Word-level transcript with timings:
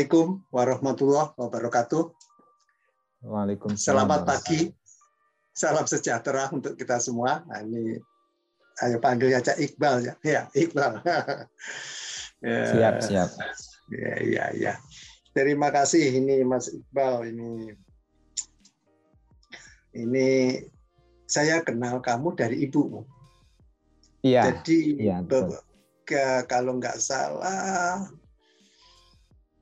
Assalamualaikum 0.00 0.48
warahmatullahi 0.48 1.36
wabarakatuh. 1.36 2.02
Waalaikumsalam. 3.20 3.84
Selamat 3.84 4.20
pagi. 4.24 4.72
Salam 5.52 5.84
sejahtera 5.84 6.48
untuk 6.56 6.72
kita 6.72 6.96
semua. 6.96 7.44
Nah, 7.44 7.60
ini 7.60 8.00
ayo 8.80 8.96
panggil 8.96 9.36
aja 9.36 9.52
Iqbal 9.60 10.08
ya. 10.08 10.14
Ya, 10.24 10.42
Iqbal. 10.56 11.04
ya. 12.48 12.60
Siap, 12.72 12.94
siap. 13.04 13.28
Ya, 13.92 14.14
ya, 14.24 14.44
ya. 14.56 14.74
Terima 15.36 15.68
kasih 15.68 16.16
ini 16.16 16.48
Mas 16.48 16.72
Iqbal 16.72 17.36
ini 17.36 17.76
ini 20.00 20.28
saya 21.28 21.60
kenal 21.60 22.00
kamu 22.00 22.40
dari 22.40 22.56
ibumu. 22.64 23.04
Iya. 24.24 24.48
Jadi 24.48 24.96
iya, 24.96 25.20
kalau 26.48 26.80
nggak 26.80 26.96
salah 26.96 28.08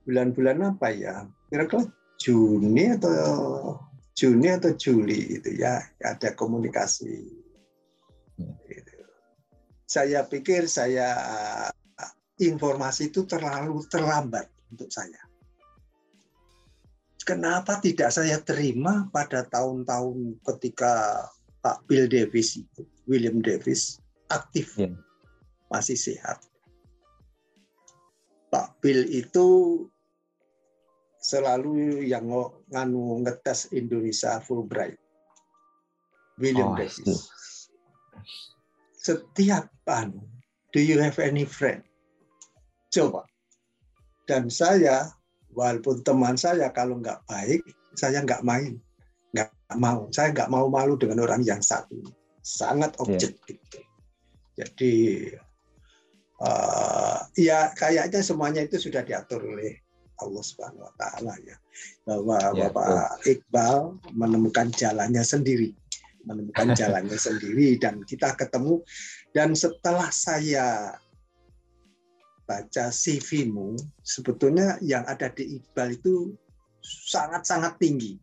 bulan-bulan 0.09 0.73
apa 0.73 0.89
ya? 0.89 1.29
Kira-kira 1.53 1.85
Juni 2.17 2.97
atau 2.97 3.77
Juni 4.17 4.49
atau 4.49 4.73
Juli 4.73 5.37
itu 5.37 5.53
ya 5.61 5.77
ada 6.01 6.33
komunikasi. 6.33 7.29
Gitu. 8.41 8.93
Saya 9.85 10.25
pikir 10.25 10.65
saya 10.65 11.13
informasi 12.41 13.13
itu 13.13 13.29
terlalu 13.29 13.85
terlambat 13.87 14.49
untuk 14.73 14.89
saya. 14.89 15.21
Kenapa 17.27 17.77
tidak 17.77 18.09
saya 18.09 18.41
terima 18.41 19.05
pada 19.13 19.45
tahun-tahun 19.45 20.41
ketika 20.49 21.23
Pak 21.61 21.85
Bill 21.85 22.09
Davis 22.09 22.57
itu, 22.57 22.81
William 23.05 23.43
Davis 23.43 24.01
aktif, 24.33 24.73
ya. 24.79 24.89
masih 25.69 25.93
sehat. 25.93 26.41
Pak 28.49 28.81
Bill 28.81 29.05
itu 29.13 29.45
selalu 31.29 32.09
yang 32.09 32.25
nganu 32.73 33.21
ngetes 33.21 33.69
Indonesia 33.69 34.41
Fulbright. 34.41 34.97
William 36.41 36.73
oh, 36.73 36.75
Davis. 36.75 37.29
Setiap 38.97 39.69
anu, 39.85 40.25
do 40.73 40.81
you 40.81 40.97
have 40.97 41.21
any 41.21 41.45
friend? 41.45 41.85
Coba. 42.89 43.29
Dan 44.25 44.49
saya, 44.49 45.13
walaupun 45.53 46.01
teman 46.01 46.33
saya 46.39 46.73
kalau 46.73 46.97
nggak 46.97 47.21
baik, 47.29 47.61
saya 47.93 48.25
nggak 48.25 48.41
main, 48.41 48.81
nggak 49.35 49.51
mau. 49.77 50.09
Saya 50.09 50.33
nggak 50.33 50.49
mau 50.49 50.65
malu 50.71 50.97
dengan 50.97 51.21
orang 51.21 51.45
yang 51.45 51.61
satu. 51.61 52.01
Sangat 52.41 52.97
iya. 52.97 53.01
objektif. 53.05 53.57
Yeah. 53.73 53.85
Jadi 54.59 54.95
uh, 56.41 57.19
ya 57.37 57.71
kayaknya 57.75 58.19
semuanya 58.19 58.61
itu 58.65 58.75
sudah 58.75 59.03
diatur 59.05 59.43
oleh 59.43 59.79
Allah 60.19 60.43
Subhanahu 60.43 60.83
wa 60.85 60.93
taala 60.99 61.33
ya. 61.43 61.55
Bahwa 62.03 62.37
ya, 62.55 62.67
Bapak 62.67 62.85
betul. 63.19 63.31
Iqbal 63.33 63.77
menemukan 64.13 64.67
jalannya 64.75 65.23
sendiri, 65.23 65.71
menemukan 66.27 66.73
jalannya 66.79 67.17
sendiri 67.17 67.79
dan 67.79 68.03
kita 68.03 68.35
ketemu 68.35 68.83
dan 69.33 69.53
setelah 69.53 70.09
saya 70.09 70.97
baca 72.49 72.89
CV-mu, 72.89 73.77
sebetulnya 74.01 74.81
yang 74.81 75.05
ada 75.05 75.29
di 75.29 75.61
Iqbal 75.61 76.01
itu 76.01 76.33
sangat-sangat 76.81 77.77
tinggi 77.77 78.17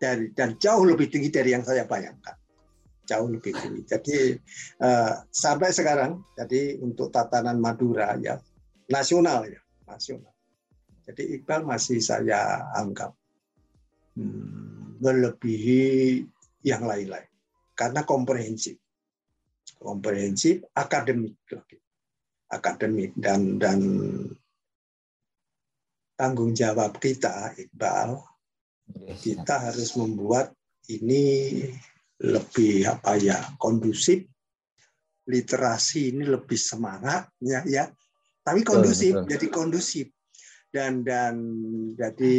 dari 0.00 0.32
dan 0.32 0.56
jauh 0.56 0.88
lebih 0.88 1.12
tinggi 1.12 1.28
dari 1.28 1.52
yang 1.52 1.66
saya 1.66 1.84
bayangkan 1.84 2.38
jauh 3.08 3.28
lebih 3.28 3.52
tinggi. 3.56 3.82
Jadi 3.88 4.36
uh, 4.84 5.20
sampai 5.32 5.72
sekarang, 5.72 6.20
jadi 6.36 6.76
untuk 6.84 7.08
tatanan 7.08 7.56
Madura 7.56 8.16
ya 8.20 8.36
nasional 8.88 9.48
ya 9.48 9.60
nasional. 9.88 10.32
Jadi 11.08 11.40
Iqbal 11.40 11.64
masih 11.64 12.04
saya 12.04 12.68
anggap 12.76 13.16
hmm, 14.12 15.00
melebihi 15.00 16.20
yang 16.68 16.84
lain-lain. 16.84 17.24
Karena 17.72 18.04
komprehensif, 18.04 18.76
komprehensif 19.80 20.68
akademik 20.76 21.32
akademik 22.52 23.16
dan 23.16 23.56
dan 23.56 23.80
tanggung 26.12 26.52
jawab 26.52 27.00
kita 27.00 27.56
Iqbal 27.56 28.20
kita 29.16 29.72
harus 29.72 29.96
membuat 29.96 30.52
ini 30.92 31.56
lebih 32.20 32.84
apa 32.84 33.16
ya 33.16 33.56
kondusif. 33.56 34.28
Literasi 35.28 36.12
ini 36.12 36.28
lebih 36.28 36.56
semangat 36.60 37.32
ya 37.40 37.64
ya. 37.64 37.88
Tapi 38.44 38.60
kondusif 38.60 39.12
betul, 39.12 39.24
betul. 39.24 39.32
jadi 39.32 39.46
kondusif 39.48 40.06
dan 40.68 41.00
dan 41.04 41.34
jadi 41.96 42.36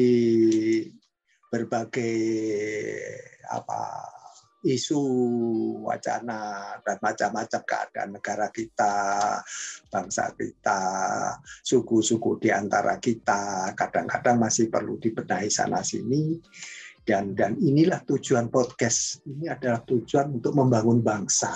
berbagai 1.49 2.17
apa 3.49 3.81
isu 4.59 5.01
wacana 5.87 6.75
dan 6.83 6.97
macam-macam 6.99 7.61
keadaan 7.63 8.09
negara 8.19 8.51
kita, 8.51 8.95
bangsa 9.87 10.35
kita, 10.35 10.81
suku-suku 11.63 12.43
di 12.43 12.51
antara 12.51 12.99
kita, 12.99 13.71
kadang-kadang 13.71 14.35
masih 14.35 14.67
perlu 14.67 14.99
dibenahi 14.99 15.47
sana 15.47 15.79
sini 15.79 16.35
dan 17.07 17.31
dan 17.33 17.55
inilah 17.57 18.03
tujuan 18.03 18.51
podcast. 18.51 19.23
Ini 19.23 19.55
adalah 19.55 19.81
tujuan 19.87 20.37
untuk 20.43 20.53
membangun 20.53 20.99
bangsa 20.99 21.55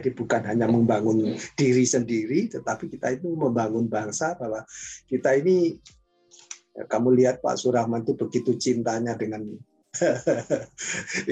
jadi 0.00 0.16
bukan 0.16 0.42
hanya 0.48 0.64
membangun 0.64 1.36
diri 1.54 1.84
sendiri 1.84 2.48
tetapi 2.48 2.88
kita 2.88 3.20
itu 3.20 3.28
membangun 3.36 3.84
bangsa 3.86 4.32
bahwa 4.40 4.64
kita 5.04 5.36
ini 5.36 5.76
ya, 6.72 6.88
kamu 6.88 7.20
lihat 7.20 7.44
Pak 7.44 7.60
Surahman 7.60 8.02
itu 8.08 8.16
begitu 8.16 8.56
cintanya 8.56 9.14
dengan 9.14 9.44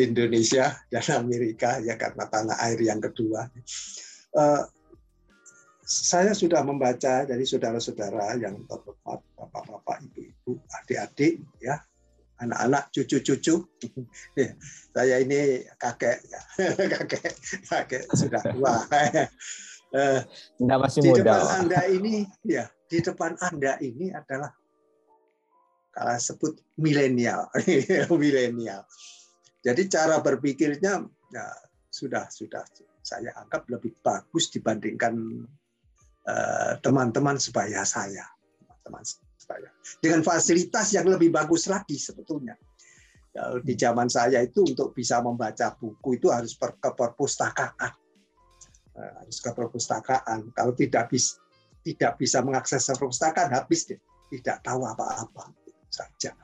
Indonesia 0.07 0.77
dan 0.93 1.07
Amerika 1.17 1.81
ya 1.81 1.95
karena 1.97 2.27
tanah 2.27 2.59
air 2.67 2.81
yang 2.83 2.99
kedua. 2.99 3.47
Uh, 4.35 4.67
saya 5.89 6.37
sudah 6.37 6.61
membaca 6.67 7.25
dari 7.25 7.49
saudara-saudara 7.49 8.37
yang 8.37 8.61
terhormat, 8.69 9.25
bapak-bapak, 9.33 10.05
ibu-ibu, 10.11 10.61
adik-adik, 10.85 11.41
ya 11.65 11.81
anak-anak, 12.43 12.91
cucu-cucu. 12.95 13.55
Ya, 14.39 14.55
saya 14.95 15.17
ini 15.23 15.67
kakek, 15.79 16.23
kakek, 16.95 17.33
kakek 17.67 18.05
sudah 18.15 18.43
tua. 18.55 18.75
Anda 20.61 20.77
masih 20.79 21.01
di 21.01 21.11
muda. 21.11 21.23
depan 21.23 21.47
Anda 21.65 21.81
ini, 21.91 22.15
ya, 22.45 22.67
di 22.87 22.99
depan 23.01 23.35
Anda 23.41 23.79
ini 23.83 24.11
adalah 24.15 24.53
kalau 25.95 26.19
sebut 26.19 26.63
milenial, 26.79 27.51
milenial. 28.11 28.87
Jadi 29.65 29.83
cara 29.91 30.23
berpikirnya 30.23 31.03
ya, 31.35 31.47
sudah 31.91 32.31
sudah 32.31 32.63
saya 33.03 33.33
anggap 33.41 33.67
lebih 33.73 33.97
bagus 34.05 34.53
dibandingkan 34.53 35.43
eh, 36.29 36.73
teman-teman 36.85 37.41
uh, 37.41 37.43
sebaya 37.43 37.83
saya, 37.83 38.29
teman-teman 38.63 39.03
saya. 39.49 39.71
Dengan 40.05 40.21
fasilitas 40.21 40.93
yang 40.93 41.09
lebih 41.09 41.33
bagus 41.33 41.65
lagi 41.73 41.97
sebetulnya. 41.97 42.55
Kalau 43.33 43.63
di 43.65 43.75
zaman 43.79 44.13
saya 44.13 44.45
itu 44.45 44.67
untuk 44.67 44.93
bisa 44.93 45.25
membaca 45.25 45.73
buku 45.79 46.21
itu 46.21 46.29
harus 46.29 46.53
ke 46.59 46.91
perpustakaan. 46.93 47.93
Eh, 48.99 49.13
harus 49.25 49.39
ke 49.41 49.51
perpustakaan. 49.55 50.53
Kalau 50.53 50.73
tidak 50.77 51.09
bisa 51.09 51.41
tidak 51.87 52.21
bisa 52.21 52.45
mengakses 52.45 52.85
perpustakaan 52.93 53.49
habis 53.55 53.89
deh. 53.89 54.01
Tidak 54.29 54.61
tahu 54.61 54.85
apa-apa 54.85 55.49
saja. 55.89 56.37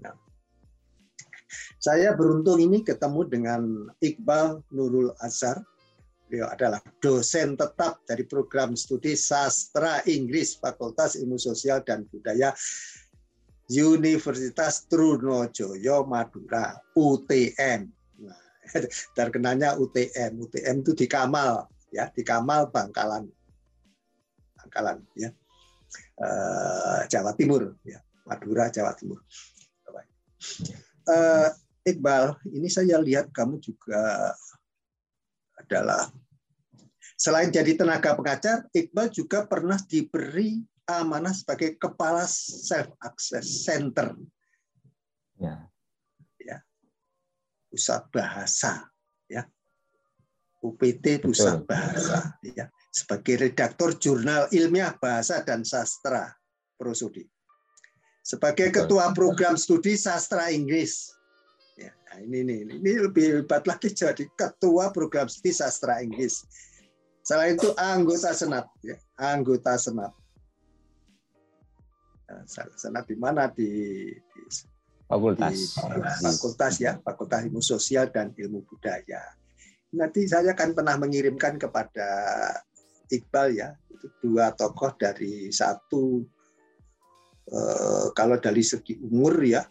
Nah, 0.00 0.16
saya 1.76 2.16
beruntung 2.16 2.56
ini 2.56 2.80
ketemu 2.80 3.20
dengan 3.28 3.60
Iqbal 4.00 4.64
Nurul 4.72 5.12
Azhar 5.20 5.60
Beliau 6.32 6.48
adalah 6.48 6.80
dosen 6.96 7.60
tetap 7.60 8.00
dari 8.08 8.24
program 8.24 8.72
studi 8.72 9.12
sastra 9.12 10.00
Inggris 10.08 10.56
Fakultas 10.56 11.20
Ilmu 11.20 11.36
Sosial 11.36 11.84
dan 11.84 12.08
Budaya 12.08 12.56
Universitas 13.68 14.88
Trunojoyo 14.88 16.08
Madura 16.08 16.72
UTM. 16.96 17.84
Nah, 18.24 18.40
terkenanya 19.20 19.76
UTM. 19.76 20.40
UTM 20.40 20.80
itu 20.80 20.96
di 20.96 21.04
Kamal 21.04 21.68
ya, 21.92 22.08
di 22.08 22.24
Kamal 22.24 22.72
Bangkalan. 22.72 23.28
Bangkalan 24.56 25.04
ya. 25.12 25.28
Uh, 26.16 27.04
Jawa 27.12 27.36
Timur 27.36 27.76
ya, 27.84 28.00
Madura 28.24 28.72
Jawa 28.72 28.96
Timur. 28.96 29.20
Uh, 31.04 31.52
Iqbal, 31.84 32.40
ini 32.56 32.72
saya 32.72 32.96
lihat 33.04 33.28
kamu 33.36 33.60
juga 33.60 34.32
adalah 35.60 36.08
Selain 37.22 37.54
jadi 37.54 37.78
tenaga 37.78 38.18
pengajar, 38.18 38.66
Iqbal 38.74 39.06
juga 39.14 39.46
pernah 39.46 39.78
diberi 39.86 40.58
amanah 40.90 41.30
sebagai 41.30 41.78
kepala 41.78 42.26
self 42.26 42.90
access 42.98 43.62
center. 43.62 44.10
Ya. 45.38 45.70
ya. 46.42 46.58
Pusat 47.70 48.10
bahasa, 48.10 48.90
ya. 49.30 49.46
UPT 50.66 51.22
Pusat 51.22 51.62
Betul. 51.62 51.70
Bahasa, 51.70 52.18
ya. 52.42 52.66
Sebagai 52.90 53.46
redaktor 53.46 53.94
jurnal 54.02 54.50
ilmiah 54.50 54.98
bahasa 54.98 55.46
dan 55.46 55.62
sastra 55.62 56.26
Prosodi. 56.74 57.22
sebagai 58.22 58.70
ketua 58.70 59.14
program 59.14 59.54
studi 59.58 59.94
sastra 59.98 60.50
Inggris. 60.50 61.10
Ya, 61.74 61.90
nah 62.06 62.22
ini, 62.22 62.42
ini, 62.42 62.78
ini 62.78 62.92
lebih 62.98 63.42
hebat 63.42 63.66
lagi 63.66 63.90
jadi 63.90 64.26
ketua 64.38 64.90
program 64.94 65.26
studi 65.30 65.54
sastra 65.54 66.02
Inggris. 66.02 66.42
Selain 67.22 67.54
itu 67.54 67.70
anggota 67.78 68.34
senat, 68.34 68.66
ya, 68.82 68.98
anggota 69.14 69.78
senat. 69.78 70.10
Nah, 72.26 72.42
senat 72.74 73.04
di 73.06 73.14
mana? 73.14 73.46
Di, 73.46 73.70
di 74.10 74.42
fakultas. 75.06 75.52
di, 75.54 75.60
fakultas 76.24 76.74
ya. 76.80 76.92
Fakultas 76.98 77.40
ilmu 77.46 77.62
sosial 77.62 78.10
dan 78.10 78.34
ilmu 78.34 78.66
budaya. 78.66 79.22
Nanti 79.92 80.24
saya 80.24 80.56
akan 80.56 80.72
pernah 80.72 80.96
mengirimkan 80.96 81.60
kepada 81.60 82.08
Iqbal 83.12 83.48
ya. 83.54 83.76
Itu 83.92 84.08
dua 84.24 84.56
tokoh 84.56 84.96
dari 84.96 85.52
satu 85.52 86.24
eh, 87.52 88.06
kalau 88.16 88.40
dari 88.40 88.64
segi 88.64 88.96
umur 88.98 89.36
ya. 89.44 89.62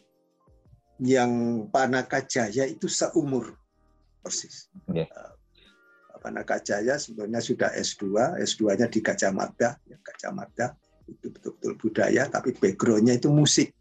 Yang 1.01 1.65
Panaka 1.73 2.21
Jaya 2.29 2.69
itu 2.69 2.85
seumur 2.85 3.57
persis. 4.21 4.69
Yeah. 4.85 5.09
Panaka 6.21 6.61
Jaya 6.61 7.01
sebenarnya 7.01 7.41
sudah 7.41 7.69
S2, 7.73 8.37
S2-nya 8.45 8.87
di 8.93 9.01
Gajah 9.01 9.33
Mada, 9.33 9.73
ya, 9.89 9.97
Gajah 9.97 10.31
Mada 10.31 10.77
itu 11.09 11.27
betul-betul 11.33 11.73
budaya, 11.81 12.23
tapi 12.29 12.55
backgroundnya 12.55 13.17
itu 13.17 13.29
musik. 13.33 13.73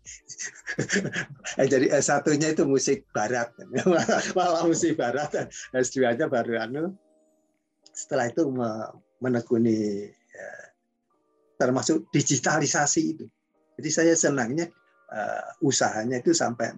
Eh, 1.61 1.67
jadi 1.67 1.93
S1-nya 2.01 2.57
itu 2.57 2.65
musik 2.65 3.05
barat, 3.13 3.53
malah 4.39 4.65
musik 4.65 4.97
barat. 4.97 5.51
S2-nya 5.75 6.31
baru 6.31 6.57
anu. 6.63 6.97
Setelah 7.93 8.33
itu 8.33 8.49
menekuni 9.21 10.09
ya, 10.09 10.49
termasuk 11.61 12.09
digitalisasi 12.15 13.03
itu. 13.13 13.27
Jadi 13.77 13.91
saya 13.93 14.15
senangnya 14.17 14.71
uh, 15.13 15.61
usahanya 15.61 16.23
itu 16.23 16.33
sampai 16.33 16.73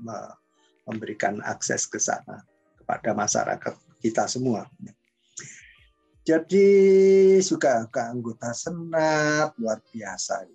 memberikan 0.88 1.38
akses 1.44 1.86
ke 1.86 2.00
sana 2.00 2.42
kepada 2.82 3.14
masyarakat 3.14 3.74
kita 4.02 4.26
semua. 4.26 4.66
Jadi 6.22 6.66
juga 7.42 7.82
ke 7.90 7.98
anggota 7.98 8.54
senat 8.54 9.50
luar 9.58 9.82
biasa 9.90 10.46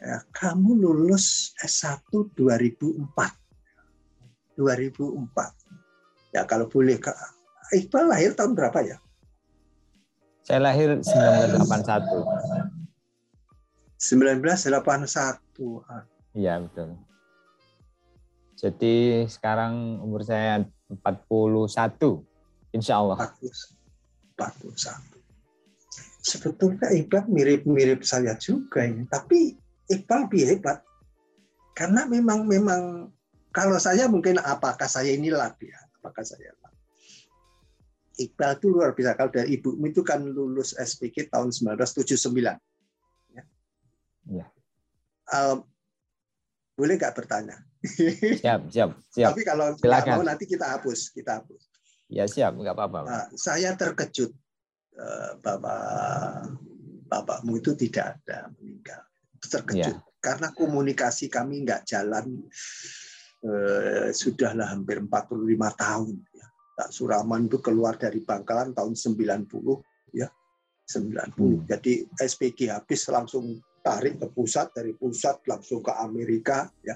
Ya, 0.00 0.24
kamu 0.32 0.80
lulus 0.80 1.52
S1 1.60 2.32
2004. 2.32 3.04
2004. 4.56 6.32
Ya 6.32 6.48
kalau 6.48 6.72
boleh 6.72 6.96
Kak. 6.96 7.12
Iqbal 7.76 8.08
lahir 8.08 8.32
tahun 8.32 8.56
berapa 8.56 8.80
ya? 8.80 8.96
Saya 10.40 10.72
lahir 10.72 11.04
1981. 11.04 14.00
1981. 14.00 15.44
Iya, 16.32 16.64
betul. 16.64 16.96
Jadi 18.56 19.28
sekarang 19.28 20.00
umur 20.00 20.24
saya 20.24 20.64
41, 20.90 22.26
insya 22.74 22.98
Allah. 22.98 23.30
41. 24.34 24.74
Sebetulnya 26.20 26.92
Iqbal 26.92 27.30
mirip-mirip 27.30 28.04
saya 28.04 28.36
juga 28.36 28.84
ini, 28.84 29.06
tapi 29.08 29.56
Iqbal 29.88 30.28
lebih 30.28 30.42
hebat. 30.56 30.84
Karena 31.72 32.04
memang 32.04 32.44
memang 32.44 33.08
kalau 33.54 33.80
saya 33.80 34.04
mungkin 34.10 34.36
apakah 34.42 34.84
saya 34.90 35.16
ini 35.16 35.32
ya, 35.32 35.80
apakah 36.02 36.26
saya 36.26 36.52
Iqbal 38.20 38.60
itu 38.60 38.66
luar 38.68 38.92
biasa. 38.92 39.16
Kalau 39.16 39.32
dari 39.32 39.56
ibumu 39.56 39.88
itu 39.88 40.04
kan 40.04 40.20
lulus 40.20 40.76
SPK 40.76 41.32
tahun 41.32 41.56
1979. 41.56 42.36
Ya. 43.32 43.42
ya. 44.28 44.46
Um, 45.32 45.64
boleh 46.80 46.96
nggak 46.96 47.12
bertanya? 47.12 47.60
Siap, 48.40 48.72
siap, 48.72 48.90
siap. 49.12 49.36
Tapi 49.36 49.44
kalau 49.44 49.76
nggak 49.76 50.04
mau 50.16 50.24
nanti 50.24 50.48
kita 50.48 50.80
hapus, 50.80 51.12
kita 51.12 51.44
hapus. 51.44 51.68
Ya 52.08 52.24
siap, 52.24 52.56
nggak 52.56 52.72
apa-apa. 52.72 52.98
Nah, 53.04 53.26
saya 53.36 53.76
terkejut 53.76 54.32
uh, 54.96 55.36
bahwa 55.44 55.76
bapakmu 57.04 57.60
itu 57.60 57.76
tidak 57.76 58.16
ada 58.16 58.48
meninggal. 58.56 59.04
Terkejut 59.44 59.96
ya. 60.00 60.16
karena 60.24 60.48
komunikasi 60.56 61.28
kami 61.28 61.68
nggak 61.68 61.84
jalan 61.84 62.48
uh, 63.44 64.08
sudahlah 64.16 64.72
hampir 64.72 65.04
45 65.04 65.36
tahun. 65.76 66.16
Ya. 66.32 66.46
Pak 66.80 66.96
Suraman 66.96 67.44
itu 67.44 67.60
keluar 67.60 68.00
dari 68.00 68.24
Bangkalan 68.24 68.72
tahun 68.72 68.96
90 68.96 69.44
ya 70.16 70.32
90. 70.88 71.36
Hmm. 71.36 71.60
Jadi 71.68 72.08
SPG 72.16 72.72
habis 72.72 73.04
langsung 73.12 73.60
tarik 73.90 74.22
ke 74.22 74.26
pusat 74.30 74.70
dari 74.70 74.94
pusat 74.94 75.42
langsung 75.50 75.82
ke 75.82 75.90
Amerika 75.98 76.70
ya 76.86 76.94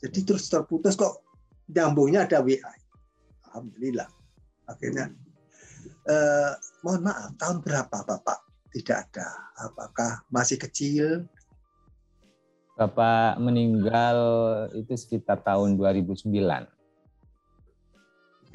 jadi 0.00 0.18
terus 0.24 0.48
terputus 0.48 0.96
kok 0.96 1.20
nyambungnya 1.68 2.24
ada 2.24 2.40
WA. 2.40 2.72
Alhamdulillah. 3.50 4.08
Akhirnya 4.64 5.12
eh, 6.08 6.52
mohon 6.80 7.04
maaf 7.04 7.36
tahun 7.36 7.60
berapa 7.60 7.96
Bapak 8.08 8.38
tidak 8.72 9.12
ada? 9.12 9.28
Apakah 9.60 10.24
masih 10.32 10.56
kecil? 10.56 11.28
Bapak 12.80 13.36
meninggal 13.36 14.16
itu 14.72 14.96
sekitar 14.96 15.44
tahun 15.44 15.76
2009. 15.76 16.32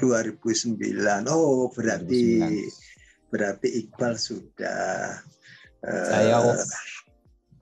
2009. 0.01 1.29
Oh, 1.29 1.69
berarti 1.69 2.41
2009. 2.41 3.29
berarti 3.29 3.67
Iqbal 3.85 4.13
sudah 4.17 5.21
uh, 5.85 6.07
Saya 6.09 6.41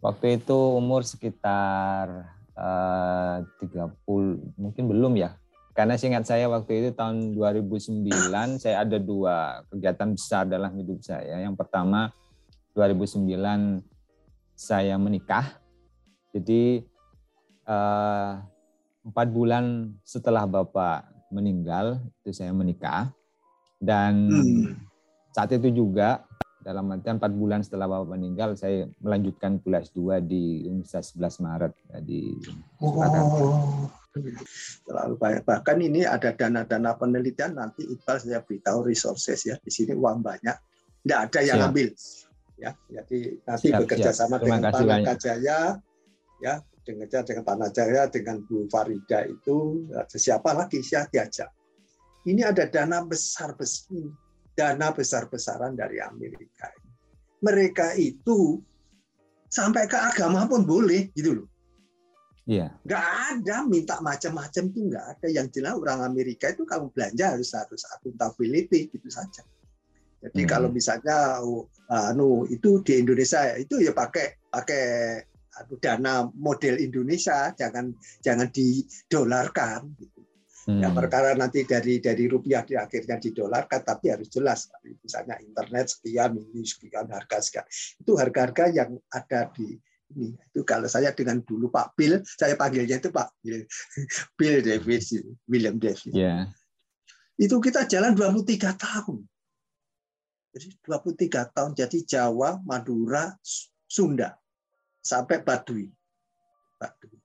waktu 0.03 0.37
itu 0.43 0.57
umur 0.75 1.07
sekitar 1.07 2.33
Eh, 2.53 3.37
uh, 3.41 3.89
30 4.05 4.61
mungkin 4.61 4.85
belum 4.85 5.17
ya 5.17 5.33
karena 5.73 5.97
seingat 5.97 6.29
saya 6.29 6.45
waktu 6.45 6.85
itu 6.85 6.89
tahun 6.93 7.33
2009 7.33 8.05
saya 8.61 8.85
ada 8.85 9.01
dua 9.01 9.65
kegiatan 9.73 10.13
besar 10.13 10.45
dalam 10.45 10.69
hidup 10.77 11.01
saya. 11.01 11.41
Yang 11.41 11.57
pertama 11.57 12.13
2009 12.77 13.81
saya 14.53 15.01
menikah. 15.01 15.57
Jadi 16.29 16.85
uh, 17.65 18.37
empat 19.01 19.27
bulan 19.33 19.97
setelah 20.05 20.45
bapak 20.45 21.09
meninggal 21.33 22.05
itu 22.21 22.37
saya 22.37 22.53
menikah 22.53 23.09
dan 23.81 24.29
hmm. 24.29 24.77
saat 25.33 25.49
itu 25.57 25.73
juga 25.73 26.21
dalam 26.63 26.87
artian 26.95 27.19
empat 27.19 27.35
bulan 27.35 27.59
setelah 27.59 27.91
bapak 27.91 28.15
meninggal 28.15 28.55
saya 28.55 28.87
melanjutkan 29.03 29.59
kuliah 29.59 29.83
S2 29.83 30.23
di 30.23 30.63
Universitas 30.71 31.11
11 31.13 31.43
Maret 31.43 31.73
ya, 31.91 31.99
di 31.99 32.21
Oh, 32.79 33.91
terlalu 34.87 35.15
banyak. 35.19 35.43
Bahkan 35.43 35.77
ini 35.83 36.07
ada 36.07 36.31
dana-dana 36.31 36.95
penelitian 36.95 37.59
nanti 37.59 37.83
Iqbal 37.83 38.17
saya 38.23 38.39
beritahu 38.39 38.87
resources 38.87 39.43
ya 39.43 39.59
di 39.59 39.71
sini 39.73 39.91
uang 39.91 40.23
banyak, 40.23 40.55
tidak 41.03 41.19
ada 41.29 41.39
yang 41.43 41.59
siap. 41.59 41.69
ambil. 41.69 41.89
Ya, 42.55 42.71
jadi 42.87 43.19
nanti 43.43 43.67
siap, 43.67 43.79
bekerja 43.83 44.11
siap. 44.13 44.19
sama 44.23 44.35
Terima 44.39 44.71
dengan 44.71 44.71
Tanah 45.03 45.17
Jaya, 45.19 45.59
ya 46.39 46.53
dengan 46.87 47.07
dengan 47.09 47.43
Tanah 47.43 47.69
Jaya 47.75 48.01
dengan 48.07 48.37
Bu 48.45 48.69
Farida 48.71 49.27
itu 49.27 49.83
siapa 50.15 50.55
lagi 50.55 50.79
siapa 50.79 51.11
diajak. 51.11 51.51
Ini 52.23 52.55
ada 52.55 52.63
dana 52.71 53.03
besar 53.03 53.51
besar 53.51 54.22
dana 54.53 54.93
besar-besaran 54.93 55.73
dari 55.73 55.97
Amerika. 55.99 56.69
Mereka 57.43 57.97
itu 57.99 58.61
sampai 59.49 59.85
ke 59.85 59.97
agama 59.97 60.47
pun 60.49 60.65
boleh 60.65 61.11
gitu 61.13 61.43
loh. 61.43 61.47
Iya. 62.43 62.75
Gak 62.83 63.05
ada 63.31 63.63
minta 63.63 64.03
macam-macam 64.03 64.63
tuh 64.71 64.83
nggak 64.91 65.05
ada. 65.15 65.27
Yang 65.31 65.47
jelas 65.59 65.79
orang 65.79 66.03
Amerika 66.03 66.51
itu 66.51 66.67
kalau 66.67 66.91
belanja 66.91 67.35
harus 67.35 67.55
harus 67.55 67.83
akuntability 67.95 68.91
gitu 68.91 69.07
saja. 69.07 69.43
Jadi 70.23 70.41
hmm. 70.43 70.49
kalau 70.49 70.71
misalnya 70.71 71.43
anu 71.91 72.47
itu 72.47 72.79
di 72.83 72.99
Indonesia 72.99 73.59
itu 73.59 73.83
ya 73.83 73.91
pakai 73.91 74.39
pakai 74.47 74.83
anu, 75.59 75.75
dana 75.79 76.27
model 76.35 76.79
Indonesia, 76.79 77.51
jangan 77.55 77.91
jangan 78.23 78.47
didolarkan. 78.51 79.91
Gitu. 79.99 80.22
Hmm. 80.63 80.79
Ya, 80.79 80.89
perkara 80.95 81.35
nanti 81.35 81.67
dari 81.67 81.99
dari 81.99 82.23
rupiah 82.31 82.63
di 82.63 82.79
akhirnya 82.79 83.19
didolarkan, 83.19 83.83
tapi 83.83 84.15
harus 84.15 84.31
jelas. 84.31 84.71
Misalnya 84.83 85.35
internet 85.43 85.91
sekian, 85.91 86.39
ini 86.39 86.63
sekian, 86.63 87.11
harga 87.11 87.43
sekian. 87.43 87.65
Itu 87.99 88.15
harga-harga 88.15 88.71
yang 88.71 88.95
ada 89.11 89.51
di 89.51 89.75
ini. 90.15 90.31
Itu 90.53 90.63
kalau 90.63 90.87
saya 90.87 91.11
dengan 91.11 91.43
dulu 91.43 91.67
Pak 91.67 91.99
Bill, 91.99 92.23
saya 92.23 92.55
panggilnya 92.55 93.01
itu 93.01 93.11
Pak 93.11 93.43
Bill, 93.43 93.67
Bill 94.39 94.55
Davis, 94.63 95.19
William 95.51 95.75
Davis. 95.75 96.15
Yeah. 96.15 96.47
Itu 97.35 97.59
kita 97.59 97.89
jalan 97.89 98.15
23 98.15 98.77
tahun. 98.77 99.25
Jadi 100.53 100.67
23 100.85 101.49
tahun. 101.49 101.71
Jadi 101.73 101.97
Jawa, 102.05 102.61
Madura, 102.61 103.33
Sunda, 103.89 104.37
sampai 105.01 105.41
Baduy. 105.41 105.89
Baduy. 106.77 107.22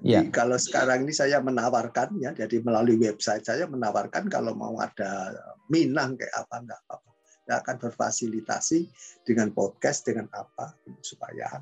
Ya. 0.00 0.24
kalau 0.32 0.56
sekarang 0.56 1.04
ini 1.04 1.12
saya 1.12 1.44
menawarkan 1.44 2.16
ya, 2.24 2.32
jadi 2.32 2.64
melalui 2.64 2.96
website 2.96 3.44
saya 3.44 3.68
menawarkan 3.68 4.32
kalau 4.32 4.56
mau 4.56 4.80
ada 4.80 5.36
Minang 5.68 6.16
kayak 6.16 6.34
apa 6.34 6.56
enggak 6.56 6.82
apa. 6.88 7.08
akan 7.50 7.82
berfasilitasi 7.82 8.86
dengan 9.26 9.50
podcast 9.50 10.06
dengan 10.06 10.30
apa 10.30 10.70
supaya 11.02 11.58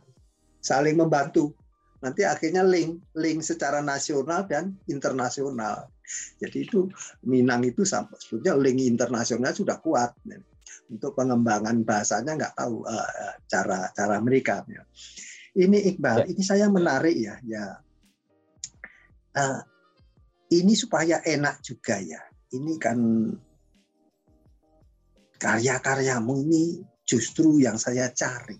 saling 0.60 1.00
membantu 1.00 1.56
nanti 2.04 2.28
akhirnya 2.28 2.60
link 2.60 3.00
link 3.16 3.40
secara 3.40 3.80
nasional 3.80 4.44
dan 4.44 4.76
internasional 4.92 5.88
jadi 6.36 6.68
itu 6.68 6.92
Minang 7.24 7.64
itu 7.64 7.88
sampai 7.88 8.20
sebetulnya 8.20 8.52
link 8.60 8.84
internasional 8.84 9.56
sudah 9.56 9.80
kuat 9.80 10.12
untuk 10.92 11.16
pengembangan 11.16 11.80
bahasanya 11.88 12.36
nggak 12.36 12.54
tahu 12.54 12.84
uh, 12.84 13.32
cara 13.48 13.88
cara 13.96 14.20
mereka 14.20 14.68
ini 15.56 15.88
Iqbal 15.88 16.22
ya. 16.22 16.26
ini 16.28 16.42
saya 16.44 16.68
menarik 16.68 17.16
ya 17.16 17.40
ya 17.48 17.80
uh, 19.36 19.60
ini 20.54 20.72
supaya 20.72 21.20
enak 21.20 21.60
juga 21.60 22.00
ya. 22.00 22.22
Ini 22.48 22.72
kan 22.80 22.98
karya-karyamu 25.36 26.34
ini 26.48 26.80
justru 27.04 27.60
yang 27.60 27.76
saya 27.76 28.08
cari. 28.12 28.56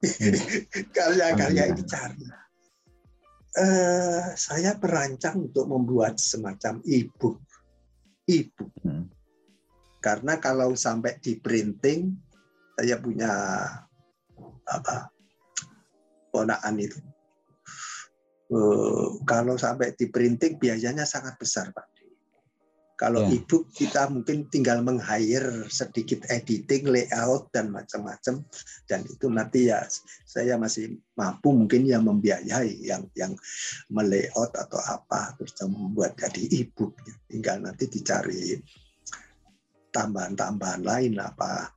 Karya-karya 0.96 1.70
ini 1.70 1.82
cari. 1.86 2.24
Uh, 3.50 4.34
saya 4.38 4.78
merancang 4.78 5.50
untuk 5.50 5.66
membuat 5.66 6.22
semacam 6.22 6.78
ibu 6.86 7.34
ibu 8.30 8.64
hmm. 8.86 9.04
karena 9.98 10.38
kalau 10.38 10.78
sampai 10.78 11.18
di 11.18 11.34
printing 11.42 12.14
saya 12.78 12.96
punya 13.02 13.32
apa 14.70 15.10
ponakan 16.30 16.78
itu 16.78 16.98
kalau 19.22 19.54
sampai 19.54 19.94
di 19.94 20.10
printing 20.10 20.58
biayanya 20.58 21.06
sangat 21.06 21.38
besar 21.38 21.70
pak 21.70 21.90
kalau 23.00 23.24
yeah. 23.24 23.40
ebook 23.40 23.64
kita 23.72 24.12
mungkin 24.12 24.44
tinggal 24.52 24.84
meng-hire 24.84 25.64
sedikit 25.72 26.20
editing, 26.28 26.84
layout 26.84 27.48
dan 27.48 27.72
macam-macam 27.72 28.44
dan 28.84 29.00
itu 29.08 29.24
nanti 29.32 29.72
ya 29.72 29.80
saya 30.28 30.60
masih 30.60 31.00
mampu 31.16 31.48
mungkin 31.48 31.88
ya 31.88 31.96
membiayai 31.96 32.76
yang 32.84 33.08
yang 33.16 33.32
melayout 33.88 34.52
atau 34.52 34.76
apa 34.84 35.32
terus 35.40 35.56
membuat 35.64 36.12
jadi 36.20 36.44
ebook. 36.60 36.92
Tinggal 37.24 37.64
nanti 37.64 37.88
dicari 37.88 38.60
tambahan-tambahan 39.96 40.84
lain 40.84 41.16
apa 41.24 41.72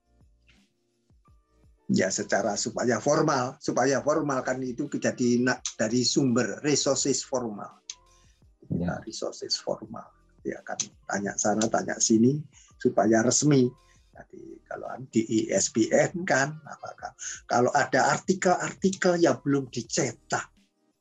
ya 1.92 2.08
secara 2.08 2.56
supaya 2.56 3.00
formal 3.04 3.60
supaya 3.60 4.00
formal 4.00 4.40
kan 4.46 4.62
itu 4.64 4.88
jadi 4.88 5.44
dari 5.76 6.02
sumber 6.08 6.64
resources 6.64 7.24
formal. 7.26 7.84
Ya. 8.72 8.98
Resources 9.04 9.60
formal. 9.60 10.08
Dia 10.44 10.60
akan 10.64 10.80
tanya 11.08 11.34
sana 11.36 11.68
tanya 11.68 12.00
sini 12.00 12.40
supaya 12.80 13.24
resmi. 13.24 13.68
Jadi 14.14 14.42
kalau 14.68 14.88
di 15.10 15.22
ESPN 15.44 16.24
kan 16.24 16.60
apakah 16.66 17.12
kalau 17.50 17.72
ada 17.74 18.14
artikel-artikel 18.14 19.22
yang 19.22 19.42
belum 19.42 19.70
dicetak 19.70 20.50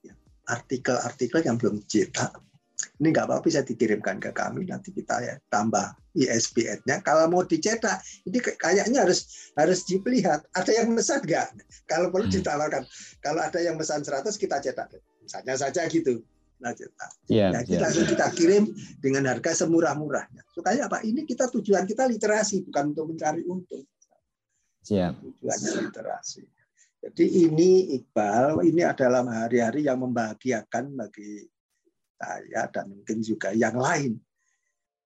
ya, 0.05 0.15
artikel-artikel 0.49 1.45
yang 1.45 1.57
belum 1.61 1.81
dicetak 1.85 2.52
ini 3.01 3.09
nggak 3.11 3.27
apa-apa 3.29 3.45
bisa 3.47 3.61
dikirimkan 3.63 4.19
ke 4.19 4.31
kami 4.35 4.67
nanti 4.67 4.91
kita 4.95 5.23
ya 5.23 5.35
tambah 5.49 5.95
ISBN-nya 6.13 7.01
kalau 7.07 7.31
mau 7.33 7.43
dicetak 7.43 8.03
ini 8.29 8.39
kayaknya 8.41 9.05
harus 9.05 9.51
harus 9.57 9.85
dilihat 9.89 10.45
ada 10.53 10.71
yang 10.73 10.93
pesan 10.93 11.25
nggak 11.25 11.49
kalau 11.89 12.13
perlu 12.13 12.29
hmm. 12.29 12.35
ditawarkan 12.41 12.83
kalau 13.25 13.41
ada 13.41 13.59
yang 13.63 13.77
pesan 13.81 14.05
100 14.05 14.29
kita 14.37 14.57
cetak 14.61 14.89
misalnya 15.23 15.55
saja 15.57 15.87
gitu 15.89 16.23
Nah, 16.63 16.71
ya, 17.27 17.51
ya, 17.51 17.61
kita 17.67 17.91
ya. 17.91 18.07
kita 18.07 18.27
kirim 18.39 18.71
dengan 19.03 19.27
harga 19.27 19.67
semurah-murahnya. 19.67 20.47
Supaya 20.55 20.87
apa? 20.87 21.03
Ini 21.03 21.27
kita 21.27 21.51
tujuan 21.51 21.83
kita 21.91 22.07
literasi 22.07 22.63
bukan 22.71 22.95
untuk 22.95 23.11
mencari 23.11 23.43
untung. 23.51 23.83
Siap. 24.87 25.19
Tujuannya 25.19 25.91
literasi. 25.91 26.47
Jadi 27.03 27.51
ini 27.51 27.99
Iqbal, 27.99 28.63
ini 28.63 28.87
adalah 28.87 29.27
hari-hari 29.27 29.91
yang 29.91 30.07
membahagiakan 30.07 30.95
bagi 30.95 31.51
saya 32.23 32.71
dan 32.71 32.95
mungkin 32.95 33.19
juga 33.19 33.51
yang 33.51 33.75
lain. 33.75 34.15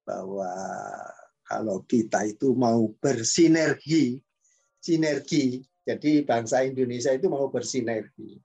Bahwa 0.05 0.53
kalau 1.49 1.83
kita 1.89 2.29
itu 2.29 2.53
mau 2.53 2.93
bersinergi, 3.01 4.21
sinergi, 4.79 5.65
jadi 5.87 6.27
bangsa 6.27 6.67
Indonesia 6.67 7.15
itu 7.15 7.27
mau 7.33 7.49
bersinergi. 7.49 8.37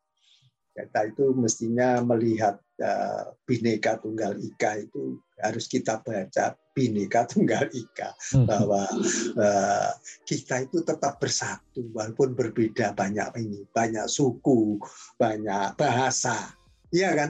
Kita 0.72 1.04
itu 1.04 1.36
mestinya 1.36 2.00
melihat 2.00 2.56
uh, 2.80 3.36
bineka 3.44 4.00
tunggal 4.00 4.40
ika 4.40 4.80
itu 4.80 5.20
harus 5.44 5.68
kita 5.68 6.00
baca 6.00 6.56
bineka 6.72 7.28
tunggal 7.28 7.68
ika. 7.74 8.16
Hmm. 8.32 8.48
bahwa 8.48 8.88
uh, 9.36 9.92
kita 10.24 10.64
itu 10.64 10.80
tetap 10.88 11.20
bersatu 11.20 11.92
walaupun 11.92 12.38
berbeda 12.38 12.96
banyak 12.96 13.30
ini 13.44 13.68
banyak 13.76 14.08
suku 14.08 14.80
banyak 15.20 15.76
bahasa. 15.76 16.56
Iya 16.94 17.12
kan 17.20 17.30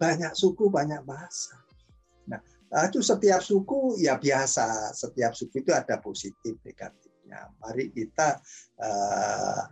banyak 0.00 0.32
suku 0.32 0.72
banyak 0.72 1.04
bahasa. 1.04 1.60
Nah 2.70 2.86
itu 2.86 3.02
setiap 3.02 3.42
suku 3.42 3.98
ya 3.98 4.16
biasa. 4.16 4.94
Setiap 4.94 5.34
suku 5.34 5.66
itu 5.66 5.74
ada 5.74 5.98
positif 5.98 6.56
negatifnya. 6.62 7.50
Mari 7.58 7.90
kita 7.90 8.38
uh, 8.78 9.62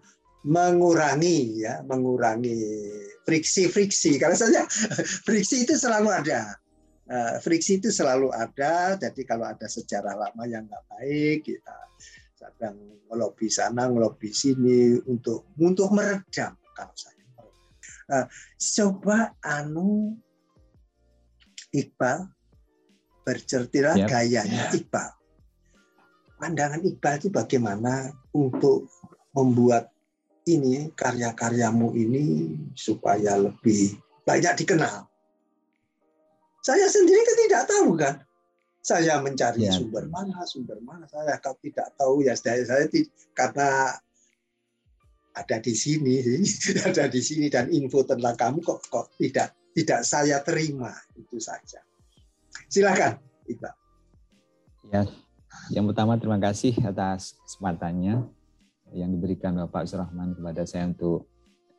mengurangi 0.44 1.62
ya 1.62 1.80
mengurangi 1.86 2.58
friksi-friksi. 3.22 4.18
Karena 4.18 4.34
saja 4.34 4.66
friksi 5.26 5.64
itu 5.64 5.78
selalu 5.78 6.10
ada. 6.10 6.58
Eh, 7.08 7.40
friksi 7.40 7.80
itu 7.80 7.88
selalu 7.88 8.34
ada. 8.34 8.98
Jadi 8.98 9.22
kalau 9.24 9.48
ada 9.48 9.64
sejarah 9.64 10.12
lama 10.12 10.44
yang 10.44 10.66
nggak 10.66 10.84
baik 10.92 11.46
kita 11.46 11.78
sedang 12.38 12.78
ngelobi 13.10 13.50
sana 13.50 13.90
ngelobi 13.90 14.30
sini 14.30 14.94
untuk 15.10 15.50
untuk 15.58 15.90
meredam 15.90 16.54
kalau 16.70 16.94
saya 16.94 17.17
uh, 18.12 18.26
coba 18.56 19.36
anu 19.44 20.16
Iqbal 21.68 22.28
berceritalah 23.24 23.96
yep. 24.00 24.08
gayanya 24.08 24.72
Iqbal 24.72 25.10
pandangan 26.38 26.80
Iqbal 26.80 27.14
itu 27.20 27.28
bagaimana 27.28 28.14
untuk 28.32 28.88
membuat 29.34 29.90
ini 30.48 30.88
karya-karyamu 30.96 31.92
ini 31.92 32.56
supaya 32.72 33.36
lebih 33.36 34.00
banyak 34.24 34.64
dikenal. 34.64 35.04
Saya 36.64 36.88
sendiri 36.88 37.20
kan 37.20 37.36
tidak 37.44 37.64
tahu 37.68 37.90
kan. 37.96 38.14
Saya 38.80 39.20
mencari 39.20 39.68
ya. 39.68 39.74
sumber 39.76 40.08
mana, 40.08 40.44
sumber 40.48 40.80
mana. 40.80 41.04
Saya 41.08 41.36
kalau 41.44 41.60
tidak 41.60 41.92
tahu 42.00 42.24
ya 42.24 42.32
saya, 42.32 42.64
saya 42.64 42.88
karena 43.36 44.00
ada 45.38 45.56
di 45.62 45.74
sini, 45.74 46.18
ada 46.88 47.06
di 47.06 47.20
sini 47.22 47.46
dan 47.46 47.70
info 47.70 48.02
tentang 48.02 48.34
kamu 48.34 48.58
kok 48.62 48.80
kok 48.90 49.06
tidak 49.18 49.54
tidak 49.72 50.00
saya 50.02 50.42
terima 50.42 50.90
itu 51.14 51.38
saja. 51.38 51.78
Silakan, 52.66 53.16
Iqbal. 53.46 53.74
Ya, 54.90 55.02
yang 55.70 55.86
pertama 55.86 56.18
terima 56.18 56.40
kasih 56.40 56.74
atas 56.82 57.38
kesempatannya 57.44 58.24
yang 58.96 59.10
diberikan 59.12 59.54
Bapak 59.54 59.84
Surahman 59.84 60.32
kepada 60.32 60.64
saya 60.64 60.88
untuk 60.88 61.28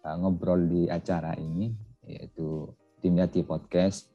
uh, 0.05 0.15
ngobrol 0.17 0.61
di 0.69 0.85
acara 0.87 1.33
ini 1.37 1.73
yaitu 2.05 2.69
tim 3.01 3.17
Yati 3.17 3.41
Podcast. 3.45 4.09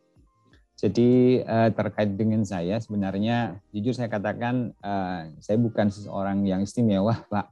Jadi 0.75 1.39
uh, 1.47 1.71
terkait 1.71 2.19
dengan 2.19 2.43
saya 2.43 2.83
sebenarnya 2.83 3.63
jujur 3.71 3.95
saya 3.95 4.11
katakan 4.11 4.75
uh, 4.83 5.31
saya 5.39 5.59
bukan 5.59 5.91
seseorang 5.91 6.43
yang 6.47 6.63
istimewa 6.63 7.23
Pak. 7.31 7.47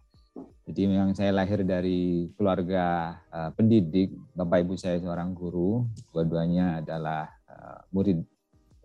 Jadi 0.62 0.86
memang 0.86 1.10
saya 1.10 1.34
lahir 1.34 1.66
dari 1.66 2.30
keluarga 2.38 3.18
uh, 3.34 3.50
pendidik, 3.50 4.14
Bapak 4.30 4.62
Ibu 4.62 4.78
saya 4.78 5.02
seorang 5.02 5.34
guru, 5.34 5.90
dua-duanya 6.14 6.78
adalah 6.78 7.26
uh, 7.50 7.82
murid 7.90 8.22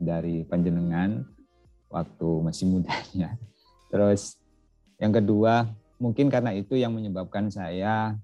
dari 0.01 0.41
panjenengan 0.41 1.21
waktu 1.93 2.29
masih 2.41 2.65
mudanya. 2.65 3.37
Terus 3.93 4.41
yang 4.97 5.13
kedua 5.13 5.69
mungkin 6.01 6.33
karena 6.33 6.49
itu 6.57 6.73
yang 6.73 6.97
menyebabkan 6.97 7.53
saya 7.53 8.17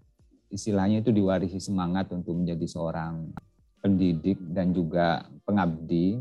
istilahnya 0.49 1.05
itu 1.05 1.13
diwarisi 1.13 1.61
semangat 1.61 2.09
untuk 2.09 2.33
menjadi 2.33 2.65
seorang 2.65 3.37
pendidik 3.85 4.41
dan 4.49 4.73
juga 4.73 5.29
pengabdi. 5.45 6.17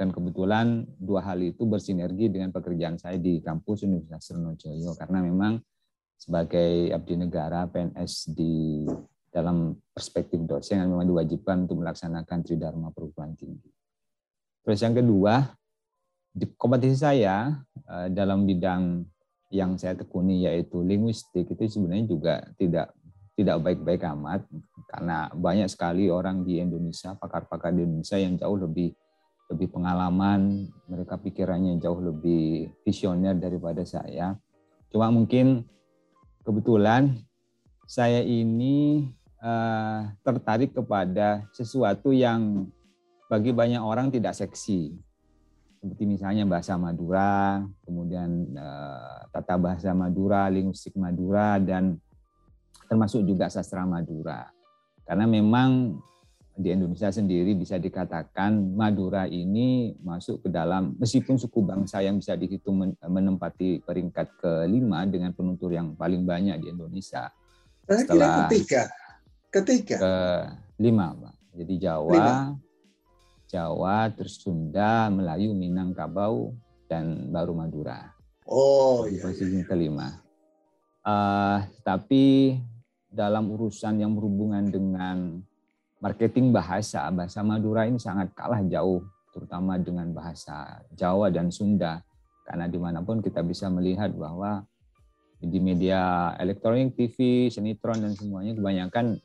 Dan 0.00 0.16
kebetulan 0.16 0.88
dua 0.96 1.20
hal 1.20 1.44
itu 1.44 1.68
bersinergi 1.68 2.32
dengan 2.32 2.48
pekerjaan 2.56 2.96
saya 2.96 3.20
di 3.20 3.36
kampus 3.44 3.84
Universitas 3.84 4.32
Sriwijaya 4.32 4.96
karena 4.96 5.20
memang 5.20 5.60
sebagai 6.20 6.92
abdi 6.92 7.16
negara 7.16 7.64
PNS 7.64 8.36
di 8.36 8.84
dalam 9.32 9.72
perspektif 9.96 10.36
dosen 10.44 10.84
memang 10.84 11.08
diwajibkan 11.08 11.64
untuk 11.64 11.80
melaksanakan 11.80 12.38
tridharma 12.44 12.92
perguruan 12.92 13.32
tinggi. 13.32 13.72
Terus 14.60 14.84
yang 14.84 14.92
kedua, 14.92 15.48
di 16.36 16.44
kompetisi 16.60 17.00
saya 17.00 17.56
eh, 17.88 18.12
dalam 18.12 18.44
bidang 18.44 19.00
yang 19.50 19.80
saya 19.80 19.96
tekuni 19.96 20.44
yaitu 20.44 20.84
linguistik 20.84 21.48
itu 21.48 21.62
sebenarnya 21.66 22.06
juga 22.06 22.34
tidak 22.54 22.94
tidak 23.34 23.56
baik-baik 23.64 24.04
amat 24.14 24.44
karena 24.92 25.32
banyak 25.32 25.66
sekali 25.66 26.06
orang 26.12 26.44
di 26.44 26.60
Indonesia 26.60 27.16
pakar-pakar 27.16 27.72
di 27.74 27.82
Indonesia 27.82 28.20
yang 28.20 28.38
jauh 28.38 28.54
lebih 28.60 28.94
lebih 29.50 29.74
pengalaman 29.74 30.70
mereka 30.86 31.18
pikirannya 31.18 31.82
jauh 31.82 31.98
lebih 31.98 32.70
visioner 32.86 33.34
daripada 33.34 33.82
saya 33.82 34.38
Cuma 34.90 35.08
mungkin 35.14 35.64
kebetulan 36.44 37.20
saya 37.90 38.22
ini 38.22 39.10
uh, 39.42 40.06
tertarik 40.22 40.70
kepada 40.76 41.44
sesuatu 41.50 42.14
yang 42.14 42.70
bagi 43.26 43.54
banyak 43.54 43.82
orang 43.82 44.10
tidak 44.10 44.34
seksi. 44.34 44.94
Seperti 45.80 46.04
misalnya 46.04 46.44
bahasa 46.44 46.76
Madura, 46.76 47.64
kemudian 47.88 48.52
uh, 48.52 49.24
tata 49.32 49.56
bahasa 49.56 49.96
Madura, 49.96 50.44
linguistik 50.52 50.92
Madura, 50.94 51.56
dan 51.56 51.96
termasuk 52.84 53.24
juga 53.24 53.48
sastra 53.48 53.88
Madura. 53.88 54.50
Karena 55.08 55.24
memang 55.24 55.96
di 56.56 56.68
Indonesia 56.74 57.08
sendiri 57.08 57.56
bisa 57.56 57.80
dikatakan 57.80 58.74
Madura 58.74 59.24
ini 59.24 59.94
masuk 60.02 60.44
ke 60.44 60.48
dalam 60.52 60.98
meskipun 60.98 61.40
suku 61.40 61.62
bangsa 61.62 62.02
yang 62.04 62.18
bisa 62.20 62.36
dihitung 62.36 62.96
menempati 63.00 63.80
peringkat 63.86 64.36
kelima 64.42 65.06
dengan 65.06 65.32
penutur 65.32 65.72
yang 65.72 65.94
paling 65.94 66.26
banyak 66.26 66.60
di 66.60 66.68
Indonesia. 66.68 67.32
Setelah 67.86 68.46
ketiga, 68.46 68.86
ketiga, 69.50 69.96
ke 69.98 70.14
lima, 70.78 71.16
Pak. 71.16 71.34
Jadi 71.58 71.74
Jawa, 71.82 72.12
lima. 72.14 72.36
Jawa, 73.50 74.06
terus 74.14 74.38
Sunda, 74.38 75.10
Melayu, 75.10 75.50
Minangkabau, 75.58 76.54
dan 76.86 77.34
baru 77.34 77.50
Madura. 77.50 78.14
Oh, 78.46 79.10
iya. 79.10 79.22
Posisi 79.26 79.62
iya. 79.62 79.66
kelima. 79.66 80.22
Uh, 81.02 81.66
tapi 81.82 82.58
dalam 83.10 83.50
urusan 83.50 83.98
yang 83.98 84.14
berhubungan 84.14 84.70
dengan 84.70 85.42
marketing 86.00 86.50
bahasa, 86.50 87.06
bahasa 87.12 87.44
Madura 87.44 87.84
ini 87.84 88.00
sangat 88.00 88.32
kalah 88.32 88.64
jauh, 88.64 89.04
terutama 89.30 89.76
dengan 89.76 90.10
bahasa 90.10 90.80
Jawa 90.96 91.28
dan 91.28 91.52
Sunda. 91.52 92.00
Karena 92.48 92.66
di 92.66 92.80
mana 92.80 93.04
pun 93.04 93.22
kita 93.22 93.44
bisa 93.44 93.70
melihat 93.70 94.10
bahwa 94.16 94.64
di 95.40 95.60
media 95.60 96.32
elektronik, 96.36 96.96
TV, 96.96 97.48
sinetron, 97.48 98.02
dan 98.02 98.12
semuanya 98.16 98.52
kebanyakan 98.56 99.20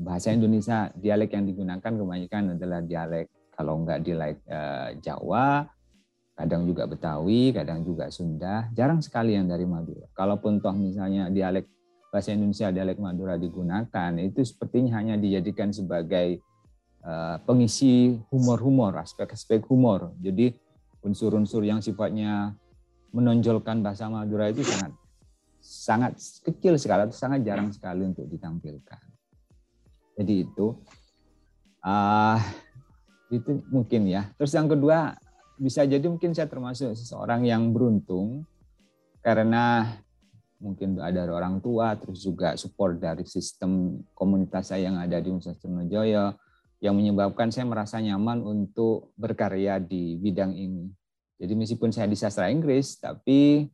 bahasa 0.00 0.34
Indonesia, 0.34 0.90
dialek 0.92 1.32
yang 1.32 1.46
digunakan 1.46 1.92
kebanyakan 1.92 2.58
adalah 2.58 2.80
dialek, 2.82 3.30
kalau 3.54 3.80
enggak 3.80 4.02
dialek 4.02 4.42
eh, 4.44 4.98
Jawa, 4.98 5.62
kadang 6.34 6.66
juga 6.66 6.84
Betawi, 6.90 7.54
kadang 7.54 7.86
juga 7.86 8.10
Sunda, 8.10 8.66
jarang 8.74 8.98
sekali 8.98 9.38
yang 9.38 9.46
dari 9.46 9.64
Madura. 9.64 10.10
Kalaupun 10.12 10.58
toh 10.58 10.74
misalnya 10.74 11.30
dialek 11.30 11.70
bahasa 12.14 12.30
Indonesia 12.30 12.70
dialek 12.70 13.02
Madura 13.02 13.34
digunakan 13.34 14.14
itu 14.22 14.46
sepertinya 14.46 15.02
hanya 15.02 15.18
dijadikan 15.18 15.74
sebagai 15.74 16.38
uh, 17.02 17.42
pengisi 17.42 18.14
humor-humor, 18.30 18.94
aspek-aspek 19.02 19.66
humor. 19.66 20.14
Jadi 20.22 20.54
unsur-unsur 21.02 21.66
yang 21.66 21.82
sifatnya 21.82 22.54
menonjolkan 23.10 23.82
bahasa 23.82 24.06
Madura 24.06 24.46
itu 24.46 24.62
sangat 24.62 24.94
sangat 25.58 26.12
kecil 26.46 26.78
sekali 26.78 27.10
sangat 27.10 27.42
jarang 27.42 27.74
sekali 27.74 28.06
untuk 28.06 28.30
ditampilkan. 28.30 29.02
Jadi 30.14 30.46
itu 30.46 30.70
uh, 31.82 32.38
itu 33.34 33.58
mungkin 33.74 34.06
ya. 34.06 34.30
Terus 34.38 34.54
yang 34.54 34.70
kedua 34.70 35.18
bisa 35.58 35.82
jadi 35.82 36.06
mungkin 36.06 36.30
saya 36.30 36.46
termasuk 36.46 36.94
seseorang 36.94 37.42
yang 37.42 37.74
beruntung 37.74 38.46
karena 39.18 39.98
mungkin 40.64 40.96
ada 40.96 41.28
orang 41.28 41.60
tua, 41.60 41.92
terus 42.00 42.24
juga 42.24 42.56
support 42.56 42.96
dari 42.96 43.28
sistem 43.28 44.00
komunitas 44.16 44.72
saya 44.72 44.88
yang 44.88 44.96
ada 44.96 45.20
di 45.20 45.28
Universitas 45.28 45.60
Trunojoyo, 45.60 46.32
yang 46.80 46.96
menyebabkan 46.96 47.52
saya 47.52 47.68
merasa 47.68 48.00
nyaman 48.00 48.40
untuk 48.40 49.12
berkarya 49.20 49.76
di 49.76 50.16
bidang 50.16 50.56
ini. 50.56 50.88
Jadi 51.36 51.52
meskipun 51.52 51.92
saya 51.92 52.08
di 52.08 52.16
sastra 52.16 52.48
Inggris, 52.48 52.96
tapi 52.96 53.68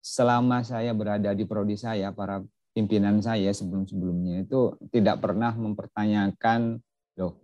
selama 0.00 0.64
saya 0.64 0.96
berada 0.96 1.36
di 1.36 1.44
prodi 1.44 1.76
saya, 1.76 2.08
para 2.16 2.40
pimpinan 2.72 3.20
saya 3.20 3.52
sebelum-sebelumnya 3.52 4.48
itu 4.48 4.74
tidak 4.88 5.20
pernah 5.20 5.52
mempertanyakan, 5.52 6.80
loh, 7.20 7.36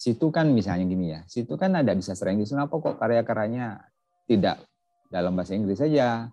situ 0.00 0.32
kan 0.32 0.48
misalnya 0.48 0.88
gini 0.88 1.06
ya, 1.12 1.20
situ 1.28 1.54
kan 1.60 1.76
ada 1.76 1.92
di 1.92 2.00
sastra 2.00 2.32
Inggris, 2.32 2.50
kenapa 2.50 2.72
kok 2.80 2.96
karya-karyanya 2.96 3.84
tidak 4.24 4.64
dalam 5.12 5.36
bahasa 5.36 5.52
Inggris 5.52 5.78
saja, 5.78 6.32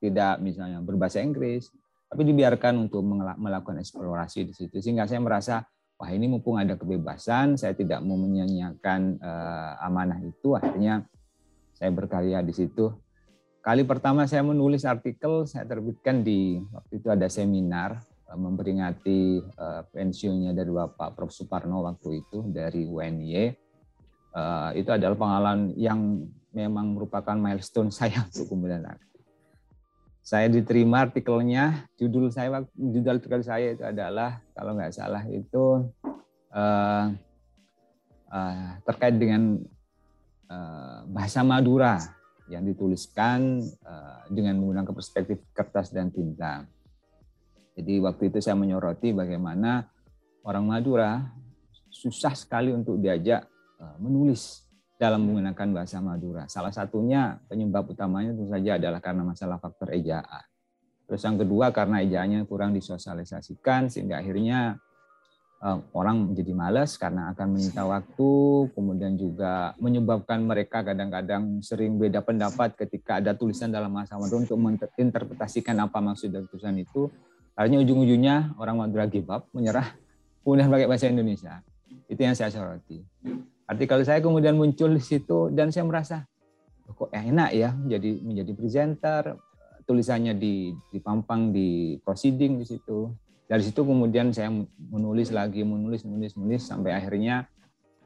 tidak 0.00 0.40
misalnya 0.44 0.80
berbahasa 0.84 1.24
Inggris, 1.24 1.72
tapi 2.06 2.22
dibiarkan 2.22 2.86
untuk 2.86 3.02
melakukan 3.36 3.82
eksplorasi 3.82 4.46
di 4.46 4.54
situ. 4.54 4.78
Sehingga 4.78 5.10
saya 5.10 5.18
merasa, 5.18 5.66
wah 5.98 6.10
ini 6.12 6.30
mumpung 6.30 6.60
ada 6.60 6.78
kebebasan, 6.78 7.58
saya 7.58 7.74
tidak 7.74 7.98
mau 8.04 8.14
menyanyiakan 8.14 9.18
uh, 9.18 9.72
amanah 9.82 10.20
itu, 10.22 10.54
akhirnya 10.54 11.02
saya 11.74 11.90
berkarya 11.90 12.40
di 12.46 12.54
situ. 12.54 12.94
Kali 13.60 13.82
pertama 13.82 14.30
saya 14.30 14.46
menulis 14.46 14.86
artikel, 14.86 15.42
saya 15.50 15.66
terbitkan 15.66 16.22
di 16.22 16.62
waktu 16.70 17.02
itu 17.02 17.08
ada 17.10 17.26
seminar 17.26 17.98
uh, 18.30 18.38
memperingati 18.38 19.42
uh, 19.58 19.82
pensiunnya 19.90 20.54
dari 20.54 20.70
Bapak 20.70 21.18
Prof. 21.18 21.34
Suparno 21.34 21.82
waktu 21.82 22.22
itu 22.22 22.46
dari 22.46 22.86
UNY. 22.86 23.34
Uh, 24.36 24.68
itu 24.76 24.92
adalah 24.92 25.16
pengalaman 25.16 25.72
yang 25.80 26.28
memang 26.52 26.92
merupakan 26.96 27.34
milestone 27.34 27.92
saya 27.98 28.22
untuk 28.24 28.46
kemudian 28.48 28.84
saya 30.26 30.50
diterima 30.50 31.06
artikelnya 31.06 31.86
judul 31.94 32.34
saya 32.34 32.66
judul 32.74 33.14
artikel 33.14 33.46
saya 33.46 33.78
itu 33.78 33.86
adalah 33.86 34.42
kalau 34.58 34.74
nggak 34.74 34.90
salah 34.90 35.22
itu 35.30 35.86
uh, 36.50 37.14
uh, 38.34 38.68
terkait 38.82 39.14
dengan 39.22 39.62
uh, 40.50 41.06
bahasa 41.14 41.46
Madura 41.46 42.02
yang 42.50 42.66
dituliskan 42.66 43.62
uh, 43.86 44.26
dengan 44.26 44.58
menggunakan 44.58 44.90
perspektif 44.90 45.46
kertas 45.54 45.94
dan 45.94 46.10
tinta. 46.10 46.66
Jadi 47.78 48.02
waktu 48.02 48.26
itu 48.26 48.42
saya 48.42 48.58
menyoroti 48.58 49.14
bagaimana 49.14 49.86
orang 50.42 50.66
Madura 50.66 51.22
susah 51.86 52.34
sekali 52.34 52.74
untuk 52.74 52.98
diajak 52.98 53.46
uh, 53.78 53.94
menulis 54.02 54.65
dalam 54.96 55.28
menggunakan 55.28 55.68
bahasa 55.76 56.00
Madura. 56.00 56.48
Salah 56.48 56.72
satunya 56.72 57.36
penyebab 57.46 57.84
utamanya 57.92 58.32
tentu 58.32 58.48
saja 58.48 58.80
adalah 58.80 59.00
karena 59.04 59.22
masalah 59.28 59.60
faktor 59.60 59.92
ejaan. 59.92 60.44
Terus 61.06 61.22
yang 61.22 61.38
kedua 61.38 61.70
karena 61.70 62.02
ejaannya 62.02 62.40
kurang 62.48 62.74
disosialisasikan 62.74 63.92
sehingga 63.92 64.18
akhirnya 64.18 64.80
eh, 65.62 65.78
orang 65.94 66.32
menjadi 66.32 66.52
malas 66.56 66.96
karena 66.96 67.30
akan 67.36 67.46
menyita 67.54 67.84
waktu, 67.86 68.32
kemudian 68.72 69.14
juga 69.20 69.76
menyebabkan 69.78 70.42
mereka 70.42 70.82
kadang-kadang 70.82 71.60
sering 71.60 72.00
beda 72.00 72.24
pendapat 72.24 72.74
ketika 72.74 73.20
ada 73.20 73.36
tulisan 73.36 73.70
dalam 73.70 73.92
bahasa 73.92 74.16
Madura 74.16 74.48
untuk 74.48 74.58
menginterpretasikan 74.58 75.76
apa 75.78 76.00
maksud 76.00 76.32
dari 76.32 76.48
tulisan 76.48 76.74
itu. 76.80 77.12
Akhirnya 77.56 77.80
ujung-ujungnya 77.84 78.56
orang 78.60 78.80
Madura 78.80 79.08
give 79.08 79.28
up, 79.32 79.48
menyerah, 79.52 79.96
kemudian 80.44 80.68
pakai 80.68 80.88
bahasa 80.88 81.08
Indonesia. 81.08 81.64
Itu 82.04 82.20
yang 82.20 82.36
saya 82.36 82.52
soroti. 82.52 83.00
Artikel 83.66 84.06
saya 84.06 84.22
kemudian 84.22 84.54
muncul 84.54 84.94
di 84.94 85.02
situ 85.02 85.50
dan 85.50 85.74
saya 85.74 85.82
merasa 85.82 86.22
kok 86.86 87.10
enak 87.10 87.50
ya 87.50 87.74
menjadi 87.74 88.10
menjadi 88.22 88.52
presenter, 88.54 89.34
tulisannya 89.90 90.38
di 90.38 90.70
dipampang 90.94 91.50
di 91.50 91.98
proceeding 92.02 92.62
di 92.62 92.66
situ. 92.66 93.10
Dari 93.46 93.62
situ 93.62 93.82
kemudian 93.82 94.34
saya 94.34 94.50
menulis 94.90 95.30
lagi, 95.30 95.62
menulis, 95.62 96.02
menulis, 96.02 96.34
menulis 96.34 96.62
sampai 96.66 96.94
akhirnya 96.94 97.46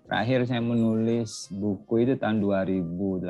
terakhir 0.05 0.45
saya 0.49 0.61
menulis 0.61 1.49
buku 1.53 2.05
itu 2.09 2.17
tahun 2.17 2.41
2018 2.45 3.25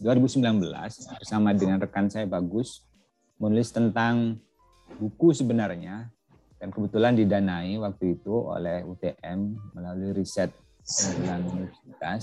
2019 0.00 1.20
bersama 1.20 1.52
dengan 1.52 1.78
rekan 1.78 2.08
saya 2.08 2.24
Bagus 2.24 2.82
menulis 3.36 3.68
tentang 3.70 4.40
buku 4.96 5.36
sebenarnya 5.36 6.08
dan 6.56 6.68
kebetulan 6.72 7.12
didanai 7.12 7.76
waktu 7.76 8.16
itu 8.16 8.32
oleh 8.32 8.80
UTM 8.84 9.56
melalui 9.76 10.16
riset 10.16 10.48
pengumpulan 10.86 11.40
universitas 11.44 12.22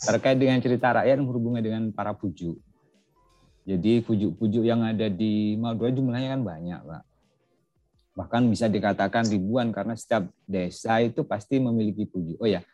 terkait 0.00 0.36
dengan 0.40 0.58
cerita 0.58 0.96
rakyat 0.96 1.20
yang 1.20 1.28
berhubungan 1.28 1.62
dengan 1.62 1.82
para 1.92 2.16
puju. 2.16 2.56
Jadi 3.68 4.00
puju-puju 4.02 4.64
yang 4.64 4.82
ada 4.82 5.06
di 5.06 5.54
Madura 5.54 5.92
jumlahnya 5.92 6.34
kan 6.34 6.42
banyak, 6.42 6.80
Pak. 6.80 7.02
Bahkan 8.16 8.42
bisa 8.50 8.66
dikatakan 8.66 9.28
ribuan 9.28 9.70
karena 9.70 9.94
setiap 9.94 10.26
desa 10.48 10.98
itu 11.04 11.22
pasti 11.22 11.60
memiliki 11.60 12.08
puju. 12.08 12.40
Oh 12.40 12.48
ya, 12.48 12.64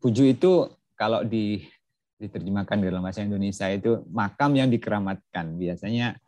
puju 0.00 0.30
itu 0.30 0.70
kalau 0.94 1.26
di 1.26 1.66
diterjemahkan 2.20 2.76
dalam 2.84 3.00
bahasa 3.00 3.24
Indonesia 3.24 3.66
itu 3.72 4.04
makam 4.12 4.52
yang 4.54 4.68
dikeramatkan. 4.68 5.56
Biasanya 5.56 6.20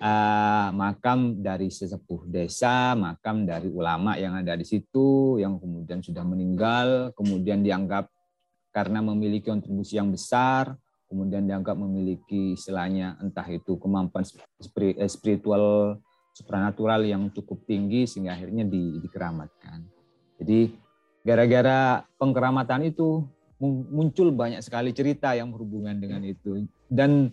uh, 0.00 0.68
makam 0.74 1.38
dari 1.38 1.70
sesepuh 1.70 2.26
desa, 2.26 2.96
makam 2.98 3.46
dari 3.46 3.70
ulama 3.70 4.18
yang 4.18 4.34
ada 4.34 4.58
di 4.58 4.66
situ, 4.66 5.38
yang 5.38 5.60
kemudian 5.60 6.02
sudah 6.02 6.24
meninggal, 6.26 7.14
kemudian 7.14 7.62
dianggap 7.62 8.10
karena 8.74 8.98
memiliki 8.98 9.50
kontribusi 9.50 10.00
yang 10.00 10.10
besar, 10.10 10.74
kemudian 11.06 11.46
dianggap 11.46 11.78
memiliki 11.78 12.58
istilahnya 12.58 13.14
entah 13.22 13.46
itu 13.46 13.78
kemampuan 13.78 14.26
eh, 14.82 15.10
spiritual 15.10 15.98
supranatural 16.34 17.06
yang 17.06 17.30
cukup 17.30 17.62
tinggi 17.62 18.10
sehingga 18.10 18.34
akhirnya 18.34 18.66
di, 18.66 18.98
dikeramatkan. 18.98 19.86
Jadi 20.42 20.74
gara-gara 21.22 22.02
pengkeramatan 22.18 22.90
itu 22.90 23.22
muncul 23.62 24.34
banyak 24.34 24.60
sekali 24.60 24.90
cerita 24.90 25.32
yang 25.32 25.54
berhubungan 25.54 25.96
dengan 25.96 26.20
itu 26.26 26.66
dan 26.90 27.30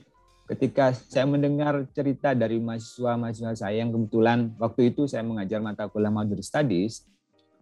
ketika 0.52 0.92
saya 0.92 1.24
mendengar 1.24 1.88
cerita 1.96 2.36
dari 2.36 2.60
mahasiswa-mahasiswa 2.60 3.56
saya 3.56 3.80
yang 3.80 3.96
kebetulan 3.96 4.52
waktu 4.60 4.92
itu 4.92 5.08
saya 5.08 5.24
mengajar 5.24 5.64
mata 5.64 5.88
kuliah 5.88 6.12
Madura 6.12 6.44
Studies, 6.44 7.08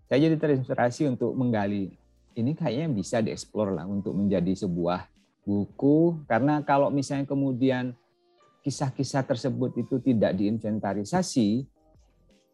saya 0.10 0.26
jadi 0.26 0.42
terinspirasi 0.42 1.06
untuk 1.06 1.38
menggali 1.38 1.94
ini 2.34 2.58
kayaknya 2.58 2.90
bisa 2.90 3.22
dieksplor 3.22 3.78
lah 3.78 3.86
untuk 3.86 4.18
menjadi 4.18 4.66
sebuah 4.66 5.06
buku. 5.46 6.26
Karena 6.26 6.66
kalau 6.66 6.90
misalnya 6.90 7.30
kemudian 7.30 7.94
kisah-kisah 8.66 9.22
tersebut 9.22 9.86
itu 9.86 10.02
tidak 10.02 10.34
diinventarisasi 10.34 11.70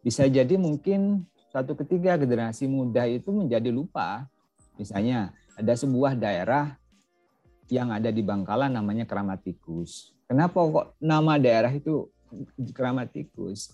bisa 0.04 0.22
jadi 0.28 0.60
mungkin 0.60 1.24
suatu 1.48 1.72
ketika 1.80 2.20
generasi 2.20 2.68
muda 2.68 3.08
itu 3.08 3.32
menjadi 3.32 3.72
lupa. 3.72 4.28
Misalnya 4.76 5.32
ada 5.56 5.72
sebuah 5.72 6.12
daerah 6.12 6.76
yang 7.72 7.88
ada 7.88 8.12
di 8.12 8.20
Bangkalan 8.20 8.76
namanya 8.76 9.08
Kramatikus 9.08 10.15
Kenapa 10.26 10.58
kok 10.58 10.86
nama 10.98 11.38
daerah 11.38 11.70
itu 11.70 12.10
Keramat 12.74 13.14
Tikus? 13.14 13.70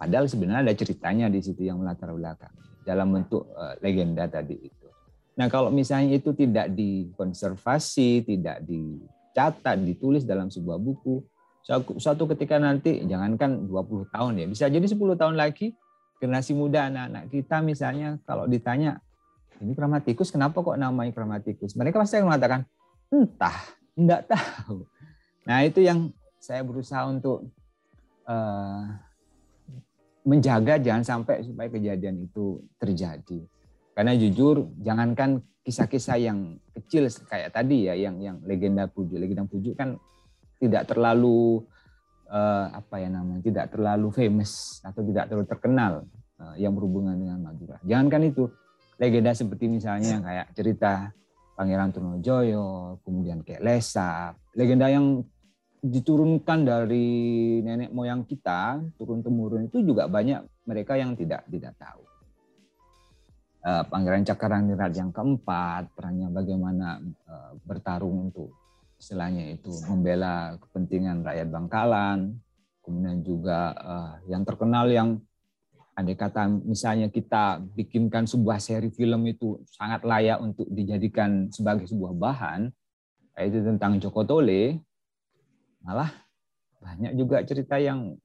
Padahal 0.00 0.26
sebenarnya 0.26 0.72
ada 0.72 0.74
ceritanya 0.74 1.28
di 1.28 1.44
situ 1.44 1.68
yang 1.68 1.78
melatar 1.78 2.10
belakang 2.10 2.50
dalam 2.82 3.12
bentuk 3.12 3.52
uh, 3.54 3.76
legenda 3.84 4.26
tadi 4.26 4.56
itu. 4.58 4.88
Nah 5.36 5.46
kalau 5.52 5.68
misalnya 5.68 6.16
itu 6.16 6.32
tidak 6.34 6.72
dikonservasi, 6.72 8.24
tidak 8.26 8.64
dicatat, 8.66 9.78
ditulis 9.84 10.24
dalam 10.26 10.50
sebuah 10.50 10.80
buku, 10.80 11.22
suatu 12.00 12.26
ketika 12.34 12.58
nanti 12.58 13.06
jangankan 13.06 13.70
20 13.70 14.10
tahun 14.10 14.32
ya, 14.42 14.46
bisa 14.50 14.64
jadi 14.66 14.82
10 14.82 14.98
tahun 14.98 15.38
lagi 15.38 15.76
generasi 16.18 16.54
muda 16.54 16.86
anak-anak 16.86 17.34
kita 17.34 17.58
misalnya 17.62 18.18
kalau 18.22 18.46
ditanya 18.46 19.02
ini 19.62 19.78
Kramatikus 19.78 20.34
kenapa 20.34 20.58
kok 20.58 20.74
namanya 20.74 21.14
Kramatikus? 21.14 21.78
Mereka 21.78 22.02
pasti 22.02 22.18
akan 22.18 22.34
mengatakan 22.34 22.60
entah, 23.14 23.58
enggak 23.94 24.26
tahu. 24.26 24.86
Nah 25.46 25.66
itu 25.66 25.82
yang 25.82 26.10
saya 26.38 26.62
berusaha 26.66 27.06
untuk 27.06 27.50
uh, 28.26 28.82
menjaga 30.22 30.78
jangan 30.78 31.02
sampai 31.02 31.42
supaya 31.42 31.68
kejadian 31.70 32.26
itu 32.26 32.62
terjadi. 32.78 33.42
Karena 33.92 34.16
jujur, 34.16 34.70
jangankan 34.80 35.42
kisah-kisah 35.62 36.18
yang 36.18 36.58
kecil 36.74 37.06
kayak 37.26 37.54
tadi 37.54 37.90
ya, 37.90 37.94
yang 37.94 38.18
yang 38.22 38.36
legenda 38.46 38.88
puju, 38.88 39.18
legenda 39.18 39.44
puju 39.46 39.74
kan 39.76 39.98
tidak 40.62 40.86
terlalu 40.88 41.62
uh, 42.30 42.70
apa 42.72 43.02
ya 43.02 43.10
namanya, 43.10 43.42
tidak 43.42 43.66
terlalu 43.74 44.08
famous 44.14 44.80
atau 44.86 45.02
tidak 45.02 45.26
terlalu 45.28 45.46
terkenal 45.46 45.92
uh, 46.38 46.54
yang 46.56 46.72
berhubungan 46.72 47.18
dengan 47.18 47.38
Madura. 47.42 47.82
Jangankan 47.82 48.22
itu, 48.30 48.46
legenda 48.96 49.34
seperti 49.34 49.66
misalnya 49.66 50.22
kayak 50.22 50.46
cerita 50.54 51.10
Pangeran 51.52 51.92
Trunojoyo, 51.92 52.98
kemudian 53.04 53.44
kayak 53.44 53.60
Lesa, 53.60 54.32
legenda 54.56 54.88
yang 54.88 55.20
diturunkan 55.82 56.62
dari 56.62 57.10
nenek 57.58 57.90
moyang 57.90 58.22
kita 58.22 58.78
turun 58.94 59.18
temurun 59.18 59.66
itu 59.66 59.82
juga 59.82 60.06
banyak 60.06 60.62
mereka 60.62 60.94
yang 60.94 61.18
tidak 61.18 61.42
tidak 61.50 61.74
tahu. 61.74 62.06
Uh, 63.62 63.82
Pangeran 63.86 64.26
Cakaranirat 64.26 64.94
yang 64.94 65.10
keempat 65.10 65.90
perannya 65.94 66.30
bagaimana 66.30 66.98
uh, 67.26 67.54
bertarung 67.62 68.30
untuk 68.30 68.54
istilahnya 68.98 69.58
itu 69.58 69.70
membela 69.90 70.54
kepentingan 70.62 71.26
rakyat 71.26 71.48
Bangkalan, 71.50 72.18
kemudian 72.82 73.22
juga 73.22 73.74
uh, 73.74 74.14
yang 74.30 74.42
terkenal 74.46 74.86
yang 74.90 75.18
andai 75.94 76.14
kata 76.18 76.46
misalnya 76.62 77.10
kita 77.10 77.62
bikinkan 77.74 78.26
sebuah 78.26 78.58
seri 78.62 78.90
film 78.94 79.26
itu 79.30 79.58
sangat 79.66 80.06
layak 80.06 80.38
untuk 80.42 80.66
dijadikan 80.70 81.50
sebagai 81.50 81.86
sebuah 81.86 82.14
bahan, 82.14 82.70
yaitu 83.38 83.62
tentang 83.62 83.98
Joko 84.02 84.26
Tole, 84.26 84.78
malah 85.82 86.10
banyak 86.82 87.14
juga 87.14 87.42
cerita 87.46 87.78
yang 87.78 88.18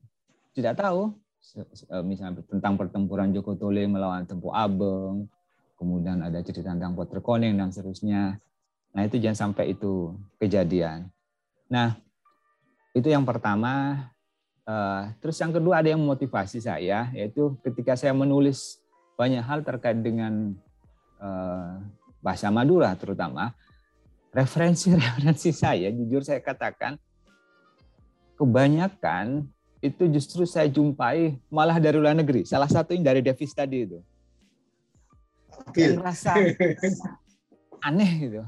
tidak 0.58 0.82
tahu 0.82 1.14
eh, 1.62 2.04
misalnya 2.06 2.42
tentang 2.50 2.74
pertempuran 2.78 3.30
Joko 3.30 3.54
Tole 3.54 3.86
melawan 3.86 4.26
Tempo 4.26 4.50
Abeng, 4.50 5.30
kemudian 5.78 6.26
ada 6.26 6.42
cerita 6.42 6.74
tentang 6.74 6.98
Potter 6.98 7.22
Koneng 7.22 7.58
dan 7.58 7.70
seterusnya. 7.70 8.42
Nah 8.98 9.02
itu 9.06 9.22
jangan 9.22 9.54
sampai 9.54 9.78
itu 9.78 10.18
kejadian. 10.42 11.10
Nah 11.70 11.98
itu 12.98 13.08
yang 13.10 13.24
pertama. 13.24 14.06
Eh, 14.68 15.04
terus 15.24 15.40
yang 15.40 15.56
kedua 15.56 15.80
ada 15.80 15.88
yang 15.88 16.04
memotivasi 16.04 16.60
saya 16.60 17.08
yaitu 17.16 17.56
ketika 17.64 17.96
saya 17.96 18.12
menulis 18.12 18.84
banyak 19.16 19.40
hal 19.40 19.64
terkait 19.64 19.96
dengan 20.04 20.52
eh, 21.24 21.72
bahasa 22.20 22.52
Madura 22.52 22.92
terutama 23.00 23.56
referensi-referensi 24.36 25.56
saya 25.64 25.88
jujur 25.88 26.20
saya 26.20 26.44
katakan 26.44 27.00
kebanyakan 28.38 29.50
itu 29.82 30.04
justru 30.10 30.46
saya 30.46 30.70
jumpai 30.70 31.38
malah 31.50 31.78
dari 31.82 31.98
luar 31.98 32.14
negeri. 32.14 32.46
Salah 32.46 32.70
satunya 32.70 33.10
dari 33.14 33.22
Davis 33.26 33.54
tadi 33.54 33.86
itu. 33.86 34.00
Yang 35.74 36.02
rasa 36.02 36.34
aneh 37.88 38.12
gitu. 38.22 38.42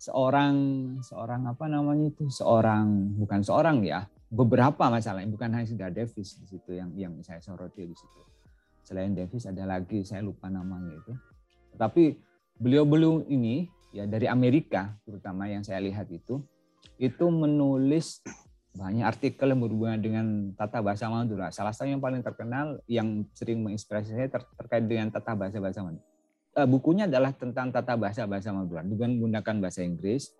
Seorang 0.00 0.54
seorang 1.00 1.48
apa 1.48 1.64
namanya 1.64 2.12
itu? 2.12 2.28
Seorang 2.28 3.16
bukan 3.16 3.40
seorang 3.40 3.80
ya, 3.84 4.04
beberapa 4.28 4.92
masalahnya 4.92 5.32
bukan 5.32 5.48
hanya 5.52 5.68
sudah 5.68 5.88
Davis 5.88 6.36
di 6.36 6.44
situ 6.44 6.70
yang 6.76 6.92
yang 6.92 7.12
saya 7.24 7.40
soroti 7.40 7.88
di 7.88 7.96
situ. 7.96 8.20
Selain 8.84 9.16
Davis 9.16 9.48
ada 9.48 9.64
lagi 9.64 10.04
saya 10.04 10.20
lupa 10.20 10.52
namanya 10.52 10.92
itu. 10.92 11.12
Tapi 11.80 12.20
beliau-beliau 12.60 13.24
ini 13.32 13.64
ya 13.96 14.04
dari 14.04 14.28
Amerika 14.28 14.92
terutama 15.08 15.48
yang 15.48 15.64
saya 15.64 15.80
lihat 15.80 16.10
itu 16.12 16.42
itu 17.00 17.26
menulis 17.26 18.20
banyak 18.74 19.06
artikel 19.06 19.46
yang 19.54 19.62
berhubungan 19.62 19.98
dengan 20.02 20.26
tata 20.58 20.82
bahasa 20.82 21.06
Madura. 21.06 21.54
Salah 21.54 21.70
satu 21.70 21.86
yang 21.86 22.02
paling 22.02 22.26
terkenal 22.26 22.82
yang 22.90 23.22
sering 23.30 23.62
menginspirasi 23.62 24.18
saya 24.18 24.26
ter 24.26 24.42
terkait 24.58 24.82
dengan 24.82 25.14
tata 25.14 25.32
bahasa 25.38 25.62
bahasa 25.62 25.80
Madura. 25.86 26.04
Uh, 26.54 26.66
bukunya 26.66 27.06
adalah 27.06 27.30
tentang 27.34 27.70
tata 27.70 27.94
bahasa 27.94 28.26
bahasa 28.26 28.50
Madura 28.50 28.82
dengan 28.82 29.14
menggunakan 29.14 29.62
bahasa 29.62 29.86
Inggris. 29.86 30.34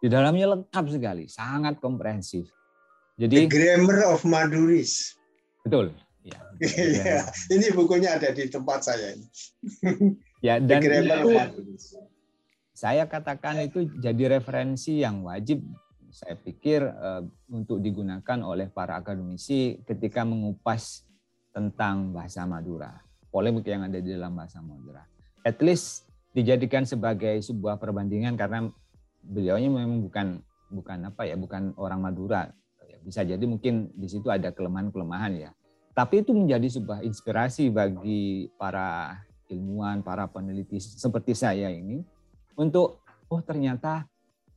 Di 0.00 0.08
dalamnya 0.08 0.56
lengkap 0.56 0.84
sekali, 0.92 1.24
sangat 1.28 1.80
komprehensif. 1.80 2.48
Jadi 3.20 3.48
The 3.48 3.52
Grammar 3.52 4.08
of 4.08 4.24
Maduris. 4.24 5.16
Betul. 5.64 5.92
Ya, 6.20 6.36
ya, 6.60 7.24
ini 7.48 7.72
bukunya 7.72 8.20
ada 8.20 8.28
di 8.28 8.44
tempat 8.48 8.84
saya 8.84 9.16
ini. 9.16 9.24
ya, 10.44 10.60
dan 10.60 10.84
itu 10.84 11.32
saya 12.76 13.04
katakan 13.08 13.60
itu 13.60 13.88
jadi 14.00 14.40
referensi 14.40 15.00
yang 15.00 15.24
wajib 15.24 15.64
saya 16.10 16.34
pikir 16.34 16.82
uh, 16.82 17.22
untuk 17.50 17.78
digunakan 17.78 18.38
oleh 18.42 18.66
para 18.70 18.98
akademisi 18.98 19.78
ketika 19.86 20.26
mengupas 20.26 21.06
tentang 21.54 22.14
bahasa 22.14 22.46
Madura, 22.46 22.98
polemik 23.30 23.66
yang 23.66 23.86
ada 23.86 23.98
di 23.98 24.10
dalam 24.10 24.34
bahasa 24.34 24.62
Madura. 24.62 25.02
At 25.46 25.58
least 25.62 26.10
dijadikan 26.34 26.86
sebagai 26.86 27.42
sebuah 27.42 27.78
perbandingan 27.78 28.38
karena 28.38 28.70
beliaunya 29.22 29.70
memang 29.70 30.02
bukan 30.02 30.26
bukan 30.70 30.98
apa 31.10 31.26
ya, 31.26 31.34
bukan 31.34 31.74
orang 31.78 32.02
Madura. 32.02 32.50
Bisa 33.00 33.24
jadi 33.24 33.40
mungkin 33.48 33.88
di 33.96 34.06
situ 34.12 34.28
ada 34.28 34.52
kelemahan-kelemahan 34.52 35.32
ya. 35.38 35.50
Tapi 35.96 36.22
itu 36.22 36.36
menjadi 36.36 36.68
sebuah 36.68 37.00
inspirasi 37.02 37.72
bagi 37.72 38.52
para 38.60 39.18
ilmuwan, 39.50 40.04
para 40.04 40.30
peneliti 40.30 40.78
seperti 40.78 41.34
saya 41.34 41.72
ini 41.72 42.04
untuk 42.54 43.02
oh 43.32 43.42
ternyata 43.42 44.06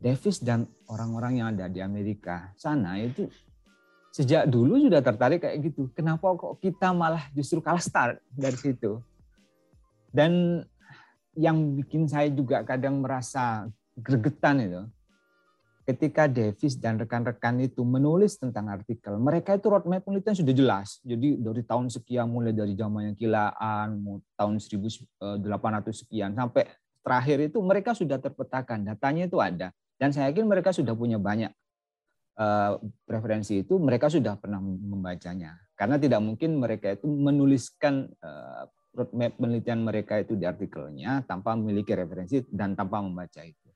Davis 0.04 0.44
dan 0.44 0.68
orang-orang 0.92 1.40
yang 1.40 1.48
ada 1.56 1.72
di 1.72 1.80
Amerika 1.80 2.52
sana 2.60 3.00
itu 3.00 3.32
sejak 4.12 4.52
dulu 4.52 4.76
sudah 4.76 5.00
tertarik 5.00 5.40
kayak 5.40 5.64
gitu. 5.72 5.88
Kenapa 5.96 6.28
kok 6.36 6.60
kita 6.60 6.92
malah 6.92 7.32
justru 7.32 7.64
kalah 7.64 7.80
start 7.80 8.20
dari 8.36 8.60
situ? 8.60 9.00
Dan 10.12 10.62
yang 11.34 11.80
bikin 11.80 12.06
saya 12.06 12.28
juga 12.30 12.62
kadang 12.68 13.00
merasa 13.00 13.66
gregetan 13.98 14.62
itu, 14.62 14.82
ketika 15.88 16.30
Davis 16.30 16.78
dan 16.78 17.02
rekan-rekan 17.02 17.58
itu 17.64 17.82
menulis 17.82 18.38
tentang 18.38 18.70
artikel, 18.70 19.18
mereka 19.18 19.58
itu 19.58 19.66
roadmap 19.72 20.06
penelitian 20.06 20.38
sudah 20.38 20.54
jelas. 20.54 21.02
Jadi 21.02 21.42
dari 21.42 21.66
tahun 21.66 21.90
sekian, 21.90 22.30
mulai 22.30 22.54
dari 22.54 22.78
zamannya 22.78 23.18
kilaan, 23.18 24.04
tahun 24.38 24.56
1800 24.62 25.90
sekian, 25.90 26.38
sampai 26.38 26.70
terakhir 27.02 27.50
itu 27.50 27.58
mereka 27.66 27.98
sudah 27.98 28.22
terpetakan, 28.22 28.94
datanya 28.94 29.26
itu 29.26 29.42
ada. 29.42 29.74
Dan 30.04 30.12
saya 30.12 30.36
yakin 30.36 30.52
mereka 30.52 30.76
sudah 30.76 30.92
punya 31.00 31.16
banyak 31.16 31.48
uh, 32.36 32.76
preferensi 33.08 33.64
itu, 33.64 33.80
mereka 33.80 34.12
sudah 34.12 34.36
pernah 34.36 34.60
membacanya. 34.60 35.56
Karena 35.80 35.96
tidak 35.96 36.20
mungkin 36.20 36.60
mereka 36.60 36.92
itu 36.92 37.08
menuliskan 37.08 38.12
uh, 38.20 38.68
roadmap 38.92 39.40
penelitian 39.40 39.80
mereka 39.80 40.20
itu 40.20 40.36
di 40.36 40.44
artikelnya 40.44 41.24
tanpa 41.24 41.56
memiliki 41.56 41.96
referensi 41.96 42.44
dan 42.52 42.76
tanpa 42.76 43.00
membaca 43.00 43.48
itu. 43.48 43.70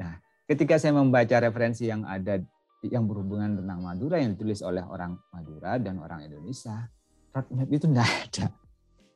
Nah, 0.00 0.16
ketika 0.48 0.80
saya 0.80 0.96
membaca 0.96 1.36
referensi 1.44 1.92
yang 1.92 2.08
ada 2.08 2.40
yang 2.88 3.04
berhubungan 3.04 3.60
tentang 3.60 3.84
Madura 3.84 4.16
yang 4.24 4.32
ditulis 4.32 4.64
oleh 4.64 4.80
orang 4.80 5.12
Madura 5.28 5.76
dan 5.76 6.00
orang 6.00 6.24
Indonesia, 6.24 6.88
roadmap 7.36 7.68
itu 7.68 7.84
tidak 7.84 8.08
ada. 8.08 8.46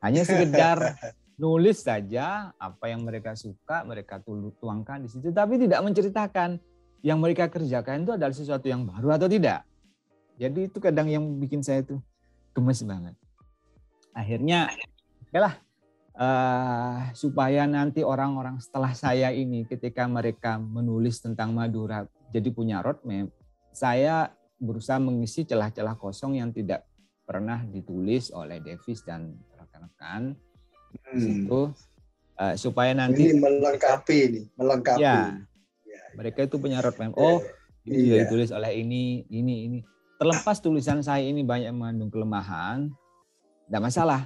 Hanya 0.05 0.23
sekedar 0.29 0.79
nulis 1.41 1.85
saja 1.85 2.53
apa 2.57 2.93
yang 2.93 3.03
mereka 3.05 3.33
suka, 3.35 3.83
mereka 3.83 4.21
tuangkan 4.61 5.05
di 5.05 5.09
situ, 5.09 5.33
tapi 5.33 5.57
tidak 5.57 5.81
menceritakan 5.85 6.61
yang 7.03 7.19
mereka 7.19 7.51
kerjakan 7.51 8.07
itu 8.07 8.13
adalah 8.15 8.35
sesuatu 8.35 8.67
yang 8.71 8.87
baru 8.87 9.19
atau 9.19 9.27
tidak. 9.27 9.67
Jadi 10.39 10.71
itu 10.71 10.79
kadang 10.79 11.11
yang 11.11 11.25
bikin 11.39 11.61
saya 11.61 11.83
tuh 11.83 12.01
gemes 12.55 12.81
banget. 12.87 13.15
Akhirnya, 14.13 14.71
oke 15.29 15.39
lah, 15.41 15.55
uh, 16.17 17.11
supaya 17.17 17.65
nanti 17.65 18.05
orang-orang 18.05 18.61
setelah 18.61 18.93
saya 18.93 19.33
ini 19.33 19.65
ketika 19.65 20.05
mereka 20.07 20.61
menulis 20.61 21.21
tentang 21.21 21.57
Madura 21.57 22.05
jadi 22.33 22.49
punya 22.53 22.81
roadmap, 22.81 23.33
saya 23.73 24.31
berusaha 24.63 25.01
mengisi 25.03 25.43
celah-celah 25.43 25.99
kosong 25.99 26.39
yang 26.39 26.55
tidak 26.55 26.87
pernah 27.27 27.65
ditulis 27.67 28.31
oleh 28.31 28.63
Davis 28.63 29.03
dan 29.03 29.33
rekan-rekan 29.59 30.37
hmm. 31.13 31.21
situ 31.21 31.61
uh, 32.39 32.55
supaya 32.55 32.93
nanti 32.93 33.33
ini 33.33 33.41
melengkapi 33.41 34.17
ini 34.29 34.43
melengkapi 34.57 35.03
ya, 35.03 35.37
ya 35.87 36.03
mereka 36.17 36.45
itu 36.45 36.57
punya 36.61 36.81
roadmap 36.81 37.17
oh 37.17 37.41
ini 37.89 38.15
iya. 38.15 38.27
ditulis 38.27 38.55
oleh 38.55 38.79
ini 38.79 39.27
ini 39.33 39.55
ini 39.69 39.79
terlepas 40.21 40.63
tulisan 40.63 41.03
saya 41.03 41.27
ini 41.27 41.43
banyak 41.43 41.75
mengandung 41.75 42.13
kelemahan 42.13 42.93
tidak 43.67 43.83
masalah 43.83 44.21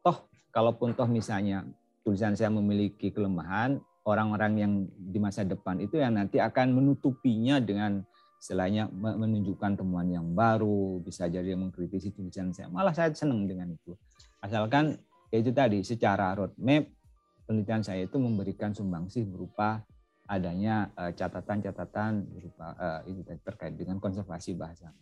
toh 0.00 0.24
kalaupun 0.54 0.96
toh 0.96 1.08
misalnya 1.08 1.68
tulisan 2.06 2.32
saya 2.32 2.48
memiliki 2.48 3.12
kelemahan 3.12 3.76
orang-orang 4.08 4.52
yang 4.56 4.72
di 4.88 5.20
masa 5.20 5.44
depan 5.44 5.76
itu 5.84 6.00
yang 6.00 6.16
nanti 6.16 6.40
akan 6.40 6.72
menutupinya 6.72 7.60
dengan 7.60 8.00
istilahnya 8.38 8.86
menunjukkan 8.94 9.82
temuan 9.82 10.08
yang 10.08 10.30
baru, 10.32 11.02
bisa 11.02 11.26
jadi 11.26 11.58
mengkritisi 11.58 12.14
tulisan 12.14 12.54
saya. 12.54 12.70
Malah 12.70 12.94
saya 12.94 13.10
senang 13.10 13.44
dengan 13.50 13.74
itu. 13.74 13.98
Asalkan 14.38 14.96
ya 15.28 15.36
itu 15.40 15.52
tadi 15.52 15.84
secara 15.84 16.32
roadmap 16.32 16.88
penelitian 17.48 17.80
saya 17.84 18.04
itu 18.04 18.16
memberikan 18.20 18.72
sumbangsih 18.72 19.24
berupa 19.28 19.80
adanya 20.28 20.92
eh, 20.92 21.16
catatan-catatan 21.16 22.28
berupa 22.28 22.76
uh, 22.76 23.00
itu 23.08 23.24
terkait 23.40 23.72
dengan 23.80 23.96
konservasi 23.96 24.52
bahasa. 24.52 24.92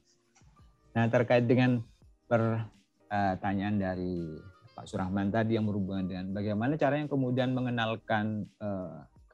Nah 0.95 1.11
terkait 1.11 1.51
dengan 1.51 1.83
pertanyaan 2.31 3.75
dari 3.75 4.39
Pak 4.71 4.87
Surahman 4.87 5.35
tadi 5.35 5.59
yang 5.59 5.67
berhubungan 5.67 6.07
dengan 6.07 6.27
bagaimana 6.31 6.79
cara 6.79 7.03
yang 7.03 7.11
kemudian 7.11 7.51
mengenalkan 7.51 8.47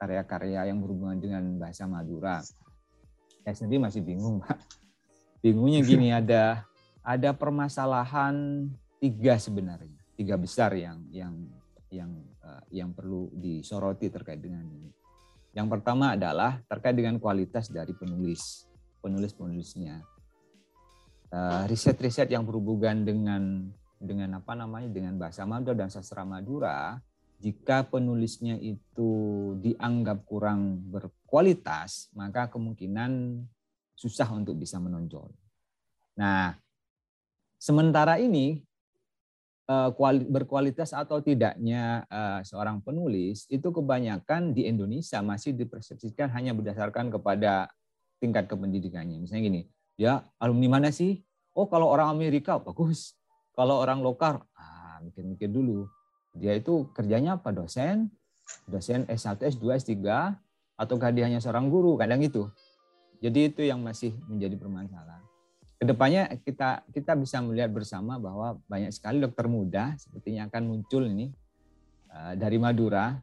karya-karya 0.00 0.64
uh, 0.64 0.66
yang 0.72 0.80
berhubungan 0.80 1.20
dengan 1.20 1.44
bahasa 1.60 1.84
Madura. 1.84 2.40
Saya 3.44 3.52
sendiri 3.52 3.84
masih 3.84 4.00
bingung 4.00 4.40
pak. 4.40 4.56
Bingungnya 5.44 5.84
gini 5.84 6.08
ada 6.24 6.64
ada 7.04 7.36
permasalahan 7.36 8.64
tiga 8.96 9.36
sebenarnya 9.36 10.01
tiga 10.16 10.36
besar 10.36 10.74
yang 10.76 11.04
yang 11.10 11.34
yang 11.92 12.10
uh, 12.44 12.62
yang 12.72 12.90
perlu 12.96 13.28
disoroti 13.36 14.08
terkait 14.08 14.40
dengan 14.40 14.64
ini 14.64 14.90
yang 15.52 15.68
pertama 15.68 16.16
adalah 16.16 16.60
terkait 16.64 16.96
dengan 16.96 17.20
kualitas 17.20 17.68
dari 17.68 17.92
penulis 17.92 18.64
penulis 19.04 19.32
penulisnya 19.36 20.00
uh, 21.32 21.64
riset-riset 21.68 22.32
yang 22.32 22.44
berhubungan 22.48 23.04
dengan 23.04 23.68
dengan 24.02 24.42
apa 24.42 24.52
namanya 24.58 24.90
dengan 24.90 25.14
bahasa 25.20 25.46
Madura 25.46 25.78
dan 25.78 25.88
sastra 25.92 26.26
Madura 26.26 26.98
jika 27.42 27.82
penulisnya 27.82 28.54
itu 28.62 29.10
dianggap 29.58 30.22
kurang 30.22 30.78
berkualitas, 30.86 32.06
maka 32.14 32.46
kemungkinan 32.46 33.42
susah 33.98 34.30
untuk 34.30 34.62
bisa 34.62 34.78
menonjol. 34.78 35.26
Nah, 36.22 36.54
sementara 37.58 38.22
ini 38.22 38.62
berkualitas 40.28 40.92
atau 40.92 41.22
tidaknya 41.22 42.04
eh, 42.10 42.40
seorang 42.44 42.82
penulis 42.82 43.46
itu 43.48 43.70
kebanyakan 43.70 44.52
di 44.52 44.66
Indonesia 44.66 45.22
masih 45.22 45.54
dipersepsikan 45.54 46.28
hanya 46.34 46.52
berdasarkan 46.52 47.08
kepada 47.08 47.70
tingkat 48.18 48.50
kependidikannya. 48.50 49.22
Misalnya 49.22 49.42
gini, 49.48 49.62
ya 49.96 50.22
alumni 50.42 50.78
mana 50.78 50.88
sih? 50.90 51.22
Oh 51.54 51.68
kalau 51.70 51.88
orang 51.88 52.10
Amerika 52.10 52.58
bagus, 52.58 53.14
kalau 53.54 53.80
orang 53.80 54.02
lokal, 54.02 54.44
ah 54.56 54.98
mikir-mikir 55.04 55.48
dulu 55.48 55.86
dia 56.32 56.56
itu 56.56 56.88
kerjanya 56.96 57.36
apa? 57.36 57.52
Dosen, 57.52 58.08
dosen 58.64 59.04
S1, 59.04 59.36
S2, 59.52 59.64
S3, 59.76 59.92
ataukah 60.80 61.12
dia 61.12 61.28
hanya 61.28 61.44
seorang 61.44 61.68
guru? 61.68 62.00
Kadang 62.00 62.24
itu. 62.24 62.48
Jadi 63.20 63.52
itu 63.52 63.62
yang 63.62 63.84
masih 63.84 64.16
menjadi 64.26 64.56
permasalahan. 64.58 65.22
Ke 65.82 65.90
depannya 65.90 66.30
kita 66.46 66.86
kita 66.94 67.18
bisa 67.18 67.42
melihat 67.42 67.74
bersama 67.74 68.14
bahwa 68.14 68.54
banyak 68.70 68.94
sekali 68.94 69.18
dokter 69.18 69.50
muda 69.50 69.98
sepertinya 69.98 70.46
akan 70.46 70.62
muncul 70.70 71.02
ini 71.10 71.34
eh, 72.06 72.38
dari 72.38 72.54
Madura. 72.54 73.18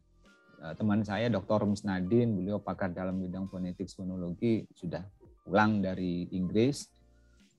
Eh, 0.59 0.75
teman 0.75 0.99
saya 1.07 1.31
Dr. 1.31 1.63
Musnadin, 1.63 2.35
beliau 2.35 2.59
pakar 2.59 2.91
dalam 2.91 3.15
bidang 3.23 3.47
fonetik 3.47 3.87
fonologi, 3.95 4.67
sudah 4.75 4.99
pulang 5.47 5.79
dari 5.79 6.27
Inggris. 6.35 6.91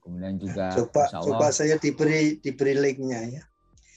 Kemudian 0.05 0.37
juga 0.37 0.77
coba, 0.77 1.09
coba 1.09 1.49
saya 1.49 1.81
diberi 1.81 2.37
diberi 2.37 2.77
linknya 2.77 3.41
ya. 3.41 3.43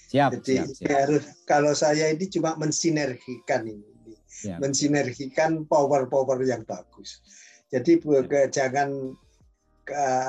Siap, 0.08 0.40
Jadi 0.40 0.56
siap, 0.56 0.68
siap. 0.72 0.88
harus 0.88 1.24
kalau 1.44 1.76
saya 1.76 2.16
ini 2.16 2.32
cuma 2.32 2.56
mensinergikan 2.56 3.68
ini, 3.68 4.16
siap. 4.24 4.64
mensinergikan 4.64 5.68
power-power 5.68 6.40
yang 6.48 6.64
bagus. 6.64 7.20
Jadi 7.68 8.00
siap. 8.00 8.56
jangan 8.56 9.20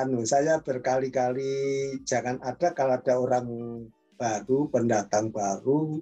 anu 0.03 0.27
saya 0.27 0.59
berkali-kali 0.59 1.53
jangan 2.03 2.43
ada 2.43 2.75
kalau 2.75 2.99
ada 2.99 3.14
orang 3.19 3.47
baru, 4.14 4.71
pendatang 4.71 5.35
baru, 5.35 5.99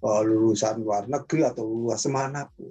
oh, 0.00 0.20
lulusan 0.22 0.86
luar 0.86 1.10
negeri 1.10 1.42
atau 1.44 1.66
luas 1.66 2.06
mana 2.06 2.46
pun 2.54 2.70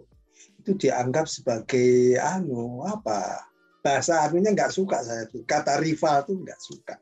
itu 0.60 0.76
dianggap 0.76 1.28
sebagai 1.28 2.20
anu 2.20 2.84
apa 2.84 3.48
bahasa 3.80 4.28
anunya 4.28 4.52
nggak 4.52 4.76
suka 4.76 5.00
saya 5.00 5.24
tuh 5.32 5.48
kata 5.48 5.80
rival 5.80 6.28
tuh 6.28 6.36
nggak 6.44 6.60
suka 6.60 7.00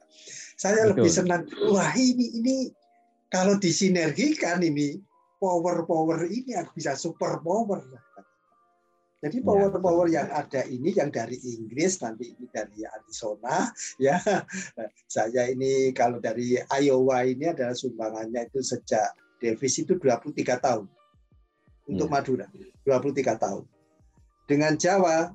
saya 0.53 0.85
Betul. 0.85 0.89
lebih 0.93 1.11
senang 1.11 1.41
wah 1.73 1.89
ini 1.97 2.37
ini 2.37 2.55
kalau 3.33 3.57
disinergikan 3.57 4.61
ini 4.61 5.01
power-power 5.37 6.25
ini 6.29 6.57
bisa 6.73 6.97
super 6.97 7.41
power. 7.43 7.81
Jadi 9.17 9.41
iya, 9.41 9.45
power-power 9.49 10.07
yang 10.13 10.29
ada 10.29 10.61
ini 10.69 10.93
yang 10.93 11.09
dari 11.09 11.41
Inggris 11.41 11.97
nanti 12.05 12.37
ini 12.37 12.45
dari 12.53 12.85
Arizona 12.85 13.65
ya. 14.05 14.21
Saya 15.09 15.49
ini 15.49 15.89
kalau 15.97 16.21
dari 16.21 16.53
Iowa 16.69 17.25
ini 17.25 17.49
adalah 17.49 17.73
sumbangannya 17.73 18.45
itu 18.45 18.61
sejak 18.61 19.17
Davis 19.41 19.81
itu 19.81 19.97
23 19.97 20.37
tahun. 20.61 20.85
Untuk 21.89 22.07
ya. 22.09 22.13
Madura 22.13 22.45
23 22.85 23.41
tahun. 23.41 23.63
Dengan 24.45 24.77
Jawa 24.77 25.33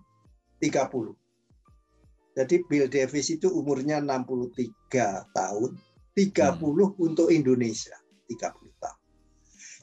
30. 0.63 2.39
Jadi 2.39 2.57
Bill 2.65 2.87
Davis 2.87 3.29
itu 3.35 3.51
umurnya 3.51 3.99
63 3.99 5.35
tahun 5.35 5.71
30 6.15 6.55
hmm. 6.55 6.97
untuk 7.03 7.29
Indonesia, 7.35 7.99
30 8.31 8.39
tahun. 8.79 9.01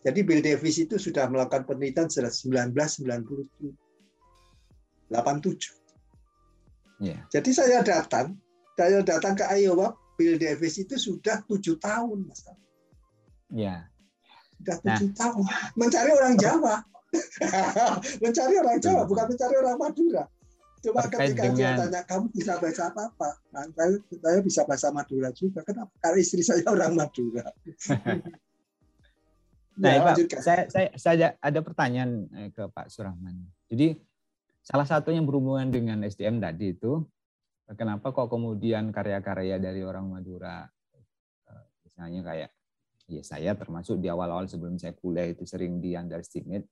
Jadi 0.07 0.19
Bill 0.23 0.39
Davis 0.39 0.79
itu 0.79 0.95
sudah 0.95 1.27
melakukan 1.27 1.67
penelitian 1.67 2.07
sejak 2.07 2.31
1997. 2.31 3.88
87. 5.11 5.79
Yeah. 6.99 7.19
Jadi 7.31 7.51
saya 7.55 7.79
datang, 7.81 8.35
saya 8.75 8.99
datang 9.01 9.35
ke 9.39 9.45
Iowa, 9.55 9.95
Bill 10.19 10.35
Davis 10.35 10.75
itu 10.75 10.99
sudah 10.99 11.39
tujuh 11.47 11.79
tahun, 11.79 12.27
Mas. 12.27 12.43
Ya. 13.49 13.87
Sudah 14.59 14.77
tujuh 14.83 15.09
nah. 15.15 15.17
tahun 15.17 15.43
mencari 15.79 16.11
orang 16.11 16.35
Jawa, 16.35 16.83
mencari 18.23 18.53
orang 18.59 18.77
Jawa, 18.83 19.01
bukan 19.07 19.25
mencari 19.31 19.55
orang 19.55 19.77
Madura. 19.79 20.23
Cuma 20.79 21.03
ketika 21.07 21.43
dengan... 21.51 21.55
dia 21.55 21.69
tanya 21.75 22.01
kamu 22.07 22.31
bisa 22.31 22.55
bahasa 22.55 22.87
apa 22.87 23.11
apa, 23.11 23.29
nah, 23.51 23.63
saya, 23.75 23.99
saya 23.99 24.39
bisa 24.39 24.61
bahasa 24.63 24.87
Madura 24.95 25.29
juga. 25.35 25.59
Kenapa? 25.63 25.91
Karena 25.99 26.19
istri 26.19 26.43
saya 26.43 26.63
orang 26.67 26.95
Madura. 26.95 27.43
nah, 29.79 29.91
ya, 29.91 29.99
Pak, 30.03 30.15
saya, 30.39 30.63
saya, 30.71 30.89
saya 30.95 31.27
ada 31.39 31.59
pertanyaan 31.59 32.27
eh, 32.31 32.51
ke 32.51 32.63
Pak 32.71 32.87
Surahman. 32.91 33.43
Jadi 33.67 33.99
salah 34.61 34.87
satu 34.87 35.09
yang 35.13 35.25
berhubungan 35.25 35.69
dengan 35.69 36.03
SDM 36.05 36.39
tadi 36.39 36.75
itu, 36.75 37.03
kenapa 37.73 38.11
kok 38.11 38.29
kemudian 38.31 38.89
karya-karya 38.93 39.61
dari 39.61 39.81
orang 39.83 40.09
Madura, 40.09 40.67
eh, 41.49 41.65
misalnya 41.85 42.21
kayak 42.23 42.51
ya 43.09 43.23
saya 43.25 43.57
termasuk 43.57 43.97
di 43.97 44.07
awal-awal 44.07 44.45
sebelum 44.45 44.77
saya 44.77 44.93
kuliah 44.93 45.25
itu 45.29 45.45
sering 45.45 45.81
di 45.81 45.97
underestimate, 45.97 46.69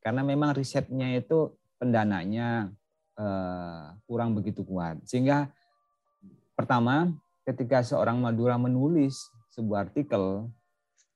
karena 0.00 0.24
memang 0.24 0.56
risetnya 0.56 1.12
itu 1.12 1.52
pendananya 1.76 2.72
Eh, 3.16 3.86
kurang 4.04 4.36
begitu 4.36 4.60
kuat. 4.60 5.00
Sehingga 5.08 5.48
pertama, 6.52 7.08
ketika 7.48 7.80
seorang 7.80 8.20
Madura 8.20 8.60
menulis 8.60 9.32
sebuah 9.56 9.88
artikel, 9.88 10.52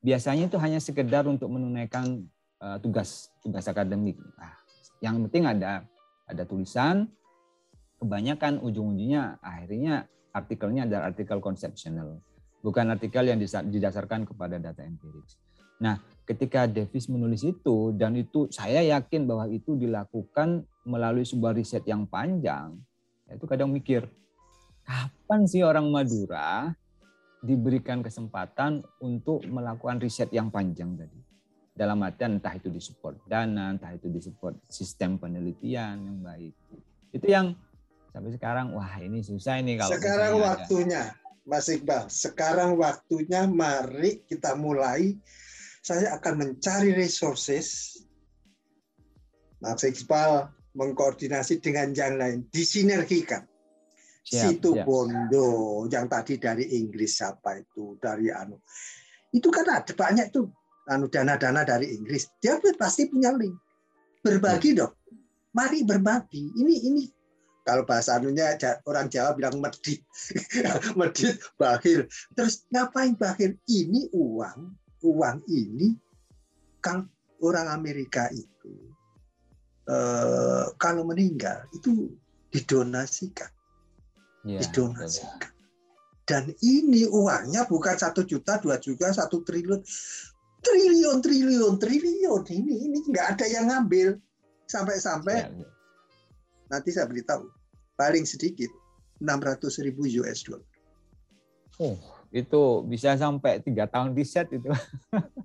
biasanya 0.00 0.48
itu 0.48 0.56
hanya 0.56 0.80
sekedar 0.80 1.28
untuk 1.28 1.52
menunaikan 1.52 2.24
eh, 2.64 2.78
tugas 2.80 3.28
tugas 3.44 3.68
akademik. 3.68 4.16
Nah, 4.16 4.56
yang 5.04 5.20
penting 5.28 5.44
ada 5.44 5.84
ada 6.30 6.46
tulisan, 6.46 7.10
kebanyakan 8.00 8.62
ujung-ujungnya 8.64 9.42
akhirnya 9.44 10.08
artikelnya 10.32 10.86
adalah 10.86 11.10
artikel 11.10 11.42
konsepsional, 11.42 12.22
bukan 12.62 12.94
artikel 12.94 13.26
yang 13.26 13.38
didasarkan 13.42 14.24
kepada 14.24 14.56
data 14.62 14.80
empirik. 14.86 15.26
Nah, 15.80 15.96
ketika 16.28 16.68
Davis 16.68 17.08
menulis 17.08 17.40
itu 17.40 17.96
dan 17.96 18.12
itu 18.14 18.46
saya 18.52 18.84
yakin 18.84 19.24
bahwa 19.24 19.48
itu 19.48 19.80
dilakukan 19.80 20.68
melalui 20.84 21.24
sebuah 21.24 21.56
riset 21.56 21.84
yang 21.88 22.04
panjang, 22.04 22.76
itu 23.28 23.44
kadang 23.48 23.72
mikir, 23.72 24.04
kapan 24.84 25.40
sih 25.48 25.64
orang 25.64 25.88
Madura 25.88 26.68
diberikan 27.40 28.04
kesempatan 28.04 28.84
untuk 29.00 29.40
melakukan 29.48 29.96
riset 29.96 30.28
yang 30.36 30.52
panjang 30.52 30.92
tadi? 31.00 31.29
Dalam 31.80 32.04
artian 32.04 32.36
entah 32.36 32.52
itu 32.52 32.68
disupport 32.68 33.16
dana, 33.24 33.72
entah 33.72 33.96
itu 33.96 34.12
disupport 34.12 34.52
sistem 34.68 35.16
penelitian 35.16 35.96
yang 35.96 36.18
baik. 36.20 36.52
Itu 37.08 37.24
yang 37.24 37.56
sampai 38.12 38.36
sekarang, 38.36 38.76
wah 38.76 39.00
ini 39.00 39.24
susah 39.24 39.64
ini 39.64 39.80
kalau 39.80 39.96
sekarang 39.96 40.32
waktunya, 40.44 41.16
ada. 41.16 41.48
Mas 41.48 41.72
Iqbal. 41.72 42.12
Sekarang 42.12 42.76
waktunya, 42.76 43.48
mari 43.48 44.20
kita 44.28 44.52
mulai. 44.60 45.16
Saya 45.80 46.20
akan 46.20 46.34
mencari 46.36 46.92
resources. 46.92 47.96
Mas 49.64 49.80
Iqbal 49.80 50.52
mengkoordinasi 50.76 51.64
dengan 51.64 51.96
yang 51.96 52.20
lain, 52.20 52.44
disinergikan 52.52 53.48
Siap, 54.20 54.62
situ 54.62 54.70
siap. 54.76 54.84
Bondo 54.84 55.48
yang 55.88 56.04
tadi 56.04 56.36
dari 56.36 56.76
Inggris 56.76 57.18
siapa 57.18 57.56
itu 57.56 57.96
dari 57.96 58.28
anu 58.28 58.60
itu 59.32 59.48
kan 59.48 59.64
ada 59.64 59.90
banyak 59.96 60.28
tuh 60.28 60.46
anu 60.46 60.59
dana-dana 60.86 61.62
dari 61.66 61.92
Inggris. 61.94 62.30
Dia 62.40 62.58
pasti 62.76 63.08
punya 63.10 63.34
link. 63.34 63.54
Berbagi 64.20 64.76
ya. 64.76 64.84
dong. 64.84 64.94
Mari 65.56 65.82
berbagi. 65.82 66.54
Ini 66.56 66.74
ini. 66.86 67.04
Kalau 67.60 67.84
bahasa 67.84 68.16
anunya 68.16 68.56
orang 68.88 69.12
Jawa 69.12 69.36
bilang 69.36 69.60
medit. 69.60 70.00
Medit 70.98 71.38
bakhil. 71.60 72.08
Terus 72.34 72.64
ngapain 72.72 73.14
bakhil? 73.14 73.54
Ini 73.68 74.10
uang. 74.16 74.74
Uang 75.04 75.38
ini 75.48 75.96
kalau 76.80 77.08
orang 77.40 77.68
Amerika 77.72 78.28
itu 78.32 78.72
eh, 79.88 80.64
kalau 80.76 81.04
meninggal 81.04 81.64
itu 81.76 82.12
didonasikan. 82.52 83.48
Ya, 84.44 84.64
didonasikan. 84.64 85.52
Dan 86.24 86.54
ini 86.62 87.10
uangnya 87.10 87.66
bukan 87.66 87.98
satu 87.98 88.22
juta, 88.22 88.62
dua 88.62 88.78
juta, 88.78 89.10
satu 89.10 89.42
triliun, 89.42 89.82
triliun, 90.60 91.18
triliun, 91.24 91.74
triliun. 91.80 92.42
Ini 92.46 92.74
ini 92.88 92.98
nggak 93.08 93.26
ada 93.36 93.46
yang 93.48 93.66
ngambil 93.72 94.16
sampai-sampai 94.70 95.36
ya, 95.36 95.48
ya. 95.50 95.68
nanti 96.70 96.94
saya 96.94 97.10
beritahu 97.10 97.50
paling 97.98 98.22
sedikit 98.22 98.70
600 99.20 99.84
ribu 99.84 100.06
US 100.24 100.46
dollar. 100.46 100.64
Oh, 101.80 101.96
itu 102.30 102.84
bisa 102.86 103.16
sampai 103.16 103.60
tiga 103.64 103.88
tahun 103.88 104.12
di 104.12 104.24
set 104.24 104.48
itu. 104.52 104.68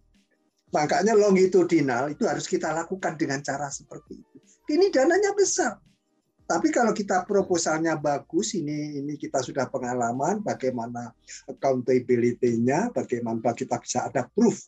Makanya 0.76 1.16
longitudinal 1.16 2.12
itu 2.12 2.28
harus 2.28 2.46
kita 2.46 2.76
lakukan 2.76 3.16
dengan 3.16 3.40
cara 3.40 3.72
seperti 3.72 4.20
itu. 4.20 4.38
Ini 4.68 4.92
dananya 4.92 5.32
besar. 5.32 5.80
Tapi 6.46 6.70
kalau 6.70 6.94
kita 6.94 7.26
proposalnya 7.26 7.98
bagus, 7.98 8.54
ini 8.54 9.02
ini 9.02 9.18
kita 9.18 9.42
sudah 9.42 9.66
pengalaman 9.66 10.46
bagaimana 10.46 11.10
accountability-nya, 11.50 12.94
bagaimana 12.94 13.50
kita 13.58 13.82
bisa 13.82 14.06
ada 14.06 14.30
proof 14.30 14.62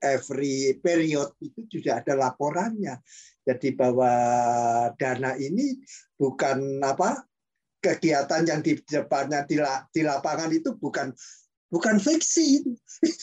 every 0.00 0.80
period 0.80 1.32
itu 1.40 1.66
juga 1.68 2.00
ada 2.00 2.16
laporannya. 2.16 2.98
Jadi 3.44 3.74
bahwa 3.74 4.12
dana 4.96 5.36
ini 5.36 5.80
bukan 6.16 6.80
apa 6.84 7.24
kegiatan 7.80 8.44
yang 8.44 8.60
di 8.60 8.76
depannya 8.84 9.44
di, 9.48 9.56
di 9.92 10.02
lapangan 10.04 10.52
itu 10.52 10.76
bukan 10.76 11.12
bukan 11.72 11.96
fiksi 11.96 12.60
itu. 12.60 12.72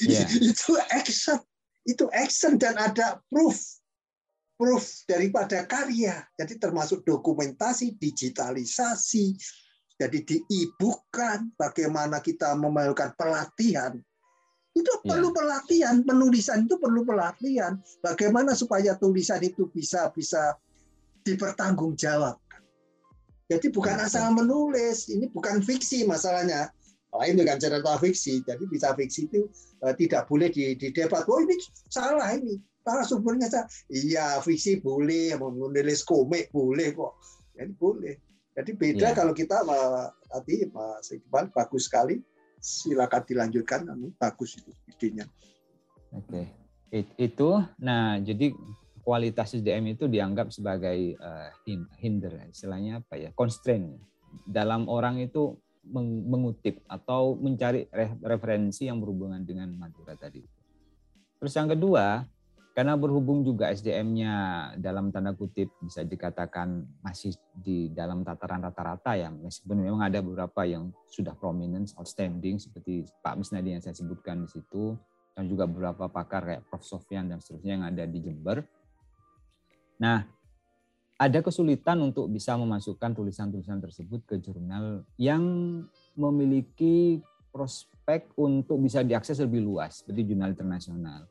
Yeah. 0.05 0.25
itu 0.53 0.73
action. 0.93 1.39
Itu 1.87 2.11
action 2.11 2.59
dan 2.59 2.75
ada 2.75 3.21
proof 3.31 3.57
proof 4.57 5.05
daripada 5.05 5.63
karya. 5.69 6.25
Jadi 6.33 6.57
termasuk 6.57 7.05
dokumentasi, 7.05 7.95
digitalisasi, 7.95 9.37
jadi 9.97 10.19
diibukan 10.21 11.53
bagaimana 11.57 12.21
kita 12.21 12.57
memerlukan 12.57 13.13
pelatihan. 13.17 13.97
Itu 14.77 14.93
ya. 15.01 15.17
perlu 15.17 15.33
pelatihan, 15.33 16.05
penulisan 16.05 16.69
itu 16.69 16.77
perlu 16.77 17.01
pelatihan. 17.01 17.81
Bagaimana 18.05 18.53
supaya 18.53 18.93
tulisan 19.01 19.41
itu 19.41 19.65
bisa 19.73 20.13
bisa 20.13 20.53
dipertanggungjawabkan. 21.25 22.61
Jadi 23.47 23.67
bukan 23.73 23.97
ya, 23.97 24.05
asal 24.05 24.35
menulis, 24.37 25.09
ini 25.09 25.25
bukan 25.33 25.65
fiksi 25.65 26.05
masalahnya. 26.05 26.69
Lain 27.15 27.39
dengan 27.39 27.57
cerita 27.57 27.97
fiksi, 27.97 28.43
jadi 28.45 28.61
bisa 28.67 28.93
fiksi 28.93 29.31
itu 29.31 29.47
uh, 29.81 29.95
tidak 29.95 30.27
boleh 30.29 30.51
didebat. 30.51 31.25
Oh 31.25 31.39
ini 31.39 31.55
salah 31.87 32.35
ini, 32.35 32.59
para 32.83 33.01
sumbernya 33.07 33.47
saya, 33.47 33.65
iya 33.89 34.37
visi 34.43 34.77
boleh, 34.77 35.33
menulis 35.39 36.03
komik 36.03 36.51
boleh 36.51 36.93
kok. 36.93 37.15
Jadi 37.55 37.73
boleh. 37.79 38.15
Jadi 38.53 38.71
beda 38.75 39.07
ya. 39.11 39.15
kalau 39.15 39.31
kita 39.31 39.63
tadi 40.29 40.67
Mas 40.69 41.07
Iqbal 41.09 41.49
bagus 41.55 41.87
sekali. 41.87 42.19
Silakan 42.57 43.21
dilanjutkan, 43.23 43.85
anu, 43.87 44.11
bagus 44.17 44.57
itu 44.57 44.71
idenya. 44.89 45.25
Oke, 46.11 46.49
itu. 47.19 47.49
Nah, 47.77 48.17
jadi 48.17 48.51
kualitas 49.05 49.55
SDM 49.55 49.95
itu 49.95 50.09
dianggap 50.09 50.51
sebagai 50.51 51.15
uh, 51.21 51.49
hinder, 52.01 52.49
istilahnya 52.51 52.99
apa 53.05 53.15
ya, 53.15 53.29
constraint. 53.37 53.95
Dalam 54.43 54.91
orang 54.91 55.23
itu 55.23 55.55
mengutip 55.87 56.83
atau 56.91 57.39
mencari 57.39 57.87
referensi 58.19 58.91
yang 58.91 58.99
berhubungan 58.99 59.39
dengan 59.47 59.71
Madura 59.79 60.19
tadi. 60.19 60.43
Terus 61.39 61.53
yang 61.55 61.71
kedua, 61.71 62.27
karena 62.77 62.93
berhubung 62.93 63.41
juga 63.41 63.73
SDM-nya 63.73 64.33
dalam 64.77 65.09
tanda 65.09 65.33
kutip 65.33 65.73
bisa 65.81 66.05
dikatakan 66.05 66.85
masih 67.01 67.33
di 67.57 67.89
dalam 67.89 68.21
tataran 68.21 68.61
rata-rata 68.61 69.17
ya, 69.17 69.33
meskipun 69.33 69.81
memang 69.81 70.05
ada 70.05 70.21
beberapa 70.21 70.61
yang 70.61 70.93
sudah 71.09 71.33
prominent, 71.33 71.89
outstanding 71.97 72.61
seperti 72.61 73.09
Pak 73.25 73.41
Misnadi 73.41 73.73
yang 73.73 73.81
saya 73.81 73.97
sebutkan 73.97 74.45
di 74.45 74.49
situ, 74.53 74.93
dan 75.33 75.49
juga 75.49 75.65
beberapa 75.65 76.05
pakar 76.05 76.45
kayak 76.45 76.69
Prof. 76.69 76.85
Sofyan 76.85 77.25
dan 77.25 77.41
seterusnya 77.41 77.81
yang 77.81 77.85
ada 77.89 78.05
di 78.05 78.21
Jember. 78.21 78.61
Nah, 79.97 80.29
ada 81.17 81.39
kesulitan 81.41 81.97
untuk 82.05 82.29
bisa 82.29 82.53
memasukkan 82.61 83.17
tulisan-tulisan 83.17 83.81
tersebut 83.81 84.21
ke 84.29 84.37
jurnal 84.37 85.01
yang 85.17 85.41
memiliki 86.13 87.25
prospek 87.49 88.37
untuk 88.37 88.77
bisa 88.85 89.01
diakses 89.01 89.41
lebih 89.41 89.65
luas, 89.65 90.05
seperti 90.05 90.29
jurnal 90.29 90.53
internasional 90.53 91.25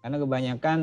karena 0.00 0.16
kebanyakan 0.16 0.78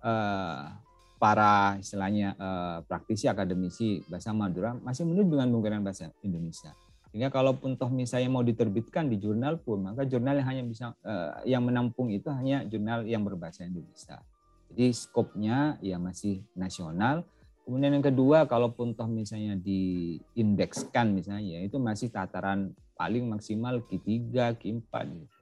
uh, 0.00 0.80
para 1.20 1.76
istilahnya 1.76 2.32
uh, 2.40 2.80
praktisi 2.88 3.28
akademisi 3.28 4.00
bahasa 4.08 4.32
Madura 4.32 4.72
masih 4.80 5.04
menurut 5.04 5.36
dengan 5.36 5.48
menggunakan 5.52 5.84
bahasa 5.84 6.08
Indonesia. 6.24 6.72
Sehingga 7.12 7.28
kalaupun 7.28 7.76
toh 7.76 7.92
misalnya 7.92 8.30
mau 8.32 8.40
diterbitkan 8.40 9.10
di 9.10 9.20
jurnal 9.20 9.60
pun, 9.60 9.84
maka 9.84 10.08
jurnal 10.08 10.40
yang 10.40 10.48
hanya 10.48 10.64
bisa 10.64 10.84
uh, 11.04 11.42
yang 11.44 11.60
menampung 11.66 12.08
itu 12.08 12.30
hanya 12.32 12.64
jurnal 12.64 13.04
yang 13.04 13.20
berbahasa 13.26 13.68
Indonesia. 13.68 14.22
Jadi 14.70 14.94
skopnya 14.94 15.76
ya 15.84 16.00
masih 16.00 16.40
nasional. 16.56 17.26
Kemudian 17.66 18.00
yang 18.00 18.06
kedua, 18.06 18.48
kalaupun 18.48 18.96
toh 18.96 19.10
misalnya 19.10 19.58
diindekskan 19.58 21.12
misalnya, 21.12 21.60
itu 21.60 21.76
masih 21.76 22.08
tataran 22.08 22.72
paling 22.96 23.28
maksimal 23.28 23.82
Q3, 23.84 24.56
Q4 24.56 24.92
gitu 25.06 25.39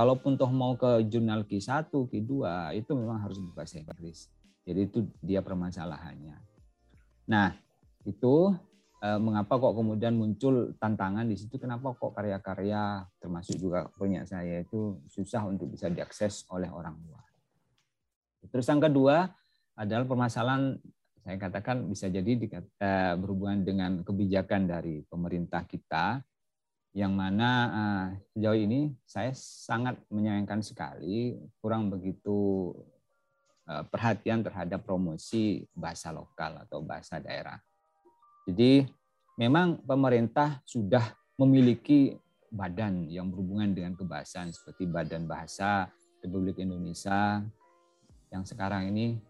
kalaupun 0.00 0.40
toh 0.40 0.48
mau 0.48 0.72
ke 0.80 1.04
jurnal 1.12 1.44
Q1, 1.44 1.92
Q2 1.92 2.32
itu 2.72 2.90
memang 2.96 3.20
harus 3.20 3.36
berbahasa 3.36 3.84
Inggris. 3.84 4.32
Jadi 4.64 4.88
itu 4.88 5.04
dia 5.20 5.44
permasalahannya. 5.44 6.40
Nah, 7.28 7.52
itu 8.08 8.56
eh, 9.04 9.20
mengapa 9.20 9.60
kok 9.60 9.76
kemudian 9.76 10.16
muncul 10.16 10.72
tantangan 10.80 11.28
di 11.28 11.36
situ 11.36 11.60
kenapa 11.60 11.92
kok 11.92 12.16
karya-karya 12.16 13.04
termasuk 13.20 13.60
juga 13.60 13.92
punya 13.92 14.24
saya 14.24 14.64
itu 14.64 15.04
susah 15.12 15.44
untuk 15.44 15.68
bisa 15.68 15.92
diakses 15.92 16.48
oleh 16.48 16.72
orang 16.72 16.96
luar. 17.04 17.28
Terus 18.48 18.64
yang 18.72 18.80
kedua 18.80 19.28
adalah 19.76 20.08
permasalahan 20.08 20.80
saya 21.20 21.36
katakan 21.36 21.84
bisa 21.84 22.08
jadi 22.08 22.40
eh, 22.40 23.14
berhubungan 23.20 23.68
dengan 23.68 24.00
kebijakan 24.00 24.64
dari 24.64 25.04
pemerintah 25.04 25.68
kita 25.68 26.24
yang 26.90 27.14
mana 27.14 27.50
uh, 27.70 28.06
sejauh 28.34 28.58
ini 28.58 28.90
saya 29.06 29.30
sangat 29.34 29.94
menyayangkan 30.10 30.58
sekali 30.58 31.38
kurang 31.62 31.86
begitu 31.86 32.70
uh, 33.70 33.86
perhatian 33.86 34.42
terhadap 34.42 34.82
promosi 34.82 35.70
bahasa 35.70 36.10
lokal 36.10 36.66
atau 36.66 36.82
bahasa 36.82 37.22
daerah. 37.22 37.62
Jadi 38.50 38.90
memang 39.38 39.78
pemerintah 39.86 40.58
sudah 40.66 41.14
memiliki 41.38 42.18
badan 42.50 43.06
yang 43.06 43.30
berhubungan 43.30 43.70
dengan 43.70 43.94
kebahasaan 43.94 44.50
seperti 44.50 44.90
Badan 44.90 45.30
Bahasa 45.30 45.86
Republik 46.18 46.58
Indonesia 46.58 47.38
yang 48.34 48.42
sekarang 48.42 48.90
ini 48.90 49.22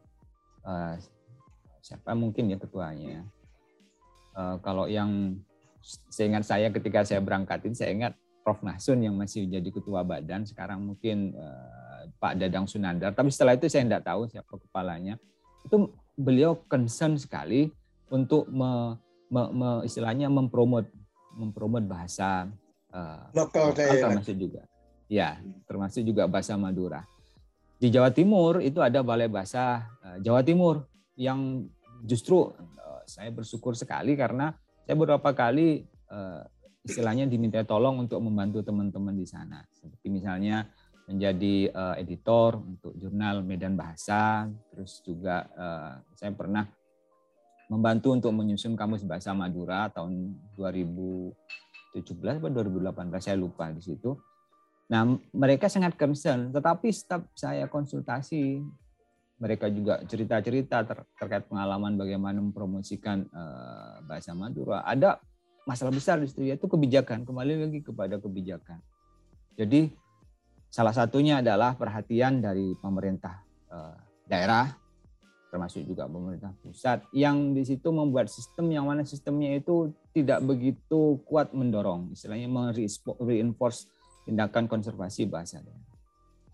uh, 0.65 0.97
siapa 1.85 2.17
mungkin 2.17 2.49
ya 2.49 2.57
ketuanya. 2.57 3.25
Kalau 4.65 4.87
yang 4.87 5.37
seingat 5.83 6.45
saya 6.45 6.69
ketika 6.69 7.03
saya 7.05 7.21
berangkatin 7.25 7.73
saya 7.73 7.91
ingat 7.93 8.15
Prof. 8.41 8.65
Nasun 8.65 9.05
yang 9.05 9.15
masih 9.21 9.45
jadi 9.45 9.69
ketua 9.69 10.01
badan 10.01 10.49
sekarang 10.49 10.81
mungkin 10.81 11.37
uh, 11.37 12.09
Pak 12.17 12.41
Dadang 12.41 12.65
Sunandar. 12.65 13.13
Tapi 13.13 13.29
setelah 13.29 13.53
itu 13.53 13.69
saya 13.69 13.85
tidak 13.85 14.05
tahu 14.09 14.25
siapa 14.33 14.57
kepalanya. 14.57 15.21
Itu 15.65 15.93
beliau 16.17 16.57
concern 16.65 17.21
sekali 17.21 17.69
untuk 18.09 18.49
me, 18.49 18.97
me, 19.29 19.43
me, 19.53 19.71
istilahnya 19.85 20.33
mempromot 20.33 20.89
mempromot 21.37 21.85
bahasa 21.85 22.49
uh, 22.97 23.29
lokal 23.37 23.77
termasuk 23.77 24.37
juga. 24.41 24.65
Ya 25.07 25.37
termasuk 25.69 26.01
juga 26.03 26.25
bahasa 26.25 26.57
Madura. 26.57 27.05
Di 27.81 27.93
Jawa 27.93 28.13
Timur 28.13 28.61
itu 28.61 28.81
ada 28.81 29.05
balai 29.05 29.29
bahasa 29.29 29.85
uh, 30.01 30.17
Jawa 30.21 30.41
Timur 30.41 30.89
yang 31.17 31.69
justru 32.09 32.57
uh, 32.57 33.03
saya 33.05 33.29
bersyukur 33.29 33.77
sekali 33.77 34.17
karena 34.17 34.57
saya 34.91 34.99
beberapa 34.99 35.31
kali 35.31 35.87
uh, 36.11 36.43
istilahnya 36.83 37.31
diminta 37.31 37.63
tolong 37.63 38.03
untuk 38.03 38.19
membantu 38.27 38.67
teman-teman 38.67 39.15
di 39.15 39.23
sana. 39.23 39.63
Seperti 39.71 40.11
misalnya 40.11 40.67
menjadi 41.07 41.71
uh, 41.71 41.95
editor 41.95 42.59
untuk 42.59 42.99
jurnal 42.99 43.47
Medan 43.47 43.79
Bahasa. 43.79 44.51
Terus 44.75 44.99
juga 45.07 45.47
uh, 45.55 45.95
saya 46.19 46.35
pernah 46.35 46.67
membantu 47.71 48.19
untuk 48.19 48.35
menyusun 48.35 48.75
kamus 48.75 49.07
bahasa 49.07 49.31
Madura 49.31 49.95
tahun 49.95 50.35
2017 50.59 52.43
atau 52.43 52.51
2018 52.51 52.91
saya 53.23 53.39
lupa 53.39 53.71
di 53.71 53.87
situ. 53.87 54.19
Nah, 54.91 55.07
mereka 55.31 55.71
sangat 55.71 55.95
concern, 55.95 56.51
tetapi 56.51 56.91
setiap 56.91 57.31
saya 57.39 57.71
konsultasi 57.71 58.59
mereka 59.41 59.73
juga 59.73 60.05
cerita-cerita 60.05 60.85
ter 60.85 60.99
terkait 61.17 61.49
pengalaman 61.49 61.97
bagaimana 61.97 62.39
mempromosikan 62.45 63.25
uh, 63.33 64.05
bahasa 64.05 64.37
Madura. 64.37 64.85
Ada 64.85 65.17
masalah 65.65 65.97
besar 65.97 66.21
di 66.21 66.29
situ 66.29 66.45
yaitu 66.45 66.69
kebijakan, 66.69 67.25
kembali 67.25 67.67
lagi 67.67 67.81
kepada 67.81 68.21
kebijakan. 68.21 68.85
Jadi 69.57 69.89
salah 70.69 70.93
satunya 70.93 71.41
adalah 71.41 71.73
perhatian 71.75 72.45
dari 72.45 72.77
pemerintah 72.77 73.41
uh, 73.73 73.97
daerah 74.29 74.69
termasuk 75.51 75.83
juga 75.83 76.07
pemerintah 76.07 76.55
pusat 76.63 77.03
yang 77.11 77.51
di 77.51 77.67
situ 77.67 77.91
membuat 77.91 78.31
sistem 78.31 78.71
yang 78.71 78.87
mana 78.87 79.03
sistemnya 79.03 79.59
itu 79.59 79.91
tidak 80.15 80.47
begitu 80.47 81.19
kuat 81.27 81.51
mendorong 81.51 82.15
istilahnya 82.15 82.47
reinforce 83.19 83.91
tindakan 84.23 84.71
konservasi 84.71 85.27
bahasa 85.27 85.59
daerah. 85.59 85.99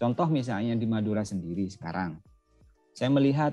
Contoh 0.01 0.33
misalnya 0.33 0.73
di 0.73 0.89
Madura 0.89 1.29
sendiri 1.29 1.69
sekarang 1.69 2.17
saya 2.97 3.13
melihat 3.13 3.53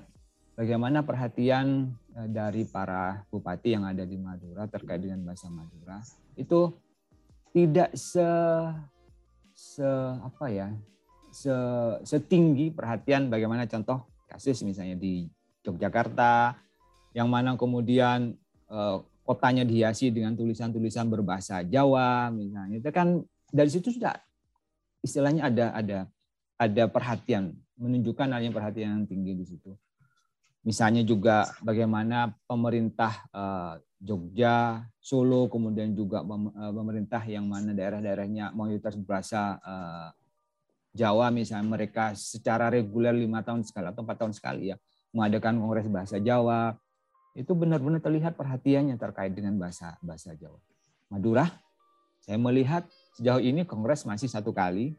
bagaimana 0.56 1.04
perhatian 1.04 1.92
e, 2.16 2.20
dari 2.32 2.64
para 2.64 3.28
bupati 3.28 3.76
yang 3.76 3.84
ada 3.84 4.08
di 4.08 4.16
Madura 4.16 4.64
terkait 4.72 5.04
dengan 5.04 5.28
bahasa 5.28 5.52
Madura 5.52 6.00
itu 6.40 6.72
tidak 7.52 7.92
se 7.92 8.24
se 9.52 9.86
apa 10.24 10.48
ya 10.48 10.72
se 11.30 11.54
setinggi 12.08 12.72
perhatian 12.72 13.28
bagaimana 13.28 13.68
contoh 13.68 14.08
kasus 14.32 14.64
misalnya 14.64 14.96
di 14.96 15.28
Yogyakarta 15.68 16.58
yang 17.14 17.30
mana 17.30 17.54
kemudian 17.54 18.34
eh, 18.68 18.98
kotanya 19.24 19.64
dihiasi 19.64 20.12
dengan 20.12 20.36
tulisan-tulisan 20.36 21.08
berbahasa 21.08 21.64
Jawa 21.64 22.28
misalnya. 22.34 22.84
Itu 22.84 22.92
kan 22.92 23.24
dari 23.50 23.72
situ 23.72 23.96
sudah 23.96 24.18
istilahnya 25.00 25.48
ada 25.48 25.66
ada 25.72 26.00
ada 26.60 26.84
perhatian 26.92 27.56
menunjukkan 27.78 28.28
adanya 28.30 28.52
perhatian 28.54 29.02
yang 29.02 29.06
tinggi 29.10 29.34
di 29.38 29.46
situ. 29.46 29.72
Misalnya 30.64 31.04
juga 31.04 31.52
bagaimana 31.60 32.32
pemerintah 32.48 33.14
eh, 33.34 33.74
Jogja, 34.04 34.84
Solo, 35.00 35.48
kemudian 35.48 35.96
juga 35.96 36.24
eh, 36.24 36.74
pemerintah 36.74 37.22
yang 37.28 37.46
mana 37.48 37.76
daerah-daerahnya 37.76 38.52
mayoritas 38.56 38.96
berbahasa 39.00 39.60
Jawa 40.94 41.34
misalnya 41.34 41.66
mereka 41.74 42.14
secara 42.14 42.70
reguler 42.70 43.18
lima 43.18 43.42
tahun 43.42 43.66
sekali 43.66 43.90
atau 43.90 44.06
empat 44.06 44.18
tahun 44.22 44.34
sekali 44.38 44.70
ya 44.70 44.78
mengadakan 45.10 45.58
kongres 45.58 45.90
bahasa 45.90 46.22
Jawa 46.22 46.78
itu 47.34 47.50
benar-benar 47.58 47.98
terlihat 47.98 48.38
perhatiannya 48.38 48.94
terkait 49.02 49.34
dengan 49.34 49.58
bahasa 49.58 49.98
bahasa 50.06 50.38
Jawa. 50.38 50.62
Madura, 51.10 51.50
saya 52.22 52.38
melihat 52.38 52.86
sejauh 53.18 53.42
ini 53.42 53.66
kongres 53.66 54.06
masih 54.06 54.30
satu 54.30 54.54
kali, 54.54 54.94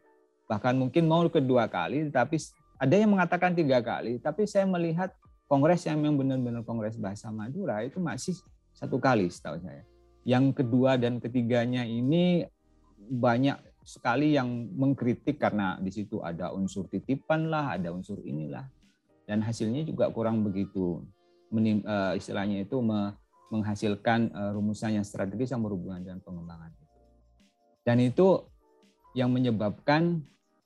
bahkan 0.50 0.74
mungkin 0.74 1.06
mau 1.06 1.22
kedua 1.30 1.70
kali, 1.70 2.10
tapi 2.10 2.42
ada 2.78 2.94
yang 2.94 3.14
mengatakan 3.14 3.54
tiga 3.54 3.78
kali, 3.80 4.18
tapi 4.18 4.44
saya 4.44 4.66
melihat 4.66 5.14
kongres 5.46 5.86
yang 5.86 6.02
memang 6.02 6.24
benar-benar 6.24 6.62
kongres 6.66 6.98
bahasa 6.98 7.30
Madura 7.30 7.84
itu 7.86 8.02
masih 8.02 8.34
satu 8.74 8.98
kali 8.98 9.30
setahu 9.30 9.62
saya. 9.62 9.86
Yang 10.24 10.64
kedua 10.64 10.96
dan 10.98 11.20
ketiganya 11.20 11.86
ini 11.86 12.48
banyak 12.96 13.60
sekali 13.84 14.32
yang 14.32 14.48
mengkritik 14.72 15.36
karena 15.36 15.76
di 15.76 15.92
situ 15.92 16.24
ada 16.24 16.50
unsur 16.56 16.88
titipan 16.88 17.52
lah, 17.52 17.76
ada 17.76 17.92
unsur 17.92 18.18
inilah. 18.24 18.64
Dan 19.28 19.44
hasilnya 19.44 19.84
juga 19.84 20.08
kurang 20.12 20.44
begitu 20.44 21.04
menim, 21.52 21.84
uh, 21.84 22.16
istilahnya 22.16 22.64
itu 22.64 22.80
me, 22.80 23.12
menghasilkan 23.52 24.32
uh, 24.32 24.50
rumusan 24.56 24.98
yang 25.00 25.06
strategis 25.06 25.52
yang 25.52 25.60
berhubungan 25.60 26.00
dengan 26.00 26.20
pengembangan. 26.24 26.72
Dan 27.84 28.00
itu 28.00 28.48
yang 29.12 29.28
menyebabkan 29.30 30.24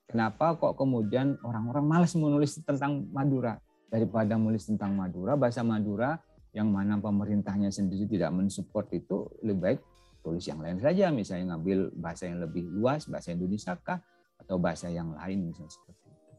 kenapa 0.08 0.56
kok 0.56 0.74
kemudian 0.74 1.36
orang-orang 1.44 1.84
malas 1.84 2.16
menulis 2.16 2.58
tentang 2.64 3.06
Madura 3.12 3.60
daripada 3.92 4.36
menulis 4.36 4.68
tentang 4.68 4.96
Madura, 4.96 5.36
bahasa 5.36 5.60
Madura 5.64 6.16
yang 6.56 6.72
mana 6.72 6.96
pemerintahnya 6.96 7.68
sendiri 7.68 8.08
tidak 8.08 8.32
mensupport 8.32 8.88
itu 8.96 9.28
lebih 9.44 9.60
baik 9.60 9.80
tulis 10.24 10.44
yang 10.44 10.60
lain 10.60 10.80
saja, 10.80 11.08
misalnya 11.12 11.54
ngambil 11.54 11.92
bahasa 11.96 12.28
yang 12.28 12.40
lebih 12.42 12.66
luas, 12.68 13.08
bahasa 13.08 13.32
Indonesia 13.32 13.76
kah, 13.78 14.00
atau 14.40 14.56
bahasa 14.60 14.90
yang 14.90 15.14
lain 15.16 15.48
misalnya 15.52 15.72
seperti 15.72 16.06
itu. 16.08 16.34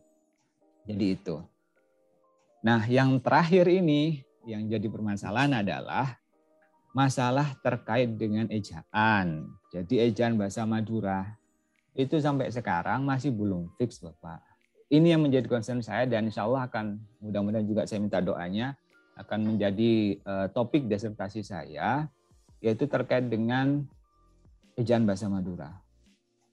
Jadi 0.89 1.05
itu. 1.13 1.35
Nah, 2.59 2.83
yang 2.89 3.17
terakhir 3.23 3.65
ini 3.71 4.19
yang 4.43 4.67
jadi 4.67 4.87
permasalahan 4.91 5.63
adalah 5.63 6.19
masalah 6.91 7.55
terkait 7.63 8.11
dengan 8.17 8.49
ejaan. 8.51 9.47
Jadi 9.71 10.03
ejaan 10.03 10.35
bahasa 10.35 10.65
Madura 10.65 11.38
itu 11.97 12.15
sampai 12.21 12.53
sekarang 12.53 13.05
masih 13.05 13.33
belum 13.33 13.71
fix, 13.77 14.01
Bapak. 14.01 14.41
Ini 14.89 15.13
yang 15.17 15.21
menjadi 15.21 15.45
concern 15.45 15.85
saya 15.85 16.09
dan 16.09 16.29
insya 16.29 16.49
Allah 16.49 16.65
akan 16.65 16.97
mudah-mudahan 17.21 17.65
juga 17.65 17.85
saya 17.85 18.01
minta 18.01 18.17
doanya 18.17 18.73
akan 19.19 19.53
menjadi 19.53 20.17
uh, 20.25 20.47
topik 20.49 20.89
disertasi 20.89 21.45
saya 21.45 22.09
yaitu 22.57 22.89
terkait 22.89 23.29
dengan 23.29 23.85
ejaan 24.79 25.05
bahasa 25.05 25.29
Madura. 25.29 25.69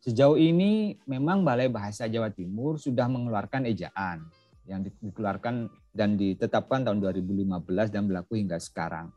Sejauh 0.04 0.38
ini 0.38 0.94
memang 1.08 1.42
Balai 1.42 1.66
Bahasa 1.66 2.06
Jawa 2.06 2.30
Timur 2.30 2.78
sudah 2.78 3.10
mengeluarkan 3.10 3.66
ejaan 3.66 4.22
yang 4.66 4.82
dikeluarkan 4.82 5.70
dan 5.94 6.18
ditetapkan 6.18 6.86
tahun 6.86 7.02
2015 7.02 7.90
dan 7.90 8.02
berlaku 8.06 8.38
hingga 8.38 8.58
sekarang. 8.58 9.10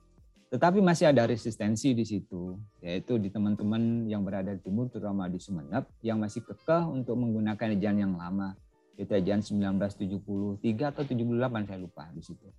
Tetapi 0.50 0.82
masih 0.82 1.14
ada 1.14 1.30
resistensi 1.30 1.94
di 1.94 2.02
situ, 2.02 2.58
yaitu 2.82 3.22
di 3.22 3.30
teman-teman 3.30 4.10
yang 4.10 4.26
berada 4.26 4.50
di 4.50 4.62
timur, 4.66 4.90
terutama 4.90 5.30
di 5.30 5.38
Sumeneb, 5.38 5.86
yang 6.02 6.18
masih 6.18 6.42
kekeh 6.42 6.90
untuk 6.90 7.22
menggunakan 7.22 7.78
ejaan 7.78 8.02
yang 8.02 8.14
lama, 8.18 8.58
yaitu 8.98 9.14
ejaan 9.14 9.46
1973 9.46 10.90
atau 10.90 11.06
78 11.06 11.70
saya 11.70 11.78
lupa 11.78 12.10
di 12.10 12.22
situ. 12.26 12.50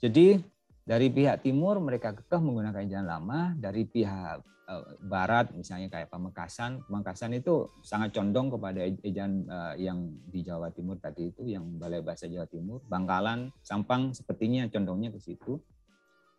Jadi 0.00 0.40
dari 0.88 1.12
pihak 1.12 1.44
timur 1.44 1.84
mereka 1.84 2.16
kekeh 2.16 2.40
menggunakan 2.40 2.80
jalan 2.88 3.08
lama, 3.12 3.52
dari 3.60 3.84
pihak 3.84 4.40
eh, 4.64 4.84
barat 5.04 5.52
misalnya 5.52 5.92
kayak 5.92 6.08
Pamekasan, 6.08 6.80
Pamekasan 6.88 7.36
itu 7.36 7.68
sangat 7.84 8.16
condong 8.16 8.56
kepada 8.56 8.88
ejaan 9.04 9.44
eh, 9.44 9.84
yang 9.84 10.16
di 10.32 10.40
Jawa 10.40 10.72
Timur 10.72 10.96
tadi 10.96 11.28
itu 11.28 11.44
yang 11.44 11.76
Balai 11.76 12.00
Bahasa 12.00 12.24
Jawa 12.24 12.48
Timur, 12.48 12.80
Bangkalan, 12.88 13.52
Sampang 13.60 14.16
sepertinya 14.16 14.64
condongnya 14.72 15.12
ke 15.12 15.20
situ. 15.20 15.60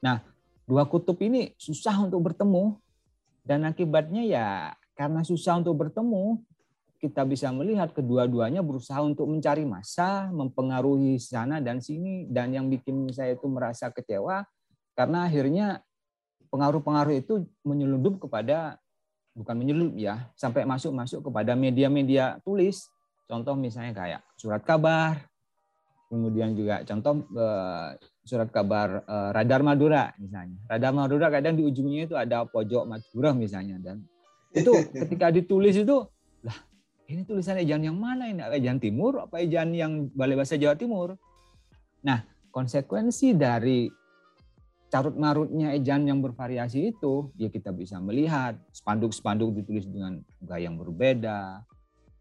Nah, 0.01 0.34
dua 0.65 0.85
kutub 0.89 1.17
ini 1.21 1.53
susah 1.61 1.97
untuk 2.01 2.25
bertemu 2.25 2.77
dan 3.45 3.65
akibatnya 3.69 4.25
ya 4.25 4.47
karena 4.95 5.21
susah 5.27 5.59
untuk 5.59 5.75
bertemu, 5.75 6.39
kita 7.03 7.27
bisa 7.27 7.51
melihat 7.51 7.91
kedua-duanya 7.91 8.63
berusaha 8.63 9.03
untuk 9.03 9.27
mencari 9.27 9.67
masa, 9.67 10.31
mempengaruhi 10.31 11.19
sana 11.19 11.59
dan 11.59 11.83
sini, 11.83 12.25
dan 12.31 12.55
yang 12.55 12.71
bikin 12.71 13.11
saya 13.11 13.35
itu 13.35 13.45
merasa 13.45 13.91
kecewa 13.91 14.47
karena 14.95 15.27
akhirnya 15.27 15.67
pengaruh-pengaruh 16.47 17.19
itu 17.19 17.43
menyelundup 17.67 18.23
kepada 18.23 18.79
bukan 19.35 19.55
menyelundup 19.59 19.99
ya, 19.99 20.31
sampai 20.39 20.63
masuk-masuk 20.63 21.27
kepada 21.27 21.53
media-media 21.53 22.39
tulis. 22.47 22.87
Contoh 23.27 23.59
misalnya 23.59 23.91
kayak 23.91 24.21
surat 24.39 24.63
kabar, 24.63 25.19
kemudian 26.07 26.53
juga 26.53 26.85
contoh 26.85 27.25
eh, 27.35 27.89
surat 28.25 28.49
kabar 28.49 29.05
eh, 29.05 29.29
Radar 29.33 29.61
Madura 29.61 30.13
misalnya. 30.17 30.57
Radar 30.69 30.93
Madura 30.93 31.27
kadang 31.29 31.57
di 31.57 31.63
ujungnya 31.65 32.09
itu 32.09 32.15
ada 32.17 32.45
pojok 32.45 32.85
Madura 32.85 33.31
misalnya 33.33 33.77
dan 33.81 34.05
itu 34.55 34.71
ketika 35.05 35.33
ditulis 35.33 35.75
itu 35.75 36.05
lah 36.45 36.57
ini 37.05 37.21
tulisan 37.21 37.61
ejaan 37.61 37.85
yang 37.85 37.97
mana 37.97 38.29
ini? 38.29 38.41
Ejaan 38.57 38.81
timur 38.81 39.21
apa 39.21 39.37
ejaan 39.41 39.73
yang 39.77 40.09
Balai 40.13 40.33
Bahasa 40.33 40.57
Jawa 40.57 40.73
Timur? 40.73 41.13
Nah, 42.01 42.25
konsekuensi 42.49 43.37
dari 43.37 43.85
carut 44.89 45.13
marutnya 45.17 45.73
ejaan 45.73 46.07
yang 46.09 46.23
bervariasi 46.23 46.95
itu, 46.95 47.29
ya 47.37 47.49
kita 47.49 47.69
bisa 47.75 48.01
melihat 48.01 48.57
spanduk-spanduk 48.71 49.53
ditulis 49.53 49.85
dengan 49.85 50.21
gaya 50.41 50.69
yang 50.71 50.77
berbeda, 50.79 51.61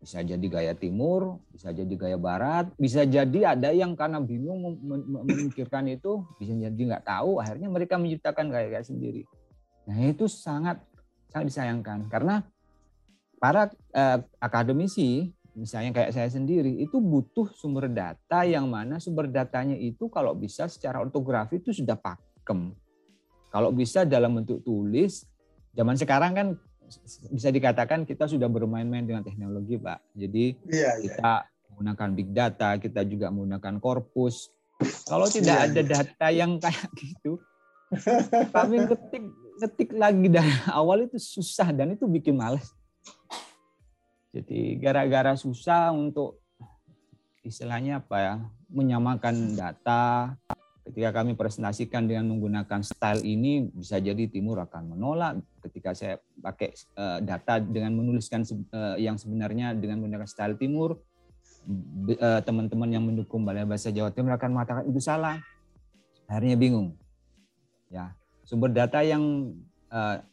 Bisa 0.04 0.20
jadi 0.20 0.46
gaya 0.52 0.76
timur, 0.76 1.40
bisa 1.48 1.72
jadi 1.72 1.88
gaya 1.96 2.20
barat, 2.20 2.68
bisa 2.76 3.08
jadi 3.08 3.56
ada 3.56 3.72
yang 3.72 3.96
karena 3.96 4.20
bingung 4.20 4.76
memikirkan 5.24 5.88
itu, 5.88 6.20
bisa 6.36 6.52
jadi 6.52 6.76
nggak 6.76 7.08
tahu, 7.08 7.40
akhirnya 7.40 7.72
mereka 7.72 7.96
menciptakan 7.96 8.52
gaya-gaya 8.52 8.84
sendiri. 8.84 9.24
Nah 9.88 9.96
itu 10.04 10.28
sangat 10.28 10.84
sangat 11.32 11.48
disayangkan 11.48 12.12
karena 12.12 12.44
para 13.40 13.72
eh, 13.96 14.20
akademisi, 14.44 15.32
misalnya 15.56 15.96
kayak 15.96 16.12
saya 16.12 16.28
sendiri, 16.28 16.84
itu 16.84 17.00
butuh 17.00 17.48
sumber 17.56 17.88
data 17.88 18.44
yang 18.44 18.68
mana 18.68 19.00
sumber 19.00 19.24
datanya 19.32 19.80
itu 19.80 20.12
kalau 20.12 20.36
bisa 20.36 20.68
secara 20.68 21.00
ortografi 21.00 21.64
itu 21.64 21.72
sudah 21.72 21.96
pakem. 21.96 22.76
Kalau 23.48 23.72
bisa 23.72 24.04
dalam 24.04 24.36
bentuk 24.36 24.60
tulis, 24.60 25.24
zaman 25.72 25.96
sekarang 25.96 26.32
kan 26.36 26.48
bisa 27.32 27.48
dikatakan 27.50 28.04
kita 28.04 28.28
sudah 28.28 28.46
bermain-main 28.46 29.04
dengan 29.04 29.24
teknologi, 29.24 29.80
Pak. 29.80 29.98
Jadi 30.14 30.54
ya, 30.68 31.00
kita 31.00 31.48
menggunakan 31.74 32.08
big 32.14 32.28
data, 32.30 32.70
kita 32.78 33.02
juga 33.02 33.32
menggunakan 33.34 33.82
korpus. 33.82 34.52
Kalau 35.08 35.26
tidak 35.26 35.56
ya, 35.58 35.64
ada 35.70 35.80
iya. 35.80 35.90
data 35.90 36.26
yang 36.30 36.58
kayak 36.62 36.88
gitu, 36.94 37.40
kami 38.54 38.84
ketik 38.90 39.24
ketik 39.54 39.90
lagi 39.94 40.26
dari 40.26 40.50
awal 40.70 41.06
itu 41.06 41.18
susah 41.18 41.70
dan 41.70 41.94
itu 41.94 42.04
bikin 42.10 42.34
males. 42.34 42.74
Jadi 44.34 44.82
gara-gara 44.82 45.38
susah 45.38 45.94
untuk 45.94 46.42
istilahnya 47.46 48.02
apa 48.02 48.16
ya 48.18 48.34
menyamakan 48.66 49.54
data, 49.54 50.34
ketika 50.90 51.22
kami 51.22 51.38
presentasikan 51.38 52.10
dengan 52.10 52.34
menggunakan 52.34 52.82
style 52.82 53.22
ini 53.22 53.70
bisa 53.70 54.02
jadi 54.02 54.26
timur 54.26 54.58
akan 54.58 54.98
menolak 54.98 55.38
ketika 55.64 55.96
saya 55.96 56.20
pakai 56.38 56.76
uh, 56.94 57.18
data 57.24 57.58
dengan 57.58 57.96
menuliskan 57.96 58.44
uh, 58.70 59.00
yang 59.00 59.16
sebenarnya 59.16 59.72
dengan 59.72 60.04
menggunakan 60.04 60.28
style 60.28 60.60
timur 60.60 61.00
uh, 62.20 62.40
teman-teman 62.44 62.88
yang 62.92 63.04
mendukung 63.04 63.42
balai 63.42 63.64
bahasa 63.64 63.88
Jawa 63.88 64.12
Timur 64.12 64.36
akan 64.36 64.50
mengatakan 64.52 64.84
itu 64.84 65.00
salah. 65.00 65.40
Akhirnya 66.28 66.56
bingung. 66.60 66.96
Ya 67.88 68.12
sumber 68.44 68.68
data 68.72 69.00
yang 69.00 69.56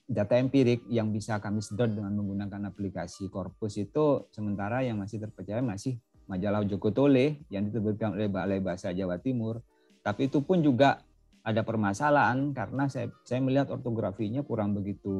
data 0.09 0.41
empirik 0.41 0.81
yang 0.89 1.13
bisa 1.13 1.37
kami 1.37 1.61
sedot 1.61 1.93
dengan 1.93 2.09
menggunakan 2.17 2.73
aplikasi 2.73 3.29
korpus 3.29 3.77
itu 3.77 4.25
sementara 4.33 4.81
yang 4.81 4.97
masih 4.97 5.21
terpercaya 5.21 5.61
masih 5.61 6.01
majalah 6.25 6.63
Joko 6.63 6.89
Tole 6.89 7.43
yang 7.51 7.67
diterbitkan 7.67 8.15
oleh 8.15 8.25
Balai 8.31 8.63
Bahasa 8.63 8.89
Jawa 8.95 9.19
Timur. 9.19 9.59
Tapi 10.01 10.31
itu 10.31 10.41
pun 10.41 10.63
juga 10.63 11.03
ada 11.41 11.61
permasalahan 11.65 12.53
karena 12.53 12.85
saya 12.85 13.09
saya 13.25 13.41
melihat 13.41 13.73
ortografinya 13.73 14.45
kurang 14.45 14.77
begitu 14.77 15.13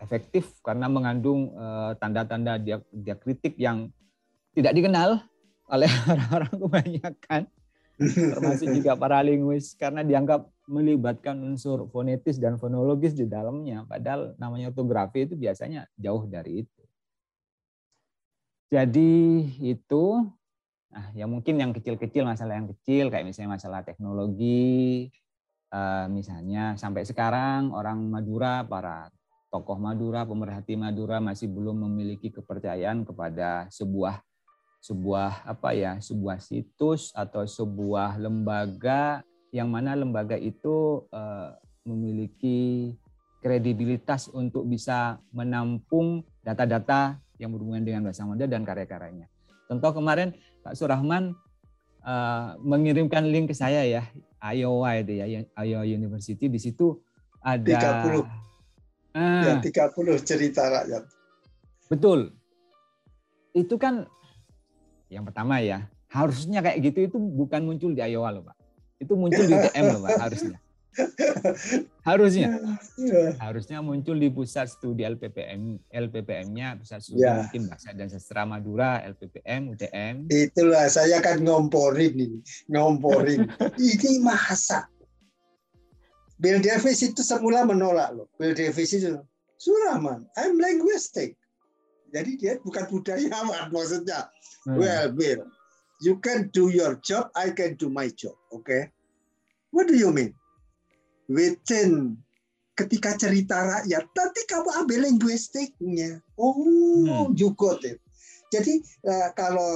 efektif 0.00 0.48
karena 0.64 0.88
mengandung 0.88 1.52
eh, 1.52 1.92
tanda-tanda 2.00 2.56
dia 2.56 2.80
diakritik 2.88 3.60
yang 3.60 3.92
tidak 4.56 4.72
dikenal 4.72 5.20
oleh 5.68 5.90
orang-orang 6.12 6.54
kebanyakan 6.56 7.42
termasuk 8.02 8.72
juga 8.72 8.96
para 8.96 9.20
linguis 9.20 9.76
karena 9.76 10.00
dianggap 10.02 10.48
melibatkan 10.66 11.36
unsur 11.44 11.86
fonetis 11.92 12.40
dan 12.40 12.56
fonologis 12.56 13.12
di 13.12 13.28
dalamnya 13.28 13.84
padahal 13.84 14.32
namanya 14.40 14.72
ortografi 14.72 15.28
itu 15.28 15.36
biasanya 15.36 15.86
jauh 16.00 16.24
dari 16.26 16.64
itu. 16.64 16.82
Jadi 18.72 19.12
itu 19.60 20.24
Nah, 20.92 21.08
ya 21.16 21.24
mungkin 21.24 21.56
yang 21.56 21.72
kecil-kecil 21.72 22.28
masalah 22.28 22.60
yang 22.60 22.68
kecil 22.68 23.08
kayak 23.08 23.24
misalnya 23.24 23.56
masalah 23.56 23.80
teknologi, 23.80 25.08
eh, 25.72 26.06
misalnya 26.12 26.76
sampai 26.76 27.08
sekarang 27.08 27.72
orang 27.72 28.04
Madura, 28.06 28.62
para 28.62 29.08
tokoh 29.48 29.80
Madura, 29.80 30.28
pemerhati 30.28 30.76
Madura 30.76 31.18
masih 31.18 31.48
belum 31.48 31.88
memiliki 31.88 32.28
kepercayaan 32.28 33.08
kepada 33.08 33.66
sebuah 33.72 34.20
sebuah 34.82 35.48
apa 35.48 35.72
ya, 35.72 35.96
sebuah 35.98 36.42
situs 36.42 37.14
atau 37.16 37.48
sebuah 37.48 38.20
lembaga 38.20 39.24
yang 39.52 39.72
mana 39.72 39.96
lembaga 39.96 40.36
itu 40.36 41.08
eh, 41.10 41.50
memiliki 41.82 42.92
kredibilitas 43.42 44.30
untuk 44.30 44.64
bisa 44.70 45.18
menampung 45.34 46.22
data-data 46.46 47.18
yang 47.42 47.50
berhubungan 47.50 47.82
dengan 47.82 48.06
bahasa 48.06 48.22
Manda 48.22 48.46
dan 48.46 48.62
karya-karyanya. 48.62 49.26
Contoh 49.66 49.90
kemarin 49.98 50.30
Pak 50.62 50.78
Surahman 50.78 51.34
uh, 52.06 52.54
mengirimkan 52.62 53.26
link 53.26 53.50
ke 53.50 53.54
saya 53.58 53.82
ya, 53.82 54.06
Iowa 54.42 54.98
itu 54.98 55.12
ya, 55.22 55.26
Iowa 55.54 55.86
University 55.86 56.50
di 56.50 56.58
situ 56.58 56.98
ada 57.38 57.62
30 58.02 58.18
uh, 58.18 58.26
ya 59.14 59.54
30 59.62 60.26
cerita 60.26 60.66
rakyat. 60.66 61.06
Betul. 61.86 62.34
Itu 63.54 63.78
kan 63.78 64.10
yang 65.12 65.22
pertama 65.28 65.60
ya, 65.62 65.86
harusnya 66.10 66.64
kayak 66.64 66.78
gitu 66.82 66.98
itu 67.06 67.16
bukan 67.20 67.62
muncul 67.68 67.94
di 67.94 68.02
Iowa 68.02 68.34
loh, 68.34 68.42
Pak. 68.48 68.56
Itu 68.98 69.14
muncul 69.18 69.44
di 69.46 69.52
UTM 69.54 69.84
loh, 69.98 70.00
Pak, 70.06 70.18
harusnya 70.30 70.61
harusnya 72.08 72.60
iya. 73.00 73.32
harusnya 73.40 73.80
muncul 73.80 74.16
di 74.18 74.28
pusat 74.28 74.68
studi 74.68 75.08
LPPM 75.08 75.80
LPPM-nya 75.88 76.76
pusat 76.76 77.00
studi 77.00 77.24
ya. 77.24 77.44
mungkin 77.44 77.72
bahasa 77.72 77.96
dan 77.96 78.08
sastra 78.12 78.44
Madura 78.44 79.00
LPPM 79.00 79.72
UTM 79.72 80.14
itulah 80.28 80.86
saya 80.92 81.24
kan 81.24 81.40
ngomporin 81.40 82.12
ini 82.12 82.38
ngomporin 82.68 83.48
ini 83.80 84.20
masa 84.20 84.84
Bill 86.36 86.58
Davis 86.60 87.00
itu 87.00 87.22
semula 87.24 87.64
menolak 87.64 88.12
loh 88.12 88.28
Bill 88.36 88.52
Davis 88.52 88.92
itu 88.92 89.16
Suraman 89.56 90.26
I'm 90.36 90.58
linguistic 90.60 91.38
jadi 92.12 92.30
dia 92.36 92.52
bukan 92.60 92.84
budayawan 92.92 93.72
maksudnya 93.72 94.28
hmm. 94.68 94.76
well 94.76 95.08
Bill 95.08 95.48
you 96.04 96.20
can 96.20 96.52
do 96.52 96.68
your 96.68 97.00
job 97.00 97.32
I 97.32 97.56
can 97.56 97.80
do 97.80 97.88
my 97.88 98.12
job 98.12 98.36
oke 98.52 98.68
okay? 98.68 98.92
what 99.72 99.88
do 99.88 99.96
you 99.96 100.12
mean 100.12 100.36
within 101.30 102.16
ketika 102.72 103.14
cerita 103.20 103.56
rakyat 103.62 104.04
nanti 104.16 104.40
kamu 104.48 104.68
ambil 104.82 104.98
linguistiknya 105.04 106.18
oh 106.40 106.56
hmm. 107.30 107.36
got 107.54 107.84
it 107.84 108.00
jadi 108.52 108.80
uh, 109.06 109.28
kalau 109.36 109.72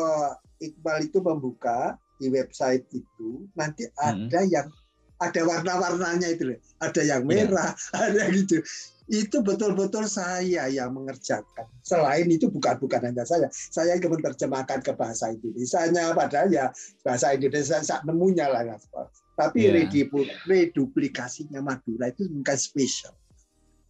Iqbal 0.56 1.04
itu 1.04 1.20
membuka 1.20 2.00
di 2.16 2.32
website 2.32 2.88
itu 2.96 3.44
nanti 3.52 3.84
hmm. 3.84 4.00
ada 4.00 4.40
yang 4.48 4.68
ada 5.16 5.40
warna-warnanya 5.44 6.28
itu 6.32 6.56
ada 6.80 7.02
yang 7.04 7.24
iya. 7.28 7.48
merah 7.48 7.70
yeah. 7.72 8.00
ada 8.08 8.22
gitu 8.32 8.64
itu 9.06 9.38
betul-betul 9.38 10.10
saya 10.10 10.66
yang 10.66 10.90
mengerjakan. 10.90 11.66
Selain 11.86 12.26
itu 12.26 12.50
bukan 12.50 12.74
bukan 12.82 13.06
hanya 13.06 13.22
saya, 13.22 13.46
saya 13.52 13.94
yang 13.94 14.10
menerjemahkan 14.10 14.82
ke 14.82 14.92
bahasa 14.98 15.30
Indonesia. 15.30 15.86
Padahal 16.10 16.50
ya 16.50 16.74
bahasa 17.06 17.30
Indonesia 17.30 17.78
saat 17.86 18.02
nemunya 18.02 18.50
lah. 18.50 18.74
Tapi 19.36 19.68
yeah. 19.68 20.08
reduplikasinya 20.48 21.60
Madura 21.60 22.08
itu 22.08 22.24
bukan 22.24 22.56
spesial. 22.56 23.12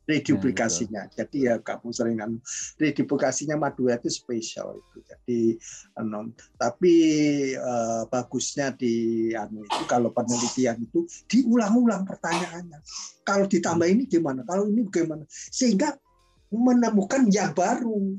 Reduplikasinya. 0.06 1.10
Yeah, 1.10 1.14
Jadi 1.22 1.38
ya 1.50 1.54
kamu 1.62 1.90
sering 1.90 2.18
kan 2.18 2.38
reduplikasinya 2.78 3.54
Madura 3.58 3.98
itu 3.98 4.10
spesial 4.10 4.74
itu. 4.78 4.98
Jadi 5.06 5.40
um, 5.98 6.34
tapi 6.58 6.94
uh, 7.58 8.06
bagusnya 8.10 8.74
di 8.74 9.30
anu 9.34 9.62
itu 9.62 9.82
kalau 9.86 10.10
penelitian 10.10 10.82
itu 10.82 11.06
diulang-ulang 11.30 12.06
pertanyaannya. 12.06 12.78
Kalau 13.22 13.46
ditambah 13.46 13.86
ini 13.86 14.06
gimana? 14.06 14.46
Kalau 14.46 14.66
ini 14.66 14.86
bagaimana? 14.86 15.26
Sehingga 15.30 15.94
menemukan 16.50 17.26
yang 17.30 17.50
baru. 17.54 18.18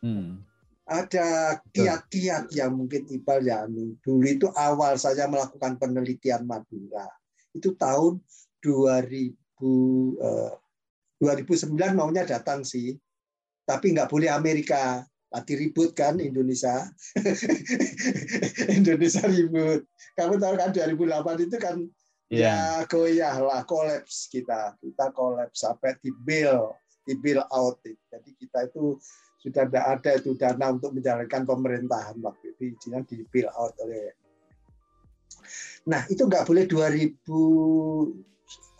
Hmm 0.00 0.47
ada 0.88 1.60
kiat-kiat 1.68 2.48
yang 2.56 2.72
mungkin 2.72 3.04
Iqbal 3.04 3.44
ya 3.44 3.68
dulu 4.00 4.24
itu 4.24 4.48
awal 4.56 4.96
saya 4.96 5.28
melakukan 5.28 5.76
penelitian 5.76 6.48
Madura. 6.48 7.04
Itu 7.52 7.76
tahun 7.76 8.24
2000 8.64 9.36
eh, 10.16 10.52
2009 11.20 11.76
maunya 11.92 12.24
datang 12.24 12.64
sih. 12.64 12.96
Tapi 13.68 13.92
nggak 13.92 14.08
boleh 14.08 14.32
Amerika. 14.32 15.04
Lagi 15.28 15.60
ribut 15.60 15.92
kan 15.92 16.16
Indonesia. 16.24 16.88
Indonesia 18.80 19.28
ribut. 19.28 19.84
Kamu 20.16 20.40
tahu 20.40 20.54
kan 20.56 20.72
2008 20.72 21.44
itu 21.44 21.56
kan 21.60 21.76
yeah. 22.32 22.80
ya 22.80 22.88
goyah 22.88 23.36
lah 23.36 23.60
kolaps 23.68 24.32
kita. 24.32 24.72
Kita 24.80 25.12
kolaps 25.12 25.68
sampai 25.68 26.00
di 26.00 26.08
bill 26.24 26.72
di 27.04 27.12
bill 27.20 27.44
out. 27.52 27.76
Jadi 27.84 28.30
kita 28.40 28.72
itu 28.72 28.96
sudah 29.38 29.70
tidak 29.70 29.86
ada 29.86 30.10
itu 30.18 30.34
dana 30.34 30.66
untuk 30.74 30.90
menjalankan 30.98 31.46
pemerintahan 31.46 32.18
waktu 32.18 32.58
itu 32.58 32.74
izinnya 32.74 33.06
di 33.06 33.22
bill 33.30 33.46
out 33.54 33.70
oleh 33.86 34.10
nah 35.86 36.02
itu 36.10 36.26
nggak 36.26 36.42
boleh 36.42 36.66
2000 36.66 37.22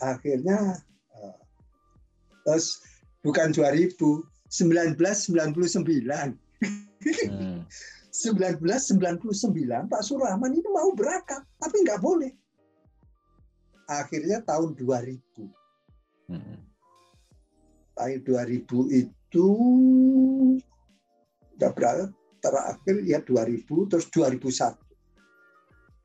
akhirnya 0.03 0.83
eh, 1.15 1.39
terus 2.43 2.83
bukan 3.23 3.55
2000 3.55 3.95
1999 4.49 6.35
hmm. 7.29 7.61
1999 8.19 9.93
Pak 9.93 10.03
Surahman 10.03 10.57
itu 10.57 10.69
mau 10.75 10.91
berangkat 10.91 11.45
tapi 11.63 11.87
nggak 11.87 12.03
boleh 12.03 12.35
akhirnya 13.87 14.43
tahun 14.43 14.75
2000 14.75 15.23
hmm. 16.35 16.59
tahun 17.95 18.21
2000 18.27 18.67
itu 18.91 19.18
itu 19.29 19.47
nggak 21.61 21.73
berapa 21.77 22.09
terakhir 22.41 22.97
ya 23.05 23.21
2000 23.21 23.69
terus 23.93 24.09
2001. 24.09 24.81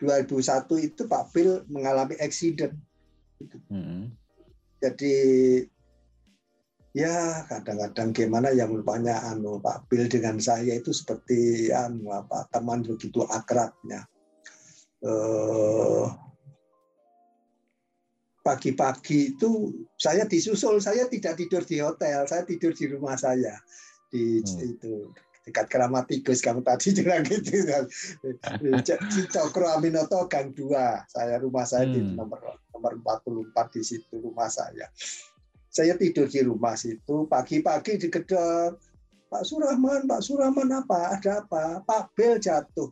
2001 0.03 0.87
itu 0.91 1.01
Pak 1.07 1.31
Bil 1.31 1.63
mengalami 1.71 2.19
accident. 2.19 2.75
Hmm. 3.71 4.11
Jadi 4.83 5.15
ya 6.91 7.47
kadang-kadang 7.47 8.11
gimana 8.11 8.51
yang 8.51 8.75
rupanya 8.75 9.23
anu 9.31 9.63
Pak 9.63 9.87
Bil 9.87 10.11
dengan 10.11 10.43
saya 10.43 10.75
itu 10.75 10.91
seperti 10.91 11.71
anu 11.71 12.11
apa 12.11 12.51
teman 12.51 12.83
begitu 12.83 13.23
akrabnya. 13.23 14.03
Eh, 14.99 16.05
pagi-pagi 18.43 19.33
itu 19.33 19.71
saya 19.95 20.27
disusul, 20.27 20.83
saya 20.83 21.07
tidak 21.07 21.39
tidur 21.39 21.63
di 21.63 21.79
hotel, 21.79 22.27
saya 22.27 22.43
tidur 22.43 22.75
di 22.75 22.91
rumah 22.91 23.15
saya. 23.15 23.55
Di 24.11 24.43
hmm. 24.43 24.69
itu 24.77 24.93
dekat 25.43 25.67
keramat 25.67 26.07
tikus 26.07 26.39
kamu 26.39 26.63
tadi 26.63 26.91
bilang 26.99 27.23
gitu 27.23 27.63
kan. 27.63 27.83
Cokro 29.31 29.67
Aminoto 29.79 30.27
Gang 30.27 30.51
2 30.51 30.69
saya 31.07 31.39
rumah 31.39 31.63
saya 31.63 31.87
hmm. 31.87 31.93
di 31.95 31.99
nomor 32.19 32.39
nomor 32.75 32.93
44 32.99 33.75
di 33.79 33.81
situ 33.81 34.19
rumah 34.19 34.51
saya. 34.51 34.91
Saya 35.73 35.97
tidur 35.97 36.29
di 36.29 36.43
rumah 36.43 36.75
situ 36.75 37.25
pagi-pagi 37.31 37.97
di 37.97 38.07
gedung. 38.11 38.75
Pak 39.31 39.43
Surahman 39.49 40.05
Pak 40.05 40.21
Surahman 40.21 40.69
apa? 40.69 41.17
Ada 41.17 41.47
apa? 41.47 41.81
Pak 41.81 42.13
Bel 42.13 42.37
jatuh. 42.37 42.91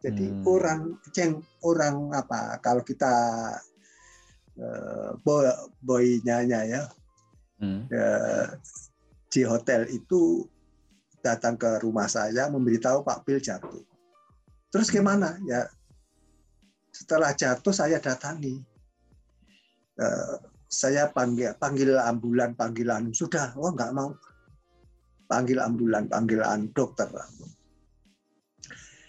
Jadi 0.00 0.32
hmm. 0.32 0.44
orang 0.48 0.96
ceng 1.12 1.40
orang 1.64 2.12
apa? 2.12 2.60
Kalau 2.60 2.84
kita 2.84 3.12
uh, 4.58 5.14
boy 5.22 5.46
boynya 5.84 6.42
ya 6.42 6.82
hmm. 7.62 7.86
uh, 7.92 8.46
di 9.30 9.46
hotel 9.46 9.86
itu 9.86 10.48
datang 11.20 11.54
ke 11.54 11.84
rumah 11.84 12.08
saya 12.08 12.48
memberitahu 12.48 13.04
Pak 13.04 13.28
Bil 13.28 13.38
jatuh. 13.38 13.84
Terus 14.72 14.88
gimana? 14.88 15.36
Ya 15.44 15.68
setelah 16.90 17.36
jatuh 17.36 17.70
saya 17.70 18.00
datangi. 18.00 18.58
Uh, 20.00 20.40
saya 20.70 21.10
panggil 21.10 21.50
panggil 21.58 21.98
ambulan 21.98 22.54
panggilan 22.54 23.10
sudah 23.10 23.50
oh 23.58 23.74
nggak 23.74 23.90
mau 23.90 24.14
panggil 25.26 25.58
ambulan 25.58 26.06
panggilan 26.06 26.70
dokter 26.70 27.10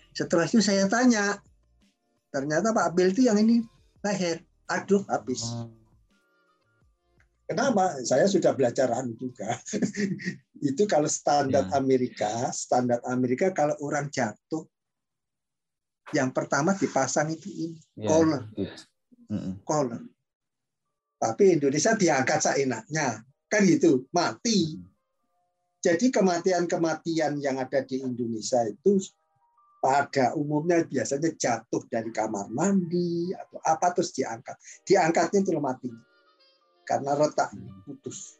setelah 0.09 0.49
itu 0.49 0.57
saya 0.57 0.89
tanya 0.89 1.37
ternyata 2.33 2.73
Pak 2.73 2.97
Bil 2.97 3.13
itu 3.13 3.29
yang 3.29 3.37
ini 3.37 3.61
leher 4.01 4.41
aduh 4.71 5.03
habis 5.11 5.43
hmm. 5.43 5.81
Kenapa? 7.51 7.99
Saya 8.07 8.31
sudah 8.31 8.55
belajar 8.55 8.87
anu 8.95 9.11
juga. 9.19 9.59
itu 10.71 10.87
kalau 10.87 11.11
standar 11.11 11.67
ya. 11.67 11.83
Amerika, 11.83 12.47
standar 12.55 13.03
Amerika 13.03 13.51
kalau 13.51 13.75
orang 13.83 14.07
jatuh, 14.07 14.63
yang 16.15 16.31
pertama 16.31 16.71
dipasang 16.79 17.27
itu 17.35 17.51
ini 17.51 17.79
ya. 17.99 18.07
collar, 18.07 18.43
collar. 19.67 19.99
Tapi 21.19 21.59
Indonesia 21.59 21.91
diangkat 21.91 22.39
seenaknya, 22.39 23.19
kan 23.51 23.61
gitu, 23.67 24.07
mati. 24.15 24.79
Jadi 25.83 26.07
kematian-kematian 26.07 27.35
yang 27.43 27.59
ada 27.59 27.83
di 27.83 27.99
Indonesia 27.99 28.63
itu 28.63 28.95
pada 29.81 30.37
umumnya 30.37 30.85
biasanya 30.85 31.33
jatuh 31.33 31.81
dari 31.89 32.13
kamar 32.13 32.47
mandi 32.53 33.33
atau 33.33 33.57
apa 33.65 33.97
terus 33.97 34.13
diangkat. 34.13 34.53
Diangkatnya 34.85 35.41
itu 35.41 35.57
mati 35.57 35.89
karena 36.85 37.17
retak 37.17 37.49
putus. 37.83 38.37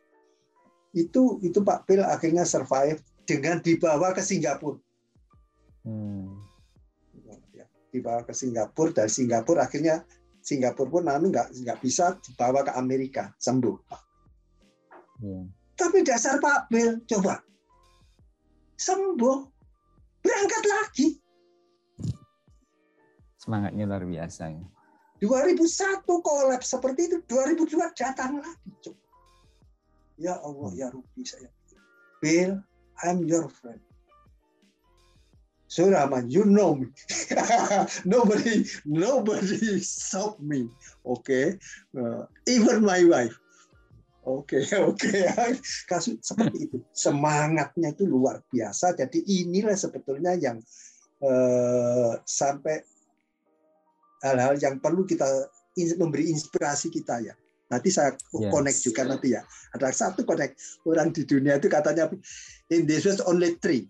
Itu 0.94 1.42
itu 1.42 1.66
Pak 1.66 1.90
Pil 1.90 2.06
akhirnya 2.06 2.46
survive 2.46 3.02
dengan 3.26 3.58
dibawa 3.58 4.14
ke 4.14 4.22
Singapura. 4.22 4.78
Hmm. 5.82 6.38
Ya, 7.58 7.66
dibawa 7.90 8.22
ke 8.22 8.38
Singapura 8.38 9.02
dari 9.02 9.10
Singapura 9.10 9.66
akhirnya 9.66 10.06
Singapura 10.46 10.90
pun 10.94 11.10
anu 11.10 11.34
nggak 11.34 11.58
nggak 11.58 11.80
bisa 11.82 12.22
dibawa 12.22 12.62
ke 12.62 12.72
Amerika 12.78 13.34
sembuh. 13.42 13.78
Hmm. 15.26 15.50
Tapi 15.74 16.06
dasar 16.06 16.38
Pak 16.38 16.70
Pil 16.70 17.02
coba 17.10 17.42
sembuh 18.78 19.38
berangkat 20.22 20.64
lagi. 20.66 21.21
Semangatnya 23.42 23.90
luar 23.90 24.06
biasa 24.06 24.54
ya. 24.54 24.62
2001 25.22 26.06
kolaps 26.06 26.78
seperti 26.78 27.10
itu, 27.10 27.18
2002 27.26 27.94
datang 27.98 28.42
lagi. 28.42 28.70
Cuk. 28.86 28.98
Ya 30.22 30.38
Allah, 30.38 30.70
ya 30.78 30.88
Rupi 30.94 31.26
saya. 31.26 31.50
Bill, 32.22 32.62
I'm 33.02 33.26
your 33.26 33.50
friend. 33.50 33.82
Suraman, 35.66 36.30
you 36.30 36.46
know 36.46 36.76
me. 36.78 36.94
nobody, 38.06 38.68
nobody 38.86 39.80
stop 39.82 40.38
me. 40.38 40.70
Oke, 41.02 41.26
okay? 41.26 41.46
uh, 41.98 42.28
even 42.46 42.86
my 42.86 43.02
wife. 43.08 43.34
Oke, 44.22 44.62
okay, 44.62 44.78
oke. 44.86 45.02
Okay. 45.02 45.26
Kasus 45.90 46.22
seperti 46.22 46.70
itu. 46.70 46.78
Semangatnya 46.94 47.96
itu 47.96 48.06
luar 48.06 48.46
biasa. 48.54 48.94
Jadi 48.94 49.26
inilah 49.42 49.74
sebetulnya 49.74 50.38
yang 50.38 50.62
uh, 51.26 52.20
sampai 52.22 52.86
hal-hal 54.22 54.56
yang 54.62 54.78
perlu 54.78 55.04
kita 55.04 55.26
memberi 55.98 56.30
inspirasi 56.30 56.94
kita 56.94 57.22
ya. 57.26 57.34
Nanti 57.72 57.88
saya 57.88 58.12
yes. 58.36 58.52
connect 58.52 58.80
juga 58.84 59.02
nanti 59.08 59.32
ya. 59.32 59.42
Ada 59.72 59.96
satu 59.96 60.28
connect 60.28 60.60
orang 60.84 61.16
di 61.16 61.24
dunia 61.24 61.56
itu 61.56 61.72
katanya 61.72 62.12
in 62.68 62.84
this 62.84 63.08
was 63.08 63.24
only 63.24 63.56
three. 63.64 63.88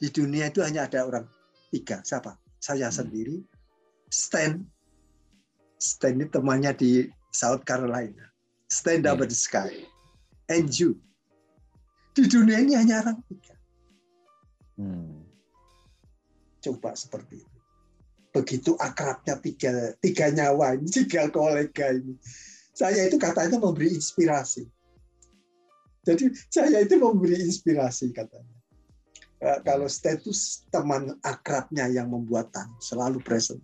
Di 0.00 0.08
dunia 0.08 0.48
itu 0.48 0.62
hanya 0.62 0.86
ada 0.86 1.04
orang 1.04 1.26
tiga. 1.74 2.00
Siapa? 2.06 2.38
Saya 2.62 2.88
hmm. 2.88 2.96
sendiri, 2.96 3.36
Stan. 4.08 4.62
Stan 5.80 6.14
ini 6.16 6.30
temannya 6.30 6.72
di 6.76 6.90
South 7.34 7.66
Carolina. 7.66 8.30
Stand 8.70 9.04
up 9.10 9.18
yeah. 9.18 9.26
the 9.26 9.36
sky. 9.36 9.72
And 10.46 10.70
you. 10.70 10.94
Di 12.14 12.30
dunia 12.30 12.62
ini 12.62 12.78
hanya 12.78 13.02
orang 13.02 13.18
tiga. 13.26 13.54
Hmm. 14.78 15.26
Coba 16.62 16.94
seperti 16.94 17.42
itu 17.42 17.49
begitu 18.30 18.78
akrabnya 18.78 19.38
tiga, 19.42 19.94
tiga 19.98 20.30
nyawa 20.30 20.78
ini, 20.78 20.86
tiga 21.04 21.26
kolega 21.30 21.90
ini. 21.94 22.14
Saya 22.74 23.10
itu 23.10 23.18
katanya 23.18 23.58
memberi 23.58 23.92
inspirasi. 23.92 24.64
Jadi 26.06 26.32
saya 26.48 26.80
itu 26.80 26.96
memberi 26.96 27.36
inspirasi 27.36 28.14
katanya. 28.14 28.56
Eh, 29.40 29.58
kalau 29.66 29.88
status 29.90 30.64
teman 30.72 31.16
akrabnya 31.24 31.90
yang 31.90 32.08
membuatan 32.08 32.70
selalu 32.80 33.20
present. 33.20 33.60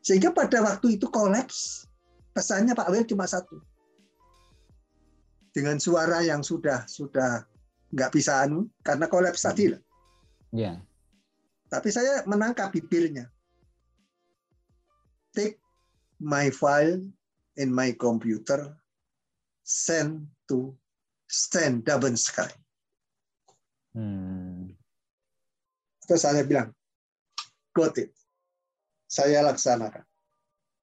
Sehingga 0.00 0.32
pada 0.32 0.60
waktu 0.64 0.96
itu 0.96 1.08
kolaps, 1.08 1.88
pesannya 2.32 2.72
Pak 2.76 2.88
Wel 2.88 3.06
cuma 3.08 3.24
satu. 3.28 3.60
Dengan 5.50 5.76
suara 5.80 6.22
yang 6.22 6.40
sudah 6.40 6.86
sudah 6.86 7.44
nggak 7.90 8.10
bisa 8.14 8.44
anu 8.44 8.70
karena 8.80 9.06
kolaps 9.10 9.44
tadi 9.44 9.72
lah. 9.72 9.82
Ya. 10.52 10.78
Tapi 11.70 11.88
saya 11.92 12.26
menangkap 12.26 12.74
bibirnya 12.74 13.30
my 16.20 16.52
file 16.52 17.00
in 17.56 17.68
my 17.72 17.96
computer, 17.96 18.76
send 19.64 20.28
to 20.46 20.76
Stan 21.26 21.80
Double 21.80 22.14
Sky. 22.16 22.48
Hmm. 23.96 24.70
Terus 26.04 26.22
saya 26.22 26.42
bilang, 26.46 26.70
got 27.74 27.96
it. 27.98 28.14
Saya 29.10 29.42
laksanakan. 29.42 30.06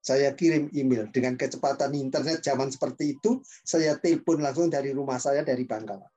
Saya 0.03 0.31
kirim 0.35 0.71
email 0.71 1.11
dengan 1.11 1.35
kecepatan 1.35 1.91
internet 1.95 2.39
zaman 2.39 2.71
seperti 2.71 3.19
itu. 3.19 3.43
Saya 3.43 3.99
telepon 3.99 4.39
langsung 4.39 4.71
dari 4.71 4.95
rumah 4.95 5.19
saya 5.19 5.43
dari 5.43 5.67
Bangkalan. 5.67 6.07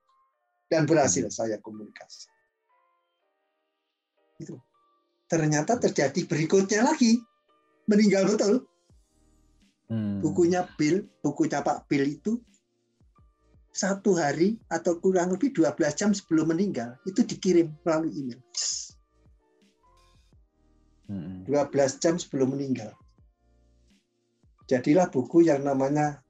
Dan 0.70 0.86
berhasil 0.86 1.26
hmm. 1.26 1.34
saya 1.34 1.56
komunikasi. 1.58 2.30
Itu. 4.38 4.54
Ternyata 5.26 5.78
terjadi 5.78 6.26
berikutnya 6.26 6.86
lagi 6.86 7.18
meninggal 7.90 8.30
betul. 8.30 8.66
Hmm. 9.90 10.22
Bukunya 10.22 10.62
Bill, 10.78 11.02
bukunya 11.18 11.66
Pak 11.66 11.90
Bill 11.90 12.06
itu 12.06 12.38
satu 13.74 14.14
hari 14.14 14.54
atau 14.70 15.02
kurang 15.02 15.34
lebih 15.34 15.50
12 15.50 15.98
jam 15.98 16.10
sebelum 16.14 16.54
meninggal 16.54 16.94
itu 17.06 17.26
dikirim 17.26 17.74
melalui 17.82 18.14
email. 18.14 18.40
Hmm. 21.10 21.42
12 21.42 21.98
jam 21.98 22.14
sebelum 22.22 22.54
meninggal. 22.54 22.94
Jadilah 24.70 25.10
buku 25.10 25.50
yang 25.50 25.66
namanya 25.66 26.22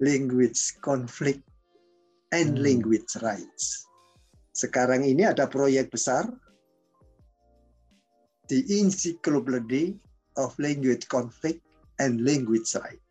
Language 0.00 0.80
Conflict 0.80 1.44
and 2.32 2.56
hmm. 2.56 2.64
Language 2.64 3.12
Rights. 3.20 3.84
Sekarang 4.56 5.04
ini 5.04 5.28
ada 5.28 5.44
proyek 5.44 5.92
besar 5.92 6.24
di 8.48 8.64
Encyclopedia 8.80 9.92
of 10.40 10.56
Language 10.56 11.04
Conflict 11.12 11.67
and 11.98 12.22
Language 12.22 12.74
Right. 12.78 13.02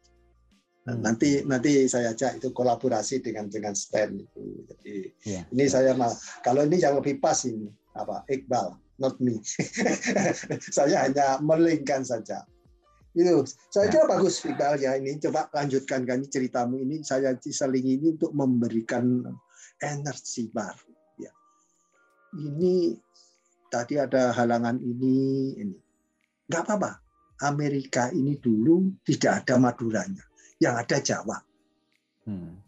Nah, 0.87 0.95
hmm. 0.95 1.03
Nanti 1.03 1.29
nanti 1.43 1.83
saya 1.91 2.15
ajak 2.15 2.39
itu 2.39 2.55
kolaborasi 2.55 3.19
dengan 3.19 3.51
dengan 3.51 3.75
STEM 3.75 4.23
itu. 4.23 4.43
Jadi 4.71 4.95
yeah. 5.27 5.43
ini 5.51 5.67
saya 5.67 5.91
kalau 6.39 6.63
ini 6.63 6.79
yang 6.79 6.95
lebih 6.95 7.19
pas 7.19 7.43
ini 7.43 7.67
apa 7.91 8.23
Iqbal, 8.31 8.71
not 8.95 9.19
me. 9.19 9.43
saya 10.79 11.03
hanya 11.03 11.43
melingkan 11.43 12.07
saja. 12.07 12.47
Itu 13.11 13.43
saya 13.67 13.91
kira 13.91 14.07
ya. 14.07 14.11
bagus 14.15 14.39
Iqbal 14.47 14.79
ya 14.79 14.95
ini 14.95 15.19
coba 15.19 15.51
lanjutkan 15.51 16.07
kan 16.07 16.23
ceritamu 16.23 16.79
ini 16.79 17.03
saya 17.03 17.35
selingi 17.43 17.99
ini 17.99 18.15
untuk 18.15 18.31
memberikan 18.31 19.27
energi 19.83 20.47
baru 20.55 20.91
ya. 21.19 21.35
Ini 22.31 22.95
tadi 23.67 23.99
ada 23.99 24.31
halangan 24.31 24.79
ini 24.79 25.51
ini. 25.59 25.77
Enggak 26.47 26.63
apa-apa. 26.63 27.06
Amerika 27.45 28.09
ini 28.13 28.39
dulu 28.41 29.01
tidak 29.05 29.45
ada 29.45 29.61
Maduranya, 29.61 30.23
yang 30.57 30.77
ada 30.77 30.97
Jawa. 31.01 31.37
Hmm 32.25 32.67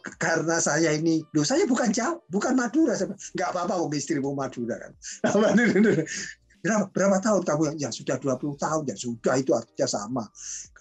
karena 0.00 0.56
saya 0.60 0.96
ini, 0.96 1.20
loh 1.36 1.44
saya 1.44 1.68
bukan 1.68 1.92
jauh, 1.92 2.24
bukan 2.32 2.56
Madura, 2.56 2.96
nggak 2.96 3.48
apa-apa 3.52 3.76
kok 3.76 3.92
istrimu 3.92 4.32
Madura 4.32 4.76
kan. 4.80 4.92
berapa, 6.64 6.84
berapa 6.92 7.16
tahun 7.20 7.42
kamu? 7.44 7.62
Ya 7.76 7.92
sudah 7.92 8.16
20 8.16 8.56
tahun, 8.56 8.82
ya 8.88 8.96
sudah 8.96 9.34
itu 9.36 9.52
artinya 9.52 9.86
sama. 9.88 10.24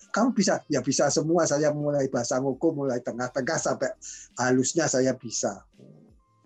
Kamu 0.09 0.33
bisa, 0.33 0.63
ya 0.71 0.81
bisa 0.81 1.11
semua. 1.13 1.45
Saya 1.45 1.69
mulai 1.69 2.09
bahasa 2.09 2.41
ngoko, 2.41 2.73
mulai 2.73 3.03
tengah-tengah 3.03 3.57
sampai 3.59 3.91
halusnya 4.39 4.89
saya 4.89 5.13
bisa. 5.13 5.63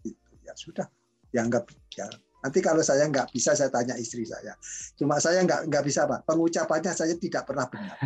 Itu 0.04 0.34
ya 0.44 0.54
sudah, 0.58 0.88
nggak 1.32 1.64
ya. 1.96 2.10
Nanti 2.44 2.60
kalau 2.60 2.84
saya 2.84 3.08
nggak 3.08 3.32
bisa, 3.32 3.56
saya 3.56 3.72
tanya 3.72 3.96
istri 3.96 4.28
saya. 4.28 4.52
Cuma 5.00 5.18
saya 5.24 5.40
nggak 5.48 5.72
nggak 5.72 5.84
bisa 5.88 6.04
pak. 6.04 6.28
Pengucapannya 6.28 6.92
saya 6.92 7.16
tidak 7.16 7.48
pernah 7.48 7.66
benar. 7.72 7.98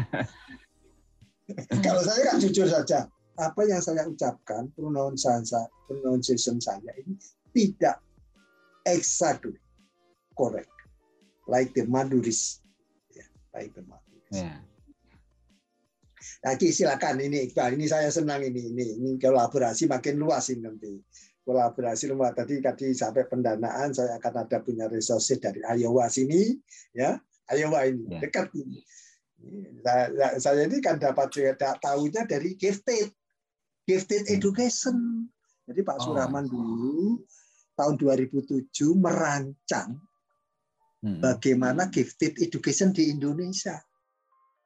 kalau 1.85 2.01
saya 2.05 2.19
nggak 2.29 2.39
jujur 2.45 2.69
saja, 2.69 3.09
apa 3.37 3.61
yang 3.69 3.77
saya 3.77 4.01
ucapkan 4.09 4.65
pronunciation 4.73 6.57
saya 6.57 6.91
ini 6.97 7.13
tidak 7.53 8.01
exactly 8.89 9.53
correct 10.33 10.73
like 11.45 11.69
the 11.77 11.85
Maduris 11.85 12.65
ya 13.13 13.25
like 13.53 13.69
the 13.77 13.85
Maduris 13.85 14.33
yeah. 14.33 14.57
Lagi 16.43 16.75
silakan 16.75 17.23
ini 17.23 17.49
Iqbal 17.49 17.79
ini 17.79 17.87
saya 17.87 18.11
senang 18.11 18.43
ini 18.43 18.73
ini 18.73 18.99
ini 18.99 19.09
kolaborasi 19.15 19.87
makin 19.87 20.19
luas 20.19 20.49
ini 20.51 20.65
nanti 20.65 20.91
kolaborasi 21.47 22.11
luas 22.11 22.35
tadi 22.35 22.59
tadi 22.59 22.91
sampai 22.91 23.23
pendanaan 23.31 23.95
saya 23.95 24.19
akan 24.19 24.43
ada 24.43 24.59
punya 24.59 24.91
resource 24.91 25.39
dari 25.39 25.63
Iowa 25.63 26.11
sini 26.11 26.51
ya 26.91 27.15
Iowa 27.55 27.87
ini 27.87 28.11
yeah. 28.11 28.19
dekat 28.19 28.51
ini 28.51 28.83
saya, 29.79 30.35
saya 30.43 30.67
ini 30.67 30.83
kan 30.83 30.99
dapat 30.99 31.31
tahunya 31.55 32.27
dari 32.27 32.59
gifted 32.59 33.15
gifted 33.87 34.27
hmm. 34.27 34.35
education. 34.35 34.95
Jadi 35.63 35.79
Pak 35.81 35.97
oh. 36.03 36.11
Surahman 36.11 36.45
dulu 36.45 37.23
tahun 37.79 37.95
2007 37.95 38.67
merancang 38.99 39.95
hmm. 41.01 41.23
bagaimana 41.23 41.87
gifted 41.87 42.35
education 42.43 42.91
di 42.91 43.07
Indonesia. 43.07 43.79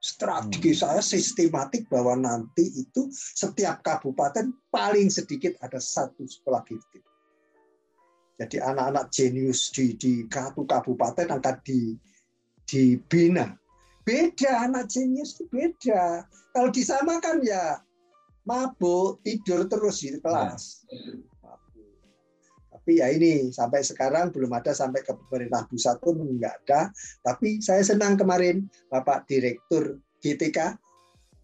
Strategi 0.02 0.74
hmm. 0.74 0.82
saya 0.82 1.02
sistematik 1.06 1.86
bahwa 1.86 2.18
nanti 2.18 2.66
itu 2.74 3.14
setiap 3.14 3.86
kabupaten 3.86 4.50
paling 4.74 5.14
sedikit 5.14 5.54
ada 5.62 5.78
satu 5.78 6.26
sekolah 6.26 6.66
gifted. 6.66 7.06
Jadi 8.42 8.58
anak-anak 8.58 9.14
jenius 9.14 9.70
di, 9.70 9.94
di 9.94 10.26
satu 10.26 10.66
kabupaten 10.66 11.38
akan 11.38 11.56
di, 11.62 11.94
dibina. 12.66 13.54
Beda 14.02 14.66
anak 14.66 14.90
jenius 14.90 15.38
itu 15.38 15.46
beda. 15.54 16.26
Kalau 16.50 16.74
disamakan 16.74 17.46
ya 17.46 17.78
mabuk, 18.50 19.22
tidur 19.22 19.70
terus 19.70 20.02
di 20.02 20.18
kelas. 20.18 20.82
Tapi 22.82 22.98
ya 22.98 23.14
ini 23.14 23.54
sampai 23.54 23.86
sekarang 23.86 24.34
belum 24.34 24.50
ada 24.58 24.74
sampai 24.74 25.06
ke 25.06 25.14
pemerintah 25.14 25.70
pusat 25.70 26.02
pun 26.02 26.18
enggak 26.18 26.58
ada. 26.66 26.90
Tapi 27.22 27.62
saya 27.62 27.86
senang 27.86 28.18
kemarin 28.18 28.66
Bapak 28.90 29.30
Direktur 29.30 30.02
GTK, 30.18 30.82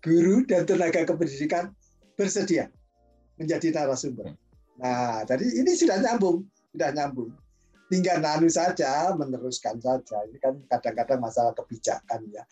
guru 0.02 0.42
dan 0.50 0.66
tenaga 0.66 1.06
kependidikan 1.06 1.70
bersedia 2.18 2.74
menjadi 3.38 3.70
narasumber. 3.70 4.34
Nah, 4.82 5.22
jadi 5.30 5.46
ini 5.62 5.78
sudah 5.78 6.02
nyambung, 6.02 6.42
sudah 6.74 6.90
nyambung. 6.90 7.30
Tinggal 7.88 8.18
nanu 8.18 8.50
saja, 8.50 9.14
meneruskan 9.14 9.78
saja. 9.78 10.18
Ini 10.26 10.42
kan 10.42 10.58
kadang-kadang 10.66 11.22
masalah 11.22 11.54
kebijakan 11.54 12.34
ya, 12.34 12.44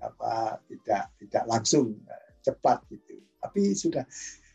apa 0.00 0.64
tidak 0.64 1.12
tidak 1.20 1.44
langsung 1.44 1.92
cepat 2.40 2.80
gitu. 2.88 3.20
Tapi 3.44 3.76
sudah 3.76 4.04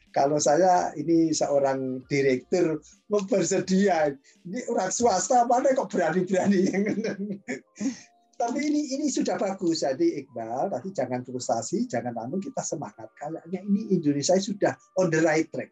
kalau 0.10 0.42
saya 0.42 0.90
ini 0.98 1.30
seorang 1.30 2.02
direktur 2.10 2.82
bersedia, 3.10 4.14
ini 4.46 4.60
orang 4.70 4.90
swasta 4.90 5.46
mana 5.46 5.74
kok 5.78 5.90
berani-berani? 5.94 6.66
Tapi 8.40 8.60
ini 8.72 8.96
ini 8.96 9.12
sudah 9.12 9.36
bagus. 9.36 9.84
Jadi 9.84 10.24
Iqbal 10.24 10.72
tapi 10.72 10.96
jangan 10.96 11.28
frustasi 11.28 11.92
jangan 11.92 12.16
anu 12.24 12.40
kita 12.40 12.64
semangat. 12.64 13.12
Kayaknya 13.20 13.68
ini 13.68 13.92
Indonesia 13.92 14.32
sudah 14.40 14.72
on 14.96 15.12
the 15.12 15.20
right 15.20 15.52
track. 15.52 15.68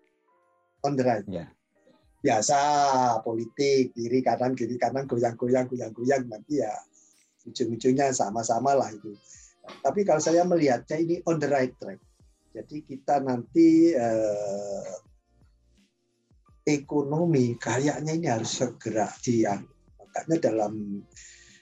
On 0.84 0.92
the 1.00 1.04
right. 1.08 1.24
Yeah. 1.32 1.48
biasa 2.18 2.60
politik 3.24 3.94
kiri 3.94 4.20
kanan 4.26 4.58
kiri 4.58 4.76
kanan 4.76 5.08
goyang-goyang 5.08 5.70
goyang-goyang 5.70 6.28
nanti 6.28 6.60
ya 6.60 6.74
ujung-ujungnya 7.48 8.12
sama-sama 8.12 8.76
lah 8.76 8.92
itu. 8.92 9.16
Tapi 9.80 10.04
kalau 10.04 10.20
saya 10.20 10.44
melihatnya 10.44 11.00
ini 11.00 11.24
on 11.24 11.40
the 11.40 11.48
right 11.48 11.72
track 11.80 12.04
jadi 12.58 12.78
kita 12.90 13.22
nanti 13.22 13.94
eh, 13.94 14.94
ekonomi 16.66 17.54
kayaknya 17.62 18.18
ini 18.18 18.26
harus 18.26 18.58
segera 18.58 19.06
dian. 19.22 19.62
Makanya 20.02 20.50
dalam 20.50 20.74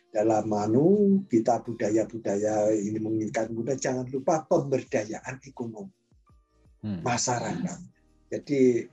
dalam 0.08 0.44
manu 0.48 1.20
kita 1.28 1.60
budaya-budaya 1.68 2.72
ini 2.72 2.96
menginginkan 3.04 3.52
muda 3.52 3.76
jangan 3.76 4.08
lupa 4.08 4.48
pemberdayaan 4.48 5.44
ekonomi 5.44 5.92
hmm. 6.80 7.04
masyarakat. 7.04 7.80
Jadi 8.32 8.88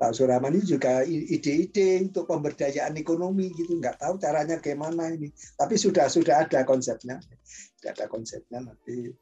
Pak 0.00 0.18
Surahman 0.18 0.56
ini 0.56 0.66
juga 0.66 1.06
ide-ide 1.06 2.02
untuk 2.02 2.26
pemberdayaan 2.26 2.96
ekonomi 2.98 3.54
gitu 3.54 3.78
nggak 3.78 4.02
tahu 4.02 4.18
caranya 4.18 4.58
gimana 4.58 5.14
ini 5.14 5.30
tapi 5.54 5.78
sudah 5.78 6.10
sudah 6.10 6.42
ada 6.42 6.66
konsepnya 6.66 7.22
sudah 7.78 7.94
ada 7.94 8.10
konsepnya 8.10 8.66
nanti 8.66 9.14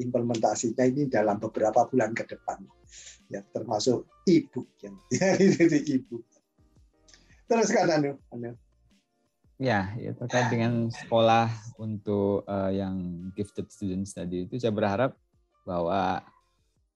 implementasinya 0.00 0.84
ini 0.88 1.06
dalam 1.06 1.36
beberapa 1.36 1.84
bulan 1.88 2.16
ke 2.16 2.24
depan. 2.24 2.64
Ya 3.28 3.40
termasuk 3.52 4.08
ibu 4.28 4.66
yang 4.82 4.94
ya 5.14 5.34
ibu 5.82 6.22
terus 7.52 7.68
kan 7.68 7.90
anu, 7.90 8.16
anu. 8.32 8.56
ya 9.60 9.92
ya 10.00 10.10
terkait 10.16 10.48
dengan 10.48 10.88
sekolah 10.88 11.52
untuk 11.76 12.48
uh, 12.48 12.72
yang 12.72 13.28
gifted 13.36 13.68
students 13.68 14.16
tadi 14.16 14.48
itu 14.48 14.56
saya 14.56 14.72
berharap 14.72 15.12
bahwa 15.68 16.24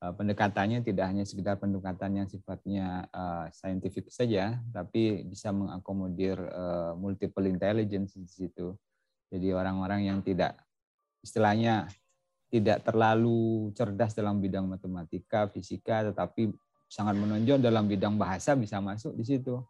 uh, 0.01 0.13
pendekatannya 0.17 0.81
tidak 0.81 1.13
hanya 1.13 1.29
sekedar 1.29 1.61
pendekatan 1.61 2.25
yang 2.25 2.27
sifatnya 2.31 3.05
uh, 3.13 3.47
scientific 3.53 4.09
saja 4.09 4.57
tapi 4.73 5.29
bisa 5.29 5.53
mengakomodir 5.53 6.41
uh, 6.41 6.97
multiple 6.97 7.45
intelligence 7.45 8.17
di 8.17 8.27
situ. 8.27 8.73
Jadi 9.27 9.51
orang-orang 9.51 10.07
yang 10.07 10.19
tidak 10.23 10.55
istilahnya 11.21 11.91
tidak 12.59 12.83
terlalu 12.87 13.71
cerdas 13.77 14.17
dalam 14.17 14.41
bidang 14.41 14.65
matematika, 14.65 15.51
fisika, 15.53 16.09
tetapi 16.13 16.51
sangat 16.87 17.19
menonjol 17.19 17.59
dalam 17.61 17.85
bidang 17.85 18.15
bahasa 18.17 18.55
bisa 18.55 18.79
masuk 18.81 19.13
di 19.19 19.25
situ. 19.27 19.61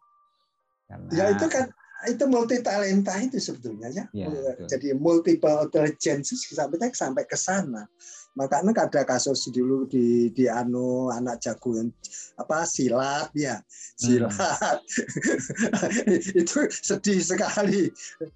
Karena, 0.87 1.09
ya 1.11 1.25
itu 1.35 1.45
kan 1.51 1.65
itu 2.07 2.23
multi 2.29 2.61
talenta 2.61 3.17
itu 3.17 3.41
sebetulnya 3.41 3.89
ya. 3.89 4.05
ya 4.13 4.29
Jadi 4.69 4.93
multiple 4.93 5.65
intelligence 5.65 6.31
sampai 6.53 6.77
sampai 6.93 7.23
ke 7.25 7.35
sana. 7.35 7.89
Makanya 8.37 8.85
ada 8.85 9.01
kasus 9.01 9.49
dulu 9.49 9.89
di 9.89 10.29
di 10.29 10.45
anu 10.45 11.09
anak 11.09 11.41
jago 11.41 11.73
yang 11.73 11.89
apa 12.37 12.69
silat 12.69 13.33
ya. 13.33 13.57
Silat. 13.97 14.77
Hmm. 14.77 16.05
itu 16.45 16.59
sedih 16.69 17.17
sekali. 17.17 17.89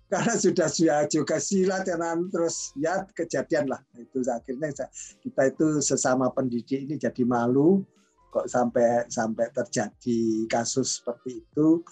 Karena 0.09 0.33
sudah 0.33 0.65
sudah 0.73 1.05
juga 1.05 1.37
silat 1.37 1.85
ya 1.85 2.01
terus 2.33 2.73
ya 2.73 3.05
kejadian 3.13 3.69
lah. 3.69 3.77
Itu 3.93 4.25
akhirnya 4.25 4.73
kita 5.21 5.41
itu 5.53 5.67
sesama 5.85 6.33
pendidik 6.33 6.81
ini 6.89 6.97
jadi 6.97 7.21
malu. 7.21 7.85
Kok 8.33 8.49
sampai 8.49 9.05
sampai 9.05 9.53
terjadi 9.53 10.49
kasus 10.49 10.97
seperti 10.97 11.45
itu? 11.45 11.85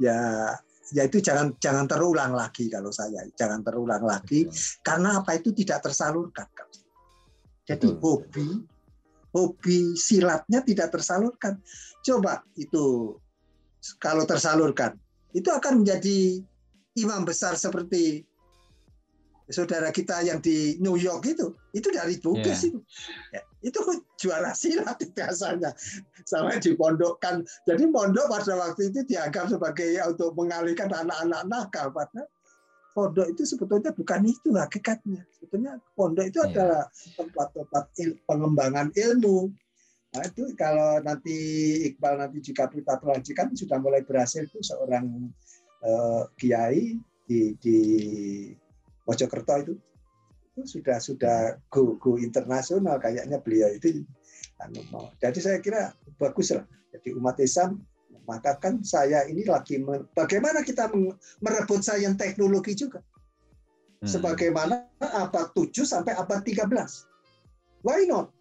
Ya 0.00 0.56
ya 0.88 1.04
itu 1.04 1.20
jangan 1.20 1.52
jangan 1.60 1.84
terulang 1.84 2.32
lagi 2.32 2.72
kalau 2.72 2.88
saya. 2.88 3.28
Jangan 3.36 3.60
terulang 3.60 4.08
lagi. 4.08 4.48
Karena 4.80 5.20
apa? 5.20 5.36
Itu 5.36 5.52
tidak 5.52 5.84
tersalurkan 5.84 6.48
jadi 7.66 7.88
Betul. 7.92 8.00
hobi 8.02 8.48
hobi 9.36 9.92
silatnya 9.98 10.64
tidak 10.64 10.96
tersalurkan. 10.96 11.60
Coba 12.00 12.40
itu 12.56 13.18
kalau 14.00 14.24
tersalurkan, 14.24 14.96
itu 15.36 15.52
akan 15.52 15.84
menjadi 15.84 16.40
imam 16.96 17.28
besar 17.28 17.58
seperti 17.60 18.24
saudara 19.46 19.94
kita 19.94 20.26
yang 20.26 20.42
di 20.42 20.74
New 20.82 20.98
York 20.98 21.22
itu 21.22 21.54
itu 21.70 21.86
dari 21.94 22.18
Bugis 22.18 22.66
yeah. 22.66 22.66
itu 22.66 22.80
ya, 23.30 23.40
itu 23.62 23.78
juara 24.18 24.50
silat 24.50 24.98
biasanya 25.14 25.70
sampai 26.26 26.58
dipondokkan 26.58 27.46
jadi 27.62 27.86
pondok 27.94 28.26
pada 28.26 28.58
waktu 28.58 28.90
itu 28.90 29.06
dianggap 29.06 29.46
sebagai 29.46 29.86
ya, 29.86 30.10
untuk 30.10 30.34
mengalihkan 30.34 30.90
anak-anak 30.90 31.46
nakal 31.46 31.94
pada 31.94 32.26
pondok 32.96 33.28
itu 33.28 33.44
sebetulnya 33.44 33.92
bukan 33.92 34.24
itu 34.24 34.56
hakikatnya 34.56 35.20
sebetulnya 35.36 35.76
pondok 35.92 36.24
itu 36.24 36.40
yeah. 36.40 36.48
adalah 36.48 36.82
tempat-tempat 37.20 37.84
il, 38.00 38.10
pengembangan 38.24 38.88
ilmu 38.96 39.52
nah 40.16 40.24
itu 40.24 40.48
kalau 40.56 40.96
nanti 41.04 41.36
Iqbal 41.92 42.16
nanti 42.16 42.40
jika 42.40 42.72
kita 42.72 42.96
perhatikan 42.96 43.52
sudah 43.52 43.76
mulai 43.76 44.00
berhasil 44.00 44.48
itu 44.48 44.64
seorang 44.64 45.28
uh, 45.84 46.24
kiai 46.40 46.96
di, 47.28 47.52
di 47.60 47.78
Mojokerto 49.04 49.54
itu 49.60 49.74
itu 50.56 50.80
sudah 50.80 50.96
sudah 50.96 51.38
go 51.68 52.00
go 52.00 52.16
internasional 52.16 52.96
kayaknya 52.96 53.36
beliau 53.44 53.68
itu 53.76 54.08
anu 54.64 54.80
mau. 54.88 55.12
Jadi 55.20 55.38
saya 55.44 55.60
kira 55.60 55.92
bagus 56.16 56.56
lah. 56.56 56.64
Jadi 56.96 57.12
umat 57.12 57.36
Islam 57.44 57.76
maka 58.26 58.58
kan 58.58 58.82
saya 58.82 59.24
ini 59.30 59.46
lagi 59.46 59.80
bagaimana 60.12 60.66
kita 60.66 60.90
merebut 61.40 61.80
sains 61.80 62.18
teknologi 62.18 62.74
juga. 62.74 63.00
Hmm. 64.02 64.10
Sebagaimana 64.10 64.92
abad 65.00 65.56
7 65.56 65.72
sampai 65.86 66.12
abad 66.12 66.44
13. 66.44 66.68
Why 67.86 68.04
not? 68.10 68.34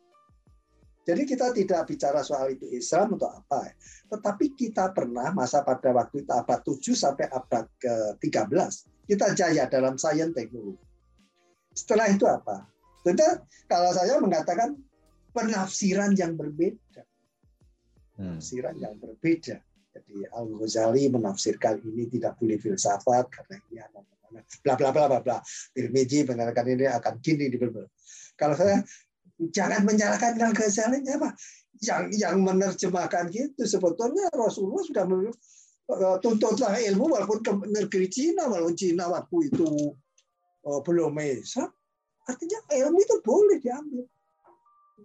Jadi 1.05 1.21
kita 1.29 1.53
tidak 1.53 1.85
bicara 1.85 2.25
soal 2.25 2.57
itu 2.57 2.65
Islam 2.73 3.13
untuk 3.13 3.29
apa. 3.29 3.69
Tetapi 4.09 4.57
kita 4.57 4.89
pernah 4.89 5.29
masa 5.31 5.61
pada 5.61 5.93
waktu 5.93 6.25
itu 6.25 6.31
abad 6.33 6.59
7 6.65 6.81
sampai 6.97 7.29
abad 7.29 7.69
ke-13 7.77 8.95
kita 9.05 9.37
jaya 9.37 9.69
dalam 9.69 10.01
sains 10.01 10.33
teknologi. 10.33 10.81
Setelah 11.77 12.09
itu 12.09 12.25
apa? 12.25 12.65
Tentu 13.05 13.21
kalau 13.69 13.93
saya 13.93 14.17
mengatakan 14.17 14.81
penafsiran 15.29 16.17
yang 16.17 16.33
berbeda. 16.33 17.05
Hmm. 18.17 18.41
Penafsiran 18.41 18.75
yang 18.81 18.97
berbeda. 18.97 19.61
Jadi 19.95 20.27
Al 20.35 20.51
Ghazali 20.59 21.07
menafsirkan 21.07 21.79
ini 21.87 22.11
tidak 22.11 22.35
boleh 22.35 22.59
filsafat 22.59 23.31
karena 23.31 23.55
ini 23.71 23.79
bla 24.59 24.75
bla 24.75 24.91
bla 24.91 25.05
bla 25.07 25.19
bla. 25.23 25.37
Tirmidzi 25.71 26.27
menyatakan 26.27 26.67
ini 26.67 26.85
akan 26.91 27.13
gini 27.23 27.47
di 27.47 27.57
Kalau 28.35 28.55
saya 28.59 28.83
jangan 29.39 29.87
menyalahkan 29.87 30.35
Al 30.35 30.51
Ghazali 30.51 30.99
apa? 31.07 31.31
Yang 31.79 32.03
yang 32.19 32.43
menerjemahkan 32.43 33.31
gitu 33.31 33.63
sebetulnya 33.63 34.31
Rasulullah 34.35 34.83
sudah 34.83 35.03
Eh, 35.85 36.17
tuntutlah 36.17 36.81
ilmu 36.81 37.13
walaupun 37.13 37.45
ke 37.45 37.51
negeri 37.69 38.09
Cina 38.09 38.49
walaupun 38.49 38.73
Cina 38.73 39.05
waktu 39.05 39.53
itu 39.53 39.93
uh, 40.65 40.81
belum 40.81 41.13
Islam 41.21 41.69
artinya 42.25 42.57
ilmu 42.73 43.05
itu 43.05 43.15
boleh 43.21 43.61
diambil 43.61 44.09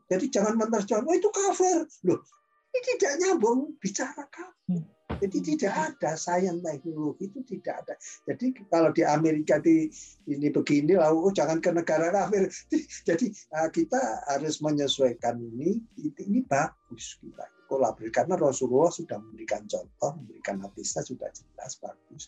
jadi 0.09 0.25
jangan 0.33 0.57
menerjemahkan 0.57 1.05
oh 1.05 1.13
itu 1.13 1.29
kafir 1.29 1.85
loh 2.09 2.25
ini 2.71 2.79
tidak 2.97 3.13
nyambung 3.19 3.75
bicara 3.83 4.25
kafir 4.31 4.87
jadi 5.21 5.39
tidak 5.43 5.75
ada 5.75 6.17
sains 6.17 6.65
teknologi 6.65 7.29
itu 7.29 7.41
tidak 7.45 7.85
ada. 7.85 7.95
Jadi 8.25 8.57
kalau 8.73 8.95
di 8.95 9.03
Amerika 9.05 9.61
di 9.61 9.93
ini 10.31 10.49
begini 10.49 10.97
lalu 10.97 11.29
oh, 11.29 11.33
jangan 11.35 11.61
ke 11.61 11.75
negara 11.75 12.09
kafir. 12.09 12.49
Jadi 13.09 13.29
eh, 13.29 13.69
kita 13.75 14.01
harus 14.31 14.63
menyesuaikan 14.65 15.37
ini. 15.37 15.83
Ini 15.99 16.41
bagus 16.49 17.21
kita 17.21 17.45
kolaborasi 17.69 18.11
karena 18.11 18.35
Rasulullah 18.35 18.91
sudah 18.91 19.19
memberikan 19.21 19.63
contoh, 19.69 20.17
memberikan 20.19 20.59
hadisnya 20.65 21.03
sudah 21.05 21.29
jelas 21.31 21.79
bagus. 21.79 22.25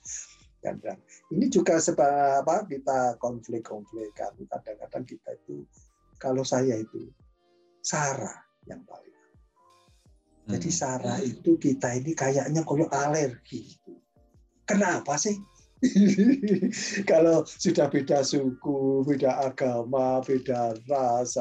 Dan, 0.63 0.79
dan 0.79 0.95
ini 1.35 1.51
juga 1.51 1.83
sebab 1.83 2.47
apa 2.47 2.63
kita 2.71 3.19
konflik-konflik 3.19 4.15
kan 4.15 4.31
kadang-kadang 4.47 5.03
kita 5.03 5.35
itu 5.35 5.67
kalau 6.23 6.47
saya 6.47 6.79
itu 6.79 7.11
Sarah 7.83 8.47
yang 8.71 8.79
paling. 8.87 9.12
Jadi 10.49 10.71
hmm. 10.71 10.79
Sarah 10.79 11.19
itu 11.23 11.55
kita 11.59 11.95
ini 11.95 12.13
kayaknya 12.19 12.67
kalau 12.67 12.91
alergi. 12.91 13.79
Kenapa 14.67 15.15
sih? 15.19 15.39
kalau 17.11 17.43
sudah 17.43 17.91
beda 17.91 18.23
suku, 18.23 19.03
beda 19.03 19.51
agama, 19.51 20.23
beda 20.23 20.79
ras, 20.87 21.35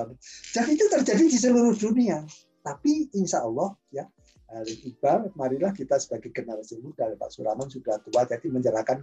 dan 0.58 0.66
itu 0.66 0.82
terjadi 0.90 1.30
di 1.30 1.38
seluruh 1.38 1.78
dunia. 1.78 2.26
Tapi 2.66 3.10
insya 3.14 3.46
Allah 3.46 3.74
ya 3.94 4.06
Iqbal, 4.52 5.32
marilah 5.40 5.72
kita 5.72 5.96
sebagai 5.96 6.28
generasi 6.36 6.84
muda, 6.84 7.08
Pak 7.16 7.32
Suraman 7.32 7.72
sudah 7.72 8.04
tua, 8.04 8.28
jadi 8.28 8.52
menyerahkan 8.52 9.00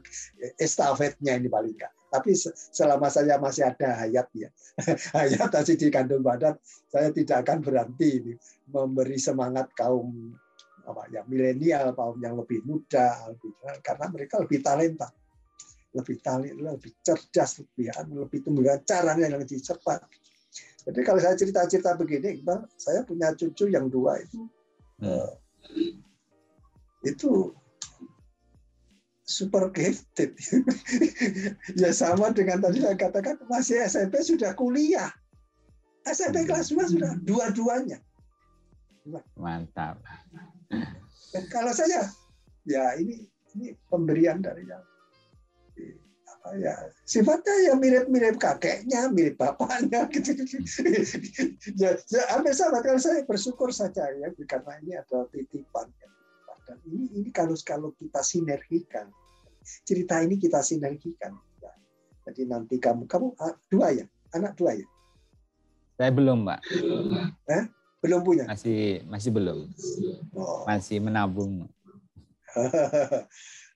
estafetnya 0.61 1.41
ini 1.41 1.49
paling 1.49 1.73
enggak. 1.73 1.89
Tapi 2.13 2.37
selama 2.53 3.09
saya 3.09 3.41
masih 3.41 3.65
ada 3.65 4.05
hayat 4.05 4.29
ya, 4.37 4.53
hayat 5.17 5.49
masih 5.49 5.81
di 5.81 5.89
kandung 5.89 6.21
badan, 6.21 6.53
saya 6.93 7.09
tidak 7.17 7.49
akan 7.49 7.65
berhenti 7.65 8.37
memberi 8.69 9.17
semangat 9.17 9.73
kaum 9.73 10.37
apa 10.85 11.09
ya 11.09 11.25
milenial, 11.25 11.97
kaum 11.97 12.21
yang 12.21 12.37
lebih 12.37 12.61
muda, 12.69 13.33
karena 13.81 14.07
mereka 14.13 14.45
lebih 14.45 14.61
talenta, 14.61 15.09
lebih 15.97 16.21
talent, 16.21 16.61
lebih 16.61 16.93
cerdas, 17.01 17.65
lebih 17.65 17.89
anu, 17.97 18.29
lebih 18.29 18.45
tumbuh 18.45 18.69
caranya 18.85 19.33
yang 19.33 19.41
lebih 19.41 19.65
cepat. 19.65 20.05
Jadi 20.85 21.01
kalau 21.05 21.21
saya 21.25 21.37
cerita-cerita 21.41 21.97
begini, 21.97 22.45
saya 22.77 23.01
punya 23.05 23.33
cucu 23.33 23.73
yang 23.73 23.89
dua 23.89 24.21
itu 24.21 24.45
uh, 25.03 25.31
itu 27.07 27.53
super 29.29 29.69
gifted. 29.71 30.33
ya 31.81 31.93
sama 31.93 32.33
dengan 32.33 32.65
tadi 32.65 32.81
saya 32.81 32.97
katakan 32.97 33.37
masih 33.47 33.85
SMP 33.85 34.25
sudah 34.25 34.57
kuliah. 34.57 35.13
SMP 36.09 36.43
hmm. 36.43 36.49
kelas 36.49 36.73
2 36.73 36.95
sudah 36.97 37.13
dua-duanya. 37.29 38.01
Mantap. 39.37 40.01
Dan 41.33 41.45
kalau 41.53 41.73
saya 41.77 42.09
ya 42.65 42.97
ini 42.97 43.29
ini 43.57 43.77
pemberian 43.93 44.41
dari 44.41 44.65
yang 44.65 44.81
ya 46.57 46.75
sifatnya 47.05 47.55
ya 47.69 47.75
mirip-mirip 47.77 48.41
kakeknya, 48.41 49.13
mirip 49.13 49.37
bapaknya 49.37 50.09
gitu. 50.15 50.33
ya, 51.77 51.99
ya 51.99 52.23
hampir 52.33 52.57
sama 52.57 52.81
kalau 52.81 52.97
saya 52.97 53.27
bersyukur 53.29 53.69
saja 53.75 54.09
ya 54.09 54.33
karena 54.49 54.73
ini 54.81 54.93
adalah 54.97 55.29
titipan. 55.29 55.89
Dan 56.69 56.79
ini 56.85 57.09
ini 57.17 57.31
kalau 57.33 57.57
kalau 57.65 57.97
kita 57.97 58.21
sinergikan 58.21 59.09
cerita 59.85 60.21
ini 60.21 60.37
kita 60.37 60.61
sinergikan. 60.65 61.37
Ya. 61.61 61.73
Jadi 62.29 62.49
nanti 62.49 62.77
kamu 62.81 63.09
kamu 63.09 63.33
ah, 63.41 63.57
dua 63.73 63.93
ya 63.93 64.07
anak 64.37 64.57
dua 64.57 64.77
ya. 64.77 64.87
Saya 65.99 66.11
belum 66.15 66.47
mbak. 66.47 66.61
Eh? 67.51 67.65
Belum 67.99 68.23
punya. 68.23 68.47
Masih 68.47 69.03
masih 69.11 69.31
belum. 69.35 69.67
Oh. 70.39 70.63
Masih 70.63 71.03
menabung. 71.03 71.67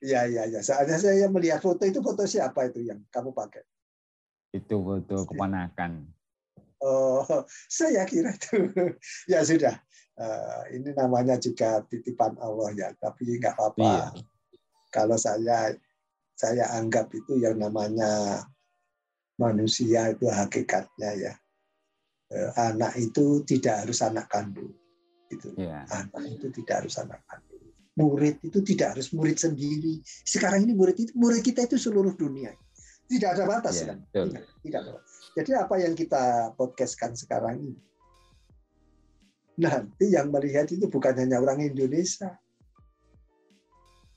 Iya, 0.01 0.21
iya, 0.31 0.43
iya. 0.49 0.61
Soalnya 0.65 0.97
saya 0.97 1.29
melihat 1.29 1.61
foto 1.61 1.85
itu 1.85 2.01
foto 2.01 2.25
siapa 2.25 2.69
itu 2.69 2.81
yang 2.81 3.01
kamu 3.13 3.35
pakai? 3.35 3.63
Itu 4.53 4.81
foto 4.81 5.29
keponakan. 5.29 6.09
Oh, 6.81 7.23
saya 7.69 8.03
kira 8.09 8.33
itu. 8.33 8.69
ya 9.31 9.45
sudah. 9.45 9.77
Uh, 10.13 10.61
ini 10.69 10.93
namanya 10.93 11.41
juga 11.41 11.81
titipan 11.89 12.37
Allah 12.37 12.69
ya, 12.77 12.89
tapi 13.01 13.41
nggak 13.41 13.57
apa-apa. 13.57 13.81
Iya. 13.81 14.05
Kalau 14.93 15.17
saya 15.17 15.73
saya 16.37 16.69
anggap 16.77 17.09
itu 17.17 17.41
yang 17.41 17.57
namanya 17.57 18.45
manusia 19.41 20.13
itu 20.13 20.29
hakikatnya 20.29 21.11
ya. 21.17 21.33
Uh, 22.29 22.49
anak 22.57 22.93
itu 22.97 23.41
tidak 23.45 23.85
harus 23.85 24.01
anak 24.05 24.29
kandung. 24.29 24.73
Gitu. 25.33 25.49
Yeah. 25.57 25.85
Anak 25.89 26.29
itu 26.29 26.53
tidak 26.53 26.85
harus 26.85 26.93
anak 27.01 27.25
kandung 27.25 27.52
murid 27.93 28.41
itu 28.41 28.59
tidak 28.65 28.97
harus 28.97 29.13
murid 29.13 29.37
sendiri. 29.37 30.01
Sekarang 30.25 30.65
ini 30.65 30.73
murid 30.73 30.97
itu 30.97 31.11
murid 31.13 31.45
kita 31.45 31.65
itu 31.69 31.77
seluruh 31.77 32.13
dunia. 32.17 32.53
Tidak 33.05 33.29
ada 33.29 33.43
batas 33.45 33.83
yeah, 33.83 33.93
kan? 33.93 33.97
Tidak, 34.09 34.43
tidak 34.65 34.79
ada. 34.81 34.91
Jadi 35.33 35.51
apa 35.57 35.75
yang 35.81 35.93
kita 35.93 36.53
podcastkan 36.57 37.13
sekarang 37.13 37.61
ini 37.61 37.77
nanti 39.57 40.09
yang 40.09 40.33
melihat 40.33 40.65
itu 40.73 40.89
bukan 40.89 41.13
hanya 41.13 41.37
orang 41.37 41.61
Indonesia. 41.61 42.33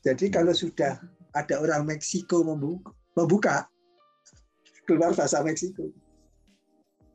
Jadi 0.00 0.30
kalau 0.32 0.54
sudah 0.54 0.96
ada 1.34 1.54
orang 1.60 1.84
Meksiko 1.84 2.46
membuka, 2.46 2.94
membuka 3.18 3.56
keluar 4.88 5.12
bahasa 5.12 5.42
Meksiko. 5.44 5.90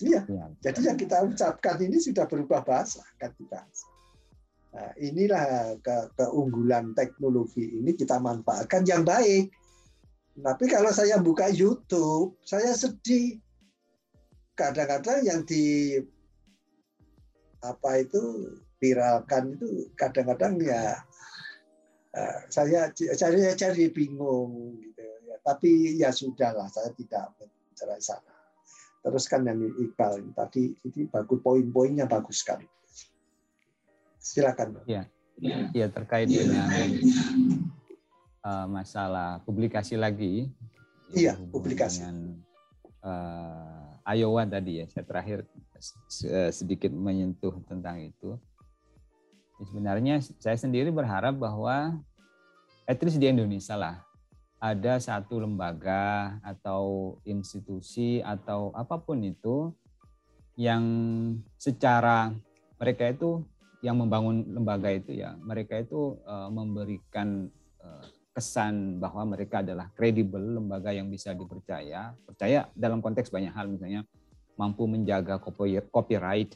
Iya. 0.02 0.26
Ya, 0.28 0.46
Jadi 0.70 0.90
yang 0.90 0.98
kita 0.98 1.24
ucapkan 1.24 1.78
ini 1.82 1.98
sudah 2.02 2.26
berubah 2.26 2.66
bahasa 2.66 3.02
kan 3.18 3.32
kita. 3.38 3.64
Nah, 4.72 4.92
inilah 4.96 5.76
ke 5.84 6.16
keunggulan 6.16 6.96
teknologi 6.96 7.76
ini 7.76 7.92
kita 7.92 8.24
manfaatkan 8.24 8.88
yang 8.88 9.04
baik. 9.04 9.52
Tapi 10.32 10.66
kalau 10.72 10.96
saya 10.96 11.20
buka 11.20 11.52
YouTube, 11.52 12.40
saya 12.48 12.72
sedih. 12.72 13.36
Kadang-kadang 14.56 15.28
yang 15.28 15.44
di 15.44 16.00
apa 17.62 18.00
itu 18.00 18.48
viralkan 18.80 19.54
itu 19.60 19.92
kadang-kadang 19.94 20.58
ya 20.58 20.98
uh, 22.16 22.40
saya 22.50 22.90
saya 22.96 23.52
cari 23.60 23.92
bingung 23.92 24.80
gitu 24.80 25.04
ya. 25.04 25.36
Tapi 25.44 26.00
ya 26.00 26.16
sudahlah, 26.16 26.72
saya 26.72 26.96
tidak 26.96 27.36
bicara 27.44 28.00
sana. 28.00 28.32
Terus 29.04 29.28
kan 29.28 29.44
yang 29.44 29.60
Iqbal 29.60 30.32
tadi 30.32 30.72
ini 30.88 31.12
bagus 31.12 31.44
poin-poinnya 31.44 32.08
bagus 32.08 32.40
sekali. 32.46 32.64
Silakan. 34.22 34.86
Ya, 34.86 35.10
ya 35.74 35.90
terkait 35.90 36.30
dengan 36.30 36.70
uh, 38.46 38.68
masalah 38.70 39.42
publikasi 39.42 39.98
lagi. 39.98 40.54
Iya, 41.10 41.42
publikasi. 41.50 42.06
Dengan 42.06 42.38
uh, 43.02 44.14
Iowa 44.14 44.46
tadi 44.46 44.86
ya, 44.86 44.86
saya 44.94 45.10
terakhir 45.10 45.50
sedikit 46.54 46.94
menyentuh 46.94 47.58
tentang 47.66 47.98
itu. 48.06 48.38
Sebenarnya 49.66 50.22
saya 50.22 50.58
sendiri 50.58 50.94
berharap 50.94 51.42
bahwa 51.42 51.98
at 52.86 53.02
least 53.02 53.18
di 53.18 53.26
Indonesia 53.26 53.74
lah 53.74 54.06
ada 54.62 55.02
satu 55.02 55.42
lembaga 55.42 56.38
atau 56.46 57.18
institusi 57.26 58.22
atau 58.22 58.70
apa 58.78 59.02
pun 59.02 59.18
itu 59.26 59.74
yang 60.54 60.86
secara 61.58 62.30
mereka 62.78 63.10
itu 63.10 63.42
yang 63.82 63.98
membangun 63.98 64.46
lembaga 64.46 64.94
itu 64.94 65.18
ya 65.18 65.34
mereka 65.42 65.82
itu 65.82 66.18
uh, 66.26 66.50
memberikan 66.54 67.50
uh, 67.82 68.06
kesan 68.32 69.02
bahwa 69.02 69.36
mereka 69.36 69.60
adalah 69.60 69.92
kredibel 69.92 70.62
lembaga 70.62 70.94
yang 70.96 71.10
bisa 71.10 71.36
dipercaya 71.36 72.16
percaya 72.24 72.70
dalam 72.78 73.04
konteks 73.04 73.34
banyak 73.34 73.52
hal 73.52 73.68
misalnya 73.68 74.06
mampu 74.56 74.86
menjaga 74.86 75.42
copyright 75.92 76.56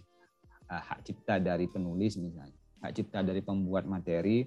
uh, 0.69 0.81
hak 0.81 1.01
cipta 1.01 1.41
dari 1.41 1.65
penulis 1.65 2.15
misalnya 2.15 2.55
hak 2.85 2.93
cipta 2.93 3.25
dari 3.25 3.41
pembuat 3.41 3.89
materi. 3.89 4.45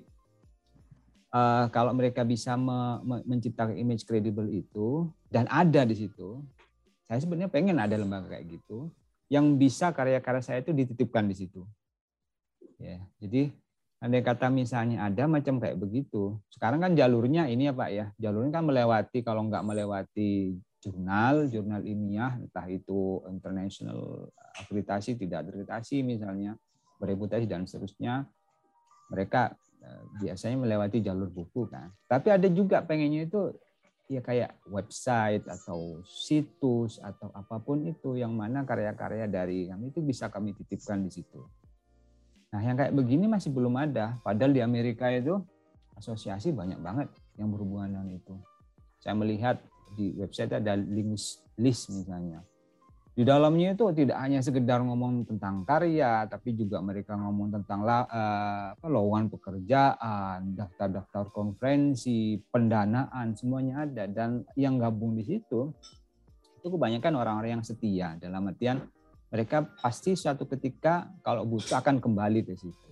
Uh, 1.29 1.69
kalau 1.77 1.93
mereka 1.93 2.25
bisa 2.25 2.57
me, 2.57 3.05
me, 3.05 3.17
menciptakan 3.29 3.77
image 3.77 4.09
kredibel 4.09 4.49
itu 4.49 5.13
dan 5.29 5.45
ada 5.53 5.85
di 5.85 5.93
situ 5.93 6.41
saya 7.05 7.21
sebenarnya 7.21 7.53
pengen 7.53 7.77
ada 7.77 8.01
lembaga 8.01 8.33
kayak 8.33 8.49
gitu 8.49 8.89
yang 9.29 9.61
bisa 9.61 9.93
karya-karya 9.93 10.41
saya 10.41 10.65
itu 10.65 10.73
dititipkan 10.73 11.29
di 11.29 11.37
situ 11.37 11.69
Ya, 12.79 13.03
jadi 13.19 13.51
andai 13.99 14.23
kata 14.23 14.47
misalnya 14.55 15.11
ada 15.11 15.27
macam 15.27 15.59
kayak 15.59 15.79
begitu. 15.79 16.39
Sekarang 16.47 16.79
kan 16.79 16.95
jalurnya 16.95 17.51
ini 17.51 17.67
ya 17.67 17.75
Pak 17.75 17.91
ya, 17.91 18.07
jalurnya 18.23 18.55
kan 18.55 18.65
melewati 18.67 19.19
kalau 19.27 19.47
nggak 19.51 19.67
melewati 19.67 20.55
jurnal, 20.79 21.51
jurnal 21.51 21.83
ilmiah, 21.83 22.39
entah 22.39 22.67
itu 22.71 23.23
international 23.27 24.31
akreditasi, 24.63 25.19
tidak 25.19 25.51
akreditasi 25.51 26.07
misalnya, 26.07 26.55
bereputasi 27.03 27.51
dan 27.51 27.67
seterusnya, 27.67 28.31
mereka 29.11 29.59
eh, 29.83 30.03
biasanya 30.23 30.57
melewati 30.63 31.03
jalur 31.03 31.27
buku 31.35 31.67
kan. 31.67 31.91
Tapi 32.07 32.31
ada 32.31 32.47
juga 32.47 32.79
pengennya 32.87 33.27
itu 33.27 33.51
ya 34.09 34.25
kayak 34.25 34.57
website 34.71 35.45
atau 35.45 36.01
situs 36.07 36.97
atau 37.03 37.29
apa 37.35 37.61
pun 37.61 37.85
itu 37.85 38.17
yang 38.17 38.33
mana 38.33 38.65
karya-karya 38.65 39.29
dari 39.29 39.69
kami 39.69 39.93
itu 39.93 40.01
bisa 40.01 40.33
kami 40.33 40.57
titipkan 40.57 41.05
di 41.05 41.11
situ. 41.13 41.45
Nah, 42.49 42.61
yang 42.65 42.77
kayak 42.81 42.97
begini 42.97 43.29
masih 43.29 43.53
belum 43.53 43.77
ada. 43.77 44.17
Padahal 44.25 44.57
di 44.57 44.65
Amerika 44.65 45.13
itu 45.13 45.37
asosiasi 46.01 46.55
banyak 46.55 46.81
banget 46.81 47.09
yang 47.37 47.53
berhubungan 47.53 48.01
dengan 48.01 48.09
itu. 48.17 48.35
Saya 48.99 49.15
melihat 49.15 49.61
di 49.95 50.17
website 50.17 50.57
ada 50.57 50.77
links 50.77 51.45
list 51.61 51.93
misalnya. 51.93 52.41
Di 53.19 53.27
dalamnya 53.27 53.75
itu 53.75 53.83
tidak 53.99 54.15
hanya 54.23 54.39
sekedar 54.39 54.79
ngomong 54.79 55.27
tentang 55.27 55.67
karya, 55.67 56.23
tapi 56.31 56.55
juga 56.55 56.79
mereka 56.79 57.19
ngomong 57.19 57.51
tentang 57.51 57.83
uh, 57.83 58.79
lowongan 58.87 59.27
pekerjaan, 59.27 60.55
daftar-daftar 60.55 61.27
konferensi, 61.35 62.39
pendanaan, 62.47 63.35
semuanya 63.35 63.91
ada. 63.91 64.07
Dan 64.07 64.47
yang 64.55 64.79
gabung 64.79 65.19
di 65.19 65.27
situ 65.27 65.75
itu 66.63 66.67
kebanyakan 66.71 67.19
orang-orang 67.19 67.59
yang 67.59 67.67
setia. 67.67 68.15
Dalam 68.23 68.55
artian 68.55 68.87
mereka 69.29 69.69
pasti 69.85 70.17
suatu 70.17 70.49
ketika 70.49 71.09
kalau 71.21 71.45
butuh 71.45 71.81
akan 71.81 72.01
kembali 72.01 72.49
ke 72.49 72.57
situ. 72.57 72.89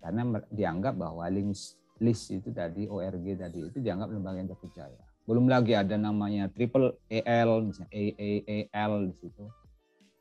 Karena 0.00 0.40
dianggap 0.48 0.96
bahwa 0.96 1.26
list, 1.28 1.76
list 2.00 2.32
itu 2.32 2.48
tadi, 2.54 2.88
ORG 2.88 3.36
tadi, 3.36 3.68
itu 3.68 3.78
dianggap 3.82 4.08
lembaga 4.08 4.40
yang 4.40 4.48
terpercaya. 4.48 5.00
Belum 5.28 5.46
lagi 5.50 5.76
ada 5.76 6.00
namanya 6.00 6.48
triple 6.48 6.96
AL, 7.12 7.68
misalnya 7.68 7.90
AAAL 7.92 8.92
di 9.12 9.14
situ, 9.20 9.44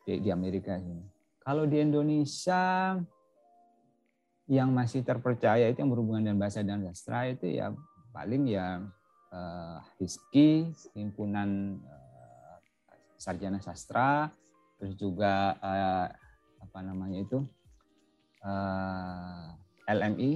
di, 0.04 0.12
di 0.20 0.30
Amerika 0.30 0.76
ini. 0.76 1.06
Kalau 1.40 1.64
di 1.64 1.80
Indonesia, 1.80 2.98
yang 4.50 4.74
masih 4.74 5.06
terpercaya 5.06 5.70
itu 5.70 5.78
yang 5.78 5.94
berhubungan 5.94 6.26
dengan 6.26 6.42
bahasa 6.42 6.66
dan 6.66 6.82
sastra 6.90 7.30
itu 7.30 7.54
ya 7.54 7.70
paling 8.10 8.50
ya 8.50 8.82
uh, 9.30 9.78
HISKI, 10.02 10.74
himpunan 10.98 11.78
uh, 11.86 12.58
sarjana 13.14 13.62
sastra, 13.62 14.34
terus 14.80 14.96
juga 14.96 15.60
uh, 15.60 16.08
apa 16.64 16.80
namanya 16.80 17.20
itu 17.20 17.44
uh, 18.48 19.52
eh, 19.86 19.92
LMI 19.92 20.32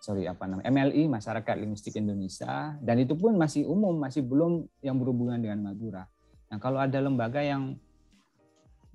sorry 0.00 0.26
apa 0.26 0.48
namanya 0.48 0.66
MLI 0.72 1.06
Masyarakat 1.12 1.54
Linguistik 1.60 2.00
Indonesia 2.00 2.74
dan 2.80 2.96
itu 2.98 3.12
pun 3.14 3.36
masih 3.36 3.68
umum 3.68 3.94
masih 4.00 4.24
belum 4.24 4.66
yang 4.82 4.98
berhubungan 4.98 5.38
dengan 5.38 5.70
Madura. 5.70 6.08
Nah 6.50 6.58
kalau 6.58 6.80
ada 6.80 6.98
lembaga 6.98 7.38
yang 7.44 7.76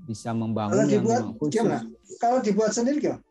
bisa 0.03 0.35
membangun 0.35 0.83
kalau 0.83 0.89
dibuat, 0.89 1.21
yang 1.21 1.33
khusus, 1.39 1.53
gimana? 1.57 1.79
kalau 2.19 2.37
dibuat 2.43 2.71
sendiri 2.75 2.97
gimana? 2.99 3.23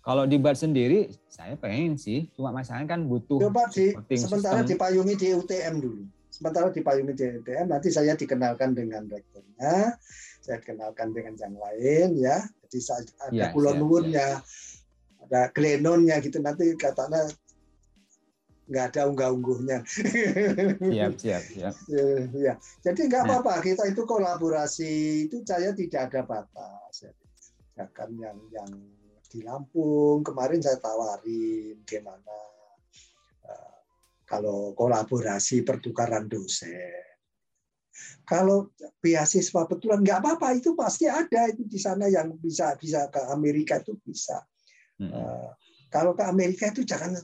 Kalau 0.00 0.24
dibuat 0.24 0.56
sendiri, 0.56 1.12
saya 1.28 1.60
pengen 1.60 2.00
sih. 2.00 2.32
Cuma 2.32 2.48
masalahnya 2.48 2.88
kan 2.88 3.04
butuh. 3.04 3.36
Coba 3.36 3.68
di, 3.68 3.92
sementara 4.16 4.64
sistem. 4.64 4.72
dipayungi 4.72 5.12
di 5.12 5.28
UTM 5.36 5.74
dulu 5.76 6.02
sementara 6.40 6.72
di 6.72 6.80
payung 6.80 7.12
JNTM 7.12 7.68
nanti 7.68 7.92
saya 7.92 8.16
dikenalkan 8.16 8.72
dengan 8.72 9.04
rektornya, 9.04 9.92
saya 10.40 10.56
dikenalkan 10.56 11.12
dengan 11.12 11.36
yang 11.36 11.54
lain 11.60 12.08
ya. 12.16 12.40
Jadi 12.64 12.80
ada 13.20 13.28
ya, 13.28 13.46
kulonwunnya, 13.52 14.40
ya. 14.40 15.22
ada 15.28 15.52
glenonnya 15.52 16.16
gitu 16.24 16.40
nanti 16.40 16.72
katanya 16.80 17.28
nggak 18.72 18.84
ada 18.96 19.02
unggah-ungguhnya. 19.12 19.84
Siap, 20.80 21.12
siap, 21.20 21.42
siap. 21.44 21.74
ya. 22.48 22.56
Jadi 22.80 23.00
nggak 23.04 23.22
nah. 23.28 23.44
apa-apa, 23.44 23.60
kita 23.60 23.84
itu 23.92 24.08
kolaborasi 24.08 24.92
itu 25.28 25.44
saya 25.44 25.76
tidak 25.76 26.08
ada 26.08 26.24
batas. 26.24 27.04
Ya 27.76 27.84
kan 27.92 28.16
yang 28.16 28.40
yang 28.48 28.70
di 29.28 29.44
Lampung 29.44 30.24
kemarin 30.24 30.64
saya 30.64 30.80
tawarin 30.80 31.84
gimana 31.84 32.49
kalau 34.30 34.78
kolaborasi 34.78 35.66
pertukaran 35.66 36.30
dosen. 36.30 37.02
Kalau 38.22 38.70
beasiswa 39.02 39.66
betulan 39.66 40.06
nggak 40.06 40.22
apa-apa 40.22 40.54
itu 40.54 40.78
pasti 40.78 41.10
ada 41.10 41.50
itu 41.50 41.66
di 41.66 41.82
sana 41.82 42.06
yang 42.06 42.38
bisa 42.38 42.78
bisa 42.78 43.10
ke 43.10 43.18
Amerika 43.26 43.82
itu 43.82 43.98
bisa. 43.98 44.38
Hmm. 45.02 45.10
Uh, 45.10 45.50
kalau 45.90 46.14
ke 46.14 46.22
Amerika 46.22 46.70
itu 46.70 46.86
jangan 46.86 47.18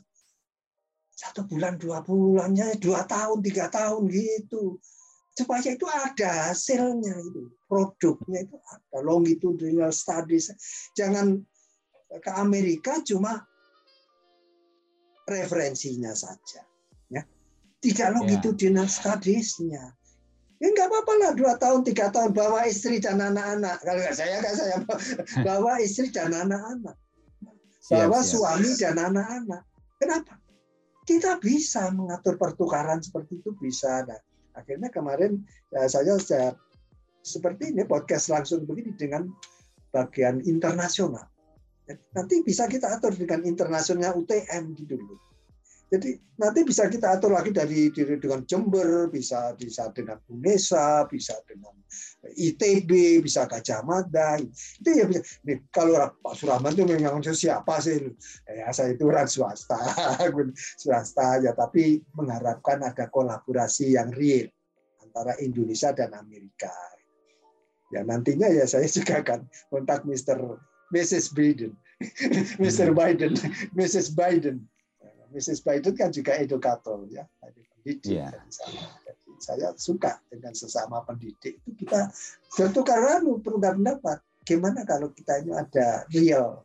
satu 1.14 1.46
bulan 1.46 1.78
dua 1.78 2.02
bulannya 2.02 2.74
dua 2.82 3.06
tahun 3.06 3.38
tiga 3.40 3.70
tahun 3.70 4.10
gitu 4.10 4.82
supaya 5.32 5.72
itu 5.72 5.86
ada 5.88 6.52
hasilnya 6.52 7.12
itu 7.12 7.56
produknya 7.64 8.44
itu 8.44 8.56
ada 8.56 8.98
longitudinal 9.00 9.92
studies 9.94 10.52
jangan 10.92 11.40
ke 12.20 12.30
Amerika 12.36 13.00
cuma 13.00 13.48
referensinya 15.24 16.12
saja 16.12 16.75
tidak 17.86 18.18
longitudinal 18.18 18.90
ya. 18.90 18.90
studiesnya. 18.90 19.84
Ya 20.56 20.72
nggak 20.72 20.88
apa-apa 20.88 21.12
lah 21.20 21.32
dua 21.36 21.54
tahun 21.60 21.84
tiga 21.84 22.08
tahun 22.08 22.32
bawa 22.32 22.64
istri 22.64 22.96
dan 22.98 23.20
anak-anak. 23.20 23.76
Kalau 23.84 24.00
nggak 24.00 24.16
saya 24.16 24.34
nggak 24.40 24.56
saya 24.56 24.76
bawa 25.48 25.78
istri 25.84 26.08
dan 26.08 26.32
anak-anak, 26.32 26.96
bawa 27.92 28.18
siap. 28.24 28.30
suami 28.40 28.70
dan 28.80 28.96
anak-anak. 28.96 29.62
Kenapa? 30.00 30.40
Kita 31.06 31.38
bisa 31.38 31.92
mengatur 31.92 32.40
pertukaran 32.40 32.98
seperti 33.04 33.38
itu 33.38 33.52
bisa. 33.60 34.02
Nah, 34.08 34.18
akhirnya 34.56 34.88
kemarin 34.88 35.44
ya, 35.70 35.86
saya, 35.86 36.16
saya 36.18 36.56
seperti 37.20 37.76
ini 37.76 37.84
podcast 37.84 38.32
langsung 38.32 38.64
begini 38.64 38.96
dengan 38.96 39.28
bagian 39.92 40.40
internasional. 40.48 41.28
Nanti 41.86 42.42
bisa 42.42 42.66
kita 42.66 42.98
atur 42.98 43.14
dengan 43.14 43.46
internasionalnya 43.46 44.16
UTM 44.18 44.74
gitu 44.74 44.98
dulu. 44.98 45.14
Jadi 45.86 46.18
nanti 46.34 46.66
bisa 46.66 46.90
kita 46.90 47.14
atur 47.14 47.30
lagi 47.30 47.54
dari 47.54 47.94
diri 47.94 48.18
dengan 48.18 48.42
Jember, 48.42 49.06
bisa 49.06 49.54
bisa 49.54 49.86
dengan 49.94 50.18
UNESA, 50.26 51.06
bisa 51.06 51.38
dengan 51.46 51.78
ITB, 52.26 53.22
bisa 53.22 53.46
Gajah 53.46 53.86
Mada. 53.86 54.34
Itu 54.42 54.90
ya 54.90 55.06
bisa. 55.06 55.22
Nih, 55.46 55.62
kalau 55.70 55.94
Pak 56.18 56.34
Surahman 56.34 56.74
itu 56.74 56.82
memang 56.90 57.22
siapa 57.22 57.78
sih? 57.78 58.02
Ya 58.50 58.74
saya 58.74 58.98
itu 58.98 59.06
orang 59.06 59.30
swasta, 59.30 59.78
swasta 60.82 61.38
ya. 61.46 61.54
Tapi 61.54 62.02
mengharapkan 62.18 62.82
ada 62.82 63.06
kolaborasi 63.06 63.94
yang 63.94 64.10
real 64.10 64.50
antara 64.98 65.38
Indonesia 65.38 65.94
dan 65.94 66.18
Amerika. 66.18 66.74
Ya 67.94 68.02
nantinya 68.02 68.50
ya 68.50 68.66
saya 68.66 68.90
juga 68.90 69.22
akan 69.22 69.46
kontak 69.70 70.02
Mr. 70.02 70.58
Mrs. 70.90 71.30
Biden, 71.30 71.78
Mr. 72.62 72.90
Biden, 72.90 73.38
Mrs. 73.78 74.10
Biden 74.10 74.66
Mrs. 75.36 75.60
Biden 75.60 75.92
kan 75.92 76.08
juga 76.08 76.32
edukator 76.40 77.04
ya, 77.12 77.28
pendidik 77.44 78.00
yeah. 78.08 78.32
Jadi 78.48 79.36
saya 79.36 79.76
suka 79.76 80.16
dengan 80.32 80.56
sesama 80.56 81.04
pendidik 81.04 81.60
itu 81.60 81.84
kita 81.84 82.08
bertukar 82.56 83.20
bertukar 83.20 83.76
pendapat. 83.76 84.18
Gimana 84.48 84.88
kalau 84.88 85.12
kita 85.12 85.44
ini 85.44 85.52
ada 85.52 86.08
real? 86.08 86.64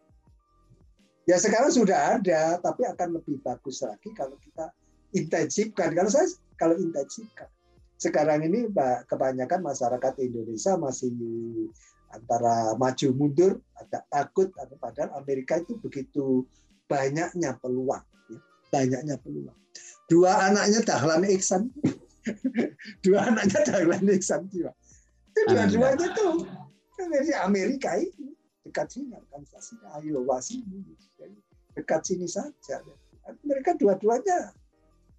Ya 1.27 1.35
sekarang 1.35 1.69
sudah 1.69 2.17
ada, 2.17 2.57
tapi 2.63 2.87
akan 2.87 3.19
lebih 3.19 3.43
bagus 3.43 3.83
lagi 3.83 4.09
kalau 4.15 4.39
kita 4.39 4.71
intensifkan. 5.11 5.91
Kalau 5.91 6.09
saya 6.09 6.31
kalau 6.55 6.79
intensifkan. 6.79 7.51
Sekarang 8.01 8.41
ini 8.41 8.65
kebanyakan 9.05 9.61
masyarakat 9.61 10.13
Indonesia 10.25 10.73
masih 10.73 11.13
antara 12.09 12.73
maju 12.73 13.07
mundur, 13.13 13.61
ada 13.77 14.01
takut, 14.09 14.49
ada 14.57 14.73
padahal 14.81 15.13
Amerika 15.21 15.61
itu 15.61 15.77
begitu 15.77 16.45
banyaknya 16.89 17.55
peluang. 17.61 18.01
Banyaknya 18.71 19.19
peluang. 19.19 19.59
Dua 20.09 20.51
anaknya 20.51 20.83
Dahlan 20.83 21.23
Iksan, 21.27 21.71
dua 23.05 23.31
anaknya 23.31 23.59
Dahlan 23.67 24.03
Iksan 24.07 24.47
juga. 24.51 24.71
Itu 25.31 25.41
dua-duanya 25.51 26.07
tuh 26.15 26.43
dari 26.99 27.31
Amerika 27.35 27.95
ini 27.95 28.35
dekat 28.67 28.91
sini 28.91 29.15
sini, 29.59 29.85
Iowa 30.11 30.37
sini, 30.39 30.79
dekat 31.75 32.01
sini 32.03 32.27
saja. 32.27 32.83
Mereka 33.45 33.79
dua-duanya 33.79 34.51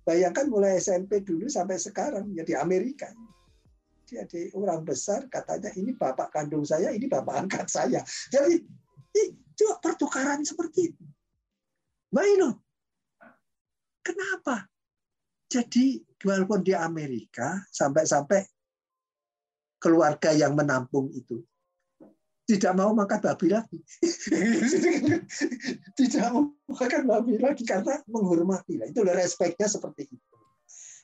bayangkan 0.04 0.50
mulai 0.50 0.76
SMP 0.82 1.22
dulu 1.22 1.46
sampai 1.46 1.78
sekarang 1.78 2.34
jadi 2.34 2.58
Amerika 2.60 3.08
jadi 4.12 4.52
orang 4.52 4.84
besar 4.84 5.24
katanya 5.32 5.72
ini 5.72 5.96
bapak 5.96 6.28
kandung 6.36 6.68
saya, 6.68 6.92
ini 6.92 7.08
bapak 7.08 7.48
angkat 7.48 7.66
saya. 7.72 8.04
Jadi 8.28 8.60
itu 9.16 9.66
pertukaran 9.80 10.44
seperti 10.44 10.92
itu. 10.92 11.04
Mbak 12.12 12.26
kenapa? 14.04 14.66
Jadi 15.48 16.02
walaupun 16.22 16.60
di 16.66 16.74
Amerika 16.74 17.62
sampai-sampai 17.70 18.44
keluarga 19.82 20.30
yang 20.34 20.54
menampung 20.54 21.10
itu 21.14 21.42
tidak 22.42 22.74
mau 22.74 22.90
makan 22.92 23.20
babi 23.22 23.48
lagi. 23.54 23.78
tidak 25.98 26.26
mau 26.34 26.50
makan 26.68 27.02
babi 27.06 27.38
lagi 27.38 27.62
karena 27.62 28.02
menghormati. 28.10 28.82
Itu 28.82 29.06
respeknya 29.06 29.70
seperti 29.70 30.10
itu 30.10 30.32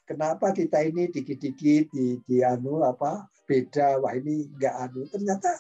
kenapa 0.09 0.57
kita 0.57 0.81
ini 0.89 1.13
dikit-dikit 1.13 1.93
di, 1.93 2.17
di 2.25 2.41
anu 2.41 2.81
apa 2.81 3.29
beda 3.45 4.01
wah 4.01 4.17
ini 4.17 4.49
enggak 4.57 4.75
anu 4.89 5.05
ternyata 5.13 5.53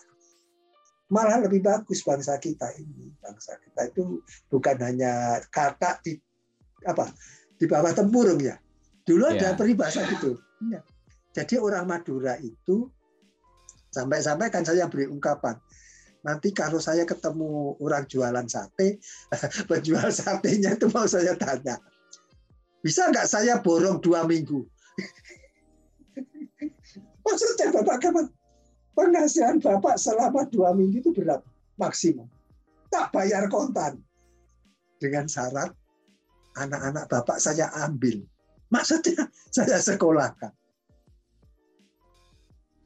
malah 1.13 1.45
lebih 1.45 1.61
bagus 1.61 2.01
bangsa 2.01 2.41
kita 2.41 2.73
ini 2.81 3.13
bangsa 3.21 3.61
kita 3.61 3.93
itu 3.93 4.25
bukan 4.49 4.77
hanya 4.81 5.45
kata 5.53 6.01
apa 6.89 7.13
di 7.61 7.69
bawah 7.69 7.93
tempurung 7.93 8.41
ya 8.41 8.57
dulu 9.05 9.29
yeah. 9.29 9.53
ada 9.53 9.61
peribahasa 9.61 10.09
gitu 10.09 10.41
ya. 10.73 10.81
jadi 11.37 11.61
orang 11.61 11.85
Madura 11.85 12.41
itu 12.41 12.89
sampai-sampai 13.93 14.49
kan 14.49 14.65
saya 14.65 14.89
beri 14.89 15.09
ungkapan 15.09 15.61
nanti 16.25 16.51
kalau 16.57 16.81
saya 16.81 17.05
ketemu 17.05 17.77
orang 17.79 18.09
jualan 18.09 18.47
sate 18.49 18.99
penjual 19.71 20.09
satenya 20.09 20.75
itu 20.75 20.89
mau 20.89 21.05
saya 21.05 21.37
tanya 21.37 21.77
bisa 22.79 23.11
nggak 23.11 23.27
saya 23.27 23.59
borong 23.59 23.99
dua 23.99 24.23
minggu? 24.23 24.63
Maksudnya 27.27 27.75
Bapak 27.75 27.99
kapan? 28.01 28.27
Penghasilan 28.95 29.59
Bapak 29.63 29.99
selama 29.99 30.47
dua 30.51 30.75
minggu 30.75 31.03
itu 31.03 31.11
berapa? 31.11 31.43
Maksimum. 31.79 32.27
Tak 32.91 33.15
bayar 33.15 33.47
kontan. 33.51 34.03
Dengan 34.99 35.31
syarat 35.31 35.71
anak-anak 36.59 37.07
Bapak 37.07 37.39
saya 37.39 37.71
ambil. 37.87 38.23
Maksudnya 38.69 39.29
saya 39.55 39.79
sekolahkan. 39.79 40.53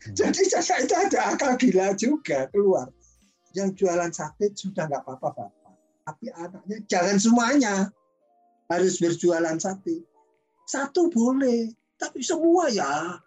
Hmm. 0.03 0.15
Jadi 0.19 0.43
saya 0.51 0.83
itu 0.83 0.95
ada 0.95 1.35
akal 1.35 1.55
gila 1.57 1.95
juga 1.95 2.51
keluar. 2.51 2.91
Yang 3.53 3.85
jualan 3.85 4.11
sate 4.11 4.53
sudah 4.57 4.89
nggak 4.89 5.05
apa-apa 5.05 5.29
Bapak. 5.37 5.73
Tapi 6.03 6.27
anaknya 6.35 6.79
jangan 6.91 7.17
semuanya 7.21 7.75
harus 8.73 8.99
berjualan 8.99 9.59
sate. 9.61 10.03
Satu 10.67 11.13
boleh, 11.13 11.71
tapi 12.01 12.25
semua 12.25 12.73
ya. 12.73 13.19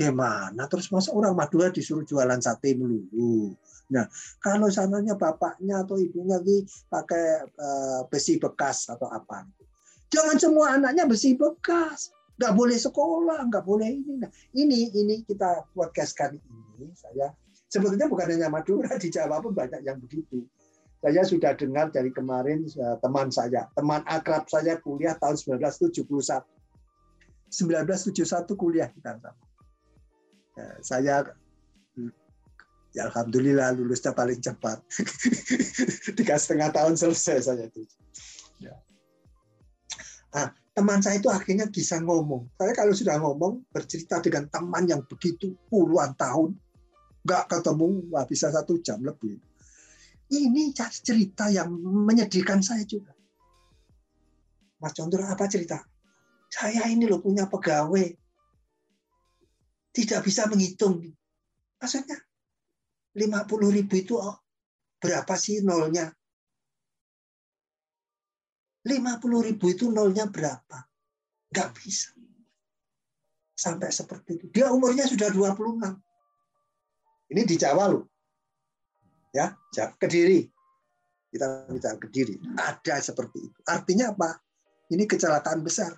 Gimana? 0.00 0.64
Terus 0.64 0.88
masa 0.88 1.12
orang 1.12 1.36
Madura 1.36 1.68
disuruh 1.68 2.08
jualan 2.08 2.40
sate 2.40 2.72
melulu? 2.72 3.52
Nah, 3.92 4.08
kalau 4.40 4.72
sananya 4.72 5.12
bapaknya 5.12 5.84
atau 5.84 6.00
ibunya 6.00 6.40
di 6.40 6.64
pakai 6.88 7.44
uh, 7.44 8.00
besi 8.08 8.40
bekas 8.40 8.88
atau 8.88 9.12
apa. 9.12 9.44
Jangan 10.08 10.40
semua 10.40 10.80
anaknya 10.80 11.04
besi 11.04 11.36
bekas. 11.36 12.08
Nggak 12.40 12.56
boleh 12.56 12.78
sekolah, 12.80 13.44
nggak 13.52 13.64
boleh 13.68 13.92
ini. 13.92 14.24
Nah, 14.24 14.32
ini 14.56 14.88
ini 14.96 15.20
kita 15.28 15.68
podcast 15.76 16.16
kali 16.16 16.40
ini 16.80 16.88
saya 16.96 17.28
sebetulnya 17.68 18.08
bukan 18.08 18.32
hanya 18.32 18.48
Madura 18.48 18.96
di 18.96 19.12
Jawa 19.12 19.44
pun 19.44 19.52
banyak 19.52 19.84
yang 19.84 20.00
begitu 20.00 20.48
saya 21.00 21.24
sudah 21.24 21.56
dengar 21.56 21.88
dari 21.88 22.12
kemarin 22.12 22.68
eh, 22.68 22.96
teman 23.00 23.32
saya, 23.32 23.64
teman 23.72 24.04
akrab 24.04 24.44
saya 24.52 24.76
kuliah 24.84 25.16
tahun 25.16 25.36
1971. 25.60 26.44
1971 27.50 28.54
kuliah 28.54 28.88
kita 28.92 29.16
sama. 29.18 29.49
Ya, 30.58 30.66
saya 30.82 31.16
ya 32.90 33.06
alhamdulillah 33.06 33.74
lulusnya 33.78 34.10
paling 34.14 34.42
cepat. 34.42 34.82
Tiga 36.18 36.34
setengah 36.38 36.74
tahun 36.74 36.98
selesai 36.98 37.46
saya 37.46 37.70
itu. 37.70 37.86
Ya. 38.58 38.74
Nah, 40.34 40.50
teman 40.74 40.98
saya 41.02 41.22
itu 41.22 41.30
akhirnya 41.30 41.70
bisa 41.70 42.02
ngomong. 42.02 42.50
Saya 42.58 42.74
kalau 42.74 42.94
sudah 42.94 43.18
ngomong, 43.22 43.62
bercerita 43.70 44.18
dengan 44.18 44.50
teman 44.50 44.86
yang 44.90 45.02
begitu 45.06 45.54
puluhan 45.70 46.14
tahun, 46.18 46.58
nggak 47.22 47.44
ketemu, 47.50 48.10
nggak 48.10 48.26
bisa 48.26 48.50
satu 48.50 48.78
jam 48.82 48.98
lebih 49.02 49.38
ini 50.30 50.70
cerita 50.74 51.50
yang 51.50 51.74
menyedihkan 51.82 52.62
saya 52.62 52.86
juga. 52.86 53.10
Mas 54.78 54.94
Condro, 54.94 55.26
apa 55.26 55.44
cerita? 55.50 55.82
Saya 56.48 56.86
ini 56.88 57.04
loh 57.10 57.20
punya 57.20 57.50
pegawai. 57.50 58.06
Tidak 59.90 60.20
bisa 60.22 60.46
menghitung. 60.46 61.02
Maksudnya, 61.80 62.18
50 63.16 63.76
ribu 63.76 63.94
itu 63.98 64.14
oh, 64.18 64.38
berapa 65.02 65.34
sih 65.34 65.60
nolnya? 65.66 66.10
50 68.86 69.46
ribu 69.50 69.64
itu 69.70 69.90
nolnya 69.90 70.30
berapa? 70.30 70.78
Nggak 71.50 71.68
bisa. 71.74 72.14
Sampai 73.52 73.92
seperti 73.92 74.40
itu. 74.40 74.46
Dia 74.54 74.72
umurnya 74.72 75.04
sudah 75.04 75.28
26. 75.28 75.84
Ini 77.30 77.42
di 77.44 77.56
Jawa 77.58 77.90
loh 77.90 78.10
ya 79.30 79.54
kediri 79.98 80.42
kita 81.30 81.70
bicara 81.70 81.96
kediri 82.02 82.34
ada 82.58 82.98
seperti 82.98 83.38
itu 83.46 83.58
artinya 83.70 84.10
apa 84.10 84.42
ini 84.90 85.06
kecelakaan 85.06 85.62
besar 85.62 85.94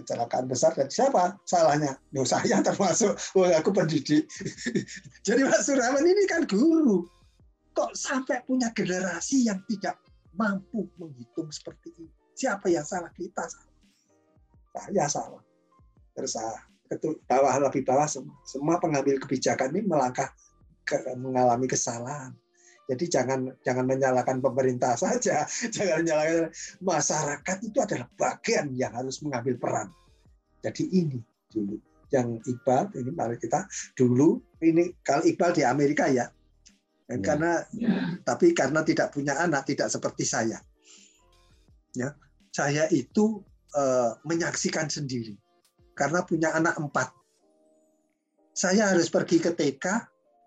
kecelakaan 0.00 0.48
besar 0.48 0.72
dan 0.72 0.88
siapa? 0.88 1.36
Salahnya. 1.44 2.00
No 2.16 2.24
saya 2.24 2.58
termasuk. 2.66 3.14
Oh, 3.36 3.46
aku 3.46 3.70
pendidik. 3.70 4.26
Jadi 5.26 5.40
Mas 5.44 5.68
Surawan 5.68 6.02
ini 6.02 6.24
kan 6.26 6.48
guru. 6.48 7.04
Kok 7.76 7.94
sampai 7.94 8.42
punya 8.48 8.72
generasi 8.74 9.46
yang 9.46 9.62
tidak 9.70 10.00
mampu 10.34 10.88
menghitung 10.98 11.52
seperti 11.52 11.94
ini? 12.00 12.10
Siapa 12.34 12.66
yang 12.72 12.82
salah? 12.82 13.12
Kita 13.14 13.44
salah. 13.46 13.74
Saya 14.74 15.06
salah. 15.06 15.42
Terus 16.16 16.34
bawah 17.30 17.54
lebih 17.62 17.86
bawah 17.86 18.08
semua 18.10 18.34
semua 18.42 18.74
pengambil 18.82 19.14
kebijakan 19.22 19.70
ini 19.70 19.86
melangkah 19.86 20.26
mengalami 21.14 21.70
kesalahan. 21.70 22.34
Jadi 22.90 23.06
jangan 23.06 23.46
jangan 23.62 23.86
menyalahkan 23.86 24.42
pemerintah 24.42 24.98
saja, 25.02 25.46
jangan 25.70 26.02
menyalahkan 26.02 26.50
masyarakat 26.82 27.56
itu 27.62 27.78
adalah 27.78 28.10
bagian 28.18 28.74
yang 28.74 28.90
harus 28.90 29.22
mengambil 29.22 29.54
peran. 29.62 29.88
Jadi 30.58 30.90
ini 30.90 31.22
dulu 31.54 31.78
yang 32.10 32.42
Iqbal 32.42 32.90
ini 32.98 33.10
mari 33.14 33.38
kita 33.38 33.70
dulu 33.94 34.42
ini 34.66 34.90
kalau 35.06 35.22
Iqbal 35.22 35.54
di 35.54 35.62
Amerika 35.62 36.10
ya, 36.10 36.26
ya. 37.06 37.16
karena 37.22 37.62
ya. 37.70 38.18
tapi 38.26 38.50
karena 38.50 38.82
tidak 38.82 39.14
punya 39.14 39.38
anak 39.38 39.62
tidak 39.70 39.86
seperti 39.86 40.26
saya, 40.26 40.58
ya 41.94 42.10
saya 42.50 42.90
itu 42.90 43.38
uh, 43.78 44.18
menyaksikan 44.26 44.90
sendiri 44.90 45.38
karena 45.94 46.26
punya 46.26 46.50
anak 46.50 46.74
empat. 46.76 47.14
Saya 48.50 48.90
harus 48.90 49.06
pergi 49.06 49.38
ke 49.38 49.54
TK, 49.54 49.86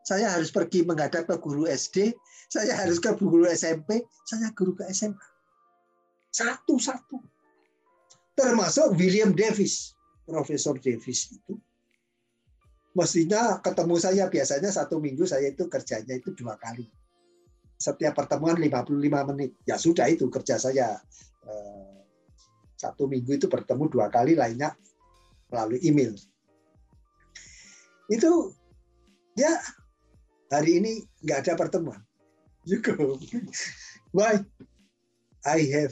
saya 0.04 0.36
harus 0.36 0.52
pergi 0.52 0.84
menghadap 0.84 1.24
ke 1.26 1.36
guru 1.40 1.64
SD, 1.64 2.12
saya 2.52 2.76
harus 2.76 3.00
ke 3.00 3.16
guru 3.16 3.48
SMP, 3.48 4.04
saya 4.28 4.52
guru 4.52 4.76
ke 4.76 4.84
SMA. 4.92 5.28
Satu-satu. 6.30 7.24
Termasuk 8.36 9.00
William 9.00 9.32
Davis, 9.32 9.96
Profesor 10.28 10.76
Davis 10.76 11.32
itu. 11.32 11.56
Mestinya 12.94 13.58
ketemu 13.58 13.96
saya 13.98 14.30
biasanya 14.30 14.70
satu 14.70 15.02
minggu 15.02 15.26
saya 15.26 15.50
itu 15.50 15.66
kerjanya 15.66 16.14
itu 16.14 16.30
dua 16.38 16.60
kali. 16.62 16.86
Setiap 17.80 18.14
pertemuan 18.14 18.60
55 18.60 19.30
menit. 19.34 19.58
Ya 19.66 19.82
sudah 19.82 20.06
itu 20.12 20.30
kerja 20.30 20.62
saya. 20.62 21.02
Eh, 21.48 21.98
satu 22.78 23.10
minggu 23.10 23.40
itu 23.40 23.50
bertemu 23.50 23.90
dua 23.90 24.14
kali, 24.14 24.38
lainnya 24.38 24.78
melalui 25.50 25.82
email. 25.82 26.14
Itu 28.10 28.54
ya 29.34 29.58
hari 30.54 30.78
ini 30.78 30.94
nggak 31.26 31.40
ada 31.48 31.54
pertemuan. 31.58 32.00
You 32.64 32.80
go. 32.80 33.20
Why? 34.16 34.46
I 35.44 35.60
have 35.76 35.92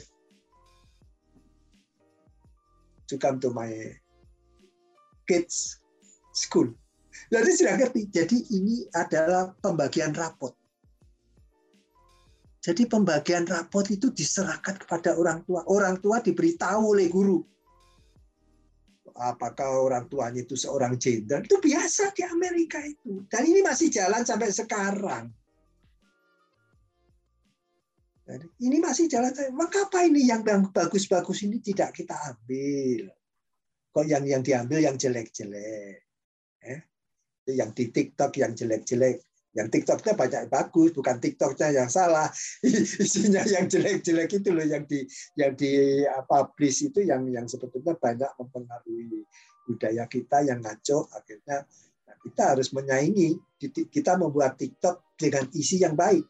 to 3.12 3.20
come 3.20 3.36
to 3.44 3.52
my 3.52 3.68
kids 5.28 5.82
school. 6.32 6.72
Jadi 7.28 7.50
sudah 7.52 7.76
ngerti. 7.76 8.08
Jadi 8.08 8.38
ini 8.56 8.88
adalah 8.96 9.52
pembagian 9.60 10.16
rapot. 10.16 10.56
Jadi 12.62 12.88
pembagian 12.88 13.44
rapot 13.44 13.84
itu 13.92 14.08
diserahkan 14.08 14.80
kepada 14.80 15.18
orang 15.18 15.44
tua. 15.44 15.60
Orang 15.68 16.00
tua 16.00 16.24
diberitahu 16.24 16.96
oleh 16.96 17.12
guru. 17.12 17.44
Apakah 19.12 19.84
orang 19.84 20.08
tuanya 20.08 20.40
itu 20.40 20.56
seorang 20.56 20.96
jenderal? 20.96 21.44
Itu 21.44 21.60
biasa 21.60 22.16
di 22.16 22.24
Amerika 22.24 22.80
itu. 22.80 23.24
Dan 23.28 23.44
ini 23.44 23.60
masih 23.60 23.92
jalan 23.92 24.24
sampai 24.24 24.48
sekarang. 24.48 25.28
Jadi 28.22 28.46
ini 28.64 28.78
masih 28.80 29.10
jalan. 29.10 29.34
Maka 29.52 29.90
apa 29.90 30.08
ini 30.08 30.24
yang 30.24 30.46
bagus-bagus 30.46 31.44
ini 31.44 31.60
tidak 31.60 31.92
kita 31.92 32.16
ambil? 32.32 33.12
Kok 33.92 34.06
yang 34.08 34.24
yang 34.24 34.40
diambil 34.40 34.80
yang 34.80 34.96
jelek-jelek? 34.96 36.00
Eh? 36.64 36.80
Yang 37.52 37.70
di 37.76 37.84
TikTok 37.92 38.32
yang 38.40 38.56
jelek-jelek 38.56 39.31
yang 39.52 39.68
TikToknya 39.68 40.16
banyak 40.16 40.42
bagus, 40.48 40.96
bukan 40.96 41.20
TikToknya 41.20 41.76
yang 41.76 41.88
salah. 41.92 42.24
Isinya 43.04 43.44
yang 43.44 43.68
jelek-jelek 43.68 44.40
itu 44.40 44.48
loh 44.48 44.64
yang 44.64 44.88
di 44.88 45.04
yang 45.36 45.52
di 45.52 46.02
publish 46.24 46.88
itu 46.88 47.04
yang 47.04 47.28
yang 47.28 47.44
sebetulnya 47.44 47.92
banyak 48.00 48.32
mempengaruhi 48.40 49.28
budaya 49.68 50.08
kita 50.08 50.48
yang 50.48 50.64
ngaco. 50.64 51.04
Akhirnya 51.12 51.68
nah, 52.08 52.16
kita 52.24 52.42
harus 52.56 52.72
menyaingi. 52.72 53.36
Kita 53.92 54.16
membuat 54.16 54.56
TikTok 54.56 55.14
dengan 55.20 55.44
isi 55.52 55.84
yang 55.84 55.94
baik, 55.94 56.24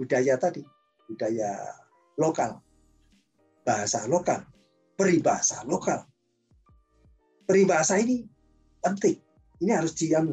budaya 0.00 0.34
tadi, 0.40 0.64
budaya 1.06 1.60
lokal, 2.16 2.58
bahasa 3.62 4.08
lokal, 4.08 4.42
peribahasa 4.96 5.60
lokal. 5.68 6.08
Peribahasa 7.46 8.00
ini 8.02 8.26
penting 8.82 9.25
ini 9.56 9.72
harus 9.72 9.96
di 9.96 10.12
uh, 10.12 10.28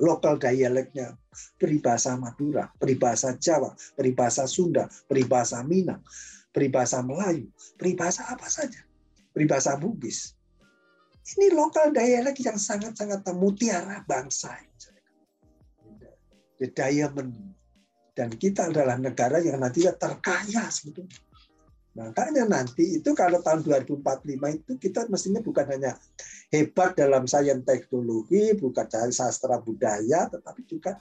lokal 0.00 0.40
dialeknya 0.40 1.12
peribahasa 1.60 2.16
Madura, 2.16 2.72
peribahasa 2.80 3.36
Jawa, 3.36 3.76
peribahasa 3.92 4.48
Sunda, 4.48 4.88
peribahasa 5.04 5.60
Minang, 5.60 6.00
peribahasa 6.48 7.04
Melayu, 7.04 7.52
peribahasa 7.76 8.24
apa 8.32 8.48
saja, 8.48 8.80
peribahasa 9.36 9.76
Bugis. 9.76 10.32
Ini 11.28 11.52
lokal 11.52 11.92
dialek 11.92 12.40
yang 12.40 12.56
sangat-sangat 12.56 13.20
mutiara 13.36 14.00
bangsa. 14.08 14.56
The 16.56 16.72
diamond. 16.72 17.36
Dan 18.16 18.34
kita 18.34 18.72
adalah 18.72 18.98
negara 18.98 19.38
yang 19.38 19.60
nantinya 19.60 19.94
terkaya 19.94 20.72
sebetulnya. 20.72 21.27
Makanya 21.98 22.46
nanti 22.46 23.02
itu 23.02 23.10
kalau 23.10 23.42
tahun 23.42 23.66
2045 23.66 24.22
itu 24.30 24.72
kita 24.78 25.10
mestinya 25.10 25.42
bukan 25.42 25.66
hanya 25.66 25.98
hebat 26.54 26.94
dalam 26.94 27.26
sains 27.26 27.66
teknologi, 27.66 28.54
bukan 28.54 28.86
dalam 28.86 29.10
sastra 29.10 29.58
budaya, 29.58 30.30
tetapi 30.30 30.62
juga 30.62 30.94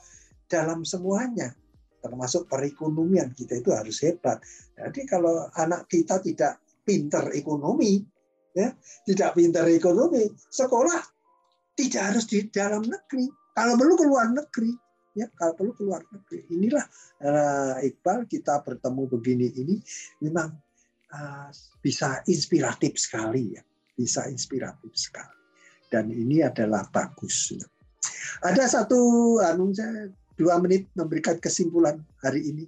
dalam 0.49 0.81
semuanya. 0.81 1.53
Termasuk 2.01 2.49
perekonomian 2.49 3.29
kita 3.37 3.61
itu 3.61 3.69
harus 3.69 4.01
hebat. 4.01 4.41
Jadi 4.73 5.05
kalau 5.05 5.45
anak 5.53 5.85
kita 5.85 6.17
tidak 6.17 6.65
pinter 6.81 7.29
ekonomi, 7.37 8.01
ya, 8.57 8.73
tidak 9.05 9.37
pinter 9.37 9.69
ekonomi, 9.69 10.25
sekolah 10.49 11.01
tidak 11.77 12.03
harus 12.09 12.25
di 12.25 12.49
dalam 12.49 12.81
negeri. 12.81 13.29
Kalau 13.53 13.73
perlu 13.77 13.93
keluar 13.97 14.33
negeri, 14.33 14.73
ya 15.17 15.29
kalau 15.33 15.53
perlu 15.53 15.73
keluar 15.77 16.01
negeri. 16.09 16.45
Inilah 16.53 16.85
uh, 17.21 17.85
Iqbal 17.85 18.25
kita 18.29 18.61
bertemu 18.65 19.03
begini 19.09 19.47
ini 19.57 19.75
memang 20.21 20.66
uh, 21.13 21.49
bisa 21.79 22.23
inspiratif 22.27 22.99
sekali 22.99 23.55
ya, 23.55 23.63
bisa 23.95 24.27
inspiratif 24.27 24.91
sekali. 24.95 25.35
Dan 25.87 26.11
ini 26.11 26.43
adalah 26.43 26.83
bagus. 26.91 27.55
Ada 28.43 28.67
satu, 28.67 28.99
anu 29.39 29.71
saya 29.71 30.11
dua 30.35 30.59
menit 30.59 30.91
memberikan 30.93 31.39
kesimpulan 31.39 32.03
hari 32.19 32.41
ini. 32.51 32.65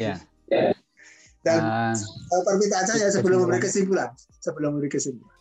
Ya. 0.00 0.16
Dan 1.46 1.62
uh, 1.94 2.42
permintaan 2.44 2.86
saya 2.88 3.08
sebelum 3.14 3.46
memberi 3.46 3.62
kesimpulan, 3.62 4.10
sebelum 4.42 4.74
memberi 4.74 4.90
kesimpulan, 4.90 5.38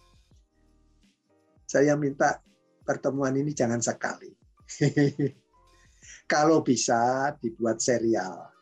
saya 1.66 1.98
minta 1.98 2.40
pertemuan 2.86 3.34
ini 3.36 3.52
jangan 3.52 3.82
sekali. 3.82 4.32
Kalau 6.32 6.62
bisa 6.64 7.32
dibuat 7.42 7.82
serial, 7.82 8.57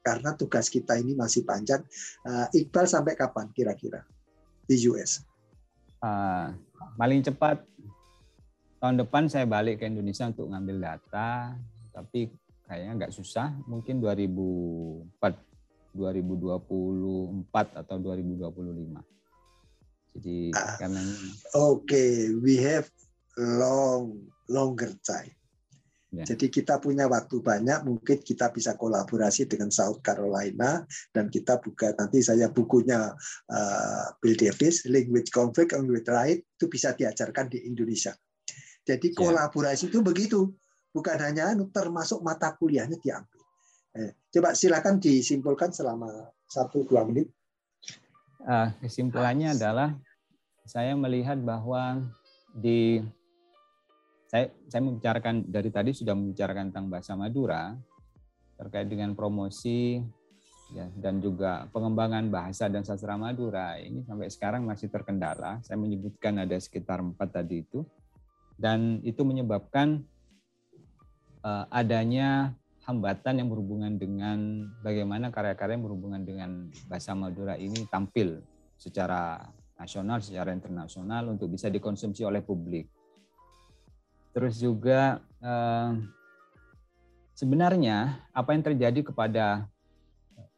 karena 0.00 0.32
tugas 0.36 0.72
kita 0.72 0.96
ini 0.96 1.12
masih 1.12 1.44
panjang. 1.44 1.84
Uh, 2.24 2.48
Iqbal 2.56 2.88
sampai 2.88 3.14
kapan 3.16 3.52
kira-kira 3.52 4.04
di 4.64 4.76
US? 4.88 5.24
Uh, 6.00 6.56
paling 6.96 7.20
cepat 7.20 7.60
tahun 8.80 8.96
depan 9.04 9.28
saya 9.28 9.44
balik 9.44 9.84
ke 9.84 9.88
Indonesia 9.88 10.24
untuk 10.24 10.48
ngambil 10.48 10.76
data, 10.80 11.52
tapi 11.92 12.32
kayaknya 12.64 13.04
nggak 13.04 13.12
susah. 13.12 13.52
Mungkin 13.68 14.00
2004, 14.00 15.20
2024 15.92 17.80
atau 17.84 17.96
2025. 18.00 19.10
Jadi 20.10 20.50
uh, 20.50 20.76
karena 20.80 21.02
Oke, 21.54 21.86
okay. 21.86 22.10
we 22.40 22.58
have 22.58 22.88
long 23.38 24.26
longer 24.50 24.90
time. 25.06 25.30
Ya. 26.10 26.26
Jadi 26.26 26.50
kita 26.50 26.82
punya 26.82 27.06
waktu 27.06 27.38
banyak, 27.38 27.86
mungkin 27.86 28.18
kita 28.18 28.50
bisa 28.50 28.74
kolaborasi 28.74 29.46
dengan 29.46 29.70
South 29.70 30.02
Carolina 30.02 30.82
dan 31.14 31.30
kita 31.30 31.62
buka 31.62 31.94
nanti 31.94 32.18
saya 32.18 32.50
bukunya 32.50 33.14
uh, 33.46 34.06
Bill 34.18 34.34
Davis, 34.34 34.82
Language 34.90 35.30
Conflict 35.30 35.70
and 35.70 35.86
with 35.86 36.10
Right 36.10 36.42
itu 36.42 36.66
bisa 36.66 36.98
diajarkan 36.98 37.46
di 37.54 37.62
Indonesia. 37.62 38.10
Jadi 38.82 39.14
ya. 39.14 39.16
kolaborasi 39.22 39.86
ya. 39.86 39.90
itu 39.94 39.98
begitu, 40.02 40.40
bukan 40.90 41.14
hanya 41.22 41.54
anu, 41.54 41.70
termasuk 41.70 42.26
mata 42.26 42.58
kuliahnya 42.58 42.98
diambil. 42.98 43.42
Eh, 43.94 44.10
coba 44.34 44.58
silakan 44.58 44.98
disimpulkan 44.98 45.70
selama 45.70 46.10
satu 46.50 46.82
dua 46.90 47.06
menit. 47.06 47.30
Uh, 48.42 48.74
kesimpulannya 48.82 49.54
adalah 49.54 49.94
saya 50.66 50.98
melihat 50.98 51.38
bahwa 51.38 52.02
di 52.50 52.98
saya 54.30 54.46
saya 54.70 54.86
membicarakan 54.86 55.42
dari 55.50 55.74
tadi 55.74 55.90
sudah 55.90 56.14
membicarakan 56.14 56.70
tentang 56.70 56.86
bahasa 56.86 57.18
Madura 57.18 57.74
terkait 58.54 58.86
dengan 58.86 59.10
promosi 59.18 59.98
ya 60.70 60.86
dan 60.94 61.18
juga 61.18 61.66
pengembangan 61.74 62.30
bahasa 62.30 62.70
dan 62.70 62.86
sastra 62.86 63.18
Madura 63.18 63.74
ini 63.82 64.06
sampai 64.06 64.30
sekarang 64.30 64.62
masih 64.62 64.86
terkendala. 64.86 65.58
Saya 65.66 65.82
menyebutkan 65.82 66.38
ada 66.38 66.54
sekitar 66.62 67.02
empat 67.02 67.42
tadi 67.42 67.66
itu 67.66 67.82
dan 68.54 69.02
itu 69.02 69.18
menyebabkan 69.26 70.06
uh, 71.42 71.66
adanya 71.66 72.54
hambatan 72.86 73.42
yang 73.42 73.50
berhubungan 73.50 73.98
dengan 73.98 74.70
bagaimana 74.86 75.34
karya-karya 75.34 75.74
yang 75.74 75.86
berhubungan 75.90 76.22
dengan 76.22 76.50
bahasa 76.86 77.18
Madura 77.18 77.58
ini 77.58 77.82
tampil 77.90 78.38
secara 78.78 79.42
nasional, 79.74 80.22
secara 80.22 80.54
internasional 80.54 81.34
untuk 81.34 81.50
bisa 81.50 81.66
dikonsumsi 81.66 82.22
oleh 82.22 82.46
publik. 82.46 82.99
Terus 84.30 84.62
juga 84.62 85.18
eh, 85.42 85.90
sebenarnya 87.34 88.20
apa 88.30 88.52
yang 88.54 88.62
terjadi 88.62 89.00
kepada 89.12 89.66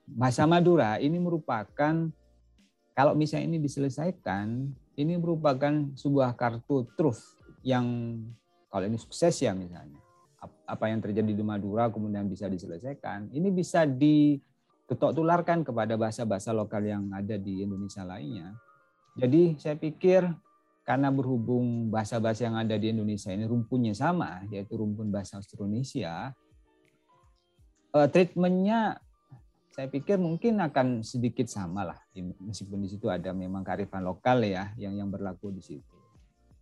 bahasa 0.07 0.45
Madura 0.45 0.99
ini 0.99 1.17
merupakan 1.17 2.11
kalau 2.93 3.17
misalnya 3.17 3.57
ini 3.57 3.59
diselesaikan, 3.63 4.69
ini 5.01 5.17
merupakan 5.17 5.73
sebuah 5.97 6.37
kartu 6.37 6.85
truth 6.93 7.41
yang 7.65 8.19
kalau 8.69 8.85
ini 8.85 9.01
sukses 9.01 9.41
ya 9.41 9.57
misalnya 9.57 10.03
apa 10.67 10.89
yang 10.91 10.99
terjadi 10.99 11.33
di 11.37 11.45
Madura 11.45 11.93
kemudian 11.93 12.27
bisa 12.27 12.51
diselesaikan, 12.51 13.31
ini 13.31 13.49
bisa 13.53 13.87
diketok 13.87 15.15
tularkan 15.15 15.63
kepada 15.63 15.95
bahasa-bahasa 15.95 16.51
lokal 16.51 16.83
yang 16.83 17.13
ada 17.15 17.39
di 17.39 17.63
Indonesia 17.63 18.03
lainnya. 18.03 18.57
Jadi 19.15 19.61
saya 19.61 19.77
pikir 19.77 20.25
karena 20.83 21.15
berhubung 21.15 21.89
bahasa-bahasa 21.95 22.51
yang 22.51 22.59
ada 22.59 22.75
di 22.75 22.91
Indonesia 22.91 23.31
ini 23.31 23.47
rumpunnya 23.47 23.95
sama, 23.95 24.43
yaitu 24.51 24.75
rumpun 24.75 25.15
bahasa 25.15 25.39
Austronesia, 25.39 26.35
uh, 27.95 28.09
treatmentnya 28.11 28.99
saya 29.73 29.89
pikir 29.89 30.21
mungkin 30.21 30.61
akan 30.61 31.01
sedikit 31.01 31.49
sama 31.49 31.87
lah, 31.89 31.99
meskipun 32.45 32.85
di 32.85 32.89
situ 32.93 33.09
ada 33.09 33.33
memang 33.33 33.65
kearifan 33.65 34.05
lokal 34.05 34.45
ya 34.45 34.75
yang 34.77 34.93
yang 34.93 35.09
berlaku 35.09 35.49
di 35.55 35.63
situ. 35.65 35.97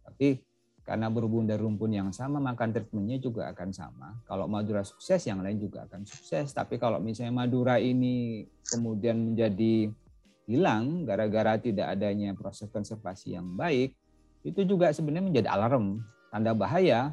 Tapi 0.07 0.39
karena 0.87 1.07
berhubung 1.07 1.47
dari 1.47 1.61
rumpun 1.61 1.91
yang 1.91 2.11
sama, 2.11 2.39
maka 2.39 2.67
treatmentnya 2.67 3.19
juga 3.19 3.47
akan 3.51 3.71
sama. 3.71 4.09
Kalau 4.27 4.51
Madura 4.51 4.83
sukses, 4.83 5.23
yang 5.27 5.39
lain 5.39 5.61
juga 5.61 5.87
akan 5.87 6.03
sukses. 6.03 6.51
Tapi 6.51 6.83
kalau 6.83 6.99
misalnya 6.99 7.35
Madura 7.35 7.79
ini 7.79 8.47
kemudian 8.67 9.33
menjadi 9.33 9.93
hilang 10.51 11.07
gara-gara 11.07 11.63
tidak 11.63 11.95
adanya 11.95 12.35
proses 12.35 12.67
konservasi 12.75 13.39
yang 13.39 13.55
baik, 13.55 13.95
itu 14.47 14.65
juga 14.65 14.89
sebenarnya 14.93 15.27
menjadi 15.29 15.49
alarm 15.53 16.01
tanda 16.33 16.57
bahaya 16.57 17.13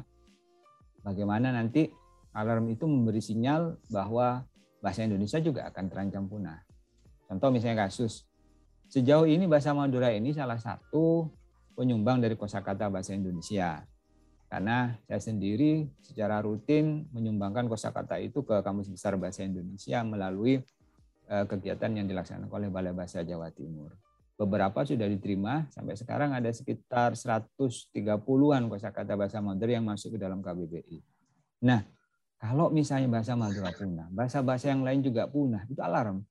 bagaimana 1.04 1.52
nanti 1.52 1.92
alarm 2.32 2.72
itu 2.72 2.84
memberi 2.88 3.20
sinyal 3.20 3.76
bahwa 3.92 4.46
bahasa 4.78 5.04
Indonesia 5.04 5.42
juga 5.42 5.66
akan 5.68 5.84
terancam 5.90 6.24
punah. 6.30 6.62
Contoh 7.28 7.52
misalnya 7.52 7.88
kasus 7.88 8.24
sejauh 8.88 9.28
ini 9.28 9.44
bahasa 9.44 9.76
Madura 9.76 10.08
ini 10.14 10.32
salah 10.32 10.56
satu 10.56 11.28
penyumbang 11.76 12.22
dari 12.22 12.38
kosakata 12.38 12.88
bahasa 12.88 13.12
Indonesia. 13.12 13.84
Karena 14.48 14.96
saya 15.04 15.20
sendiri 15.20 15.92
secara 16.00 16.40
rutin 16.40 17.04
menyumbangkan 17.12 17.68
kosakata 17.68 18.16
itu 18.16 18.40
ke 18.40 18.64
Kamus 18.64 18.88
Besar 18.88 19.20
Bahasa 19.20 19.44
Indonesia 19.44 20.00
melalui 20.00 20.64
eh, 21.28 21.44
kegiatan 21.44 21.92
yang 21.92 22.08
dilaksanakan 22.08 22.48
oleh 22.48 22.72
Balai 22.72 22.96
Bahasa 22.96 23.20
Jawa 23.20 23.52
Timur. 23.52 23.92
Beberapa 24.38 24.86
sudah 24.86 25.10
diterima, 25.10 25.66
sampai 25.74 25.98
sekarang 25.98 26.30
ada 26.30 26.46
sekitar 26.54 27.18
130-an 27.18 28.70
kosakata 28.70 29.18
bahasa 29.18 29.42
Madura 29.42 29.74
yang 29.74 29.82
masuk 29.82 30.14
ke 30.14 30.18
dalam 30.22 30.38
KBBI. 30.38 31.02
Nah, 31.66 31.82
kalau 32.38 32.70
misalnya 32.70 33.10
bahasa 33.10 33.34
Madura 33.34 33.74
punah, 33.74 34.06
bahasa-bahasa 34.14 34.70
yang 34.70 34.86
lain 34.86 35.02
juga 35.02 35.26
punah, 35.26 35.66
itu 35.66 35.82
alarm. 35.82 36.22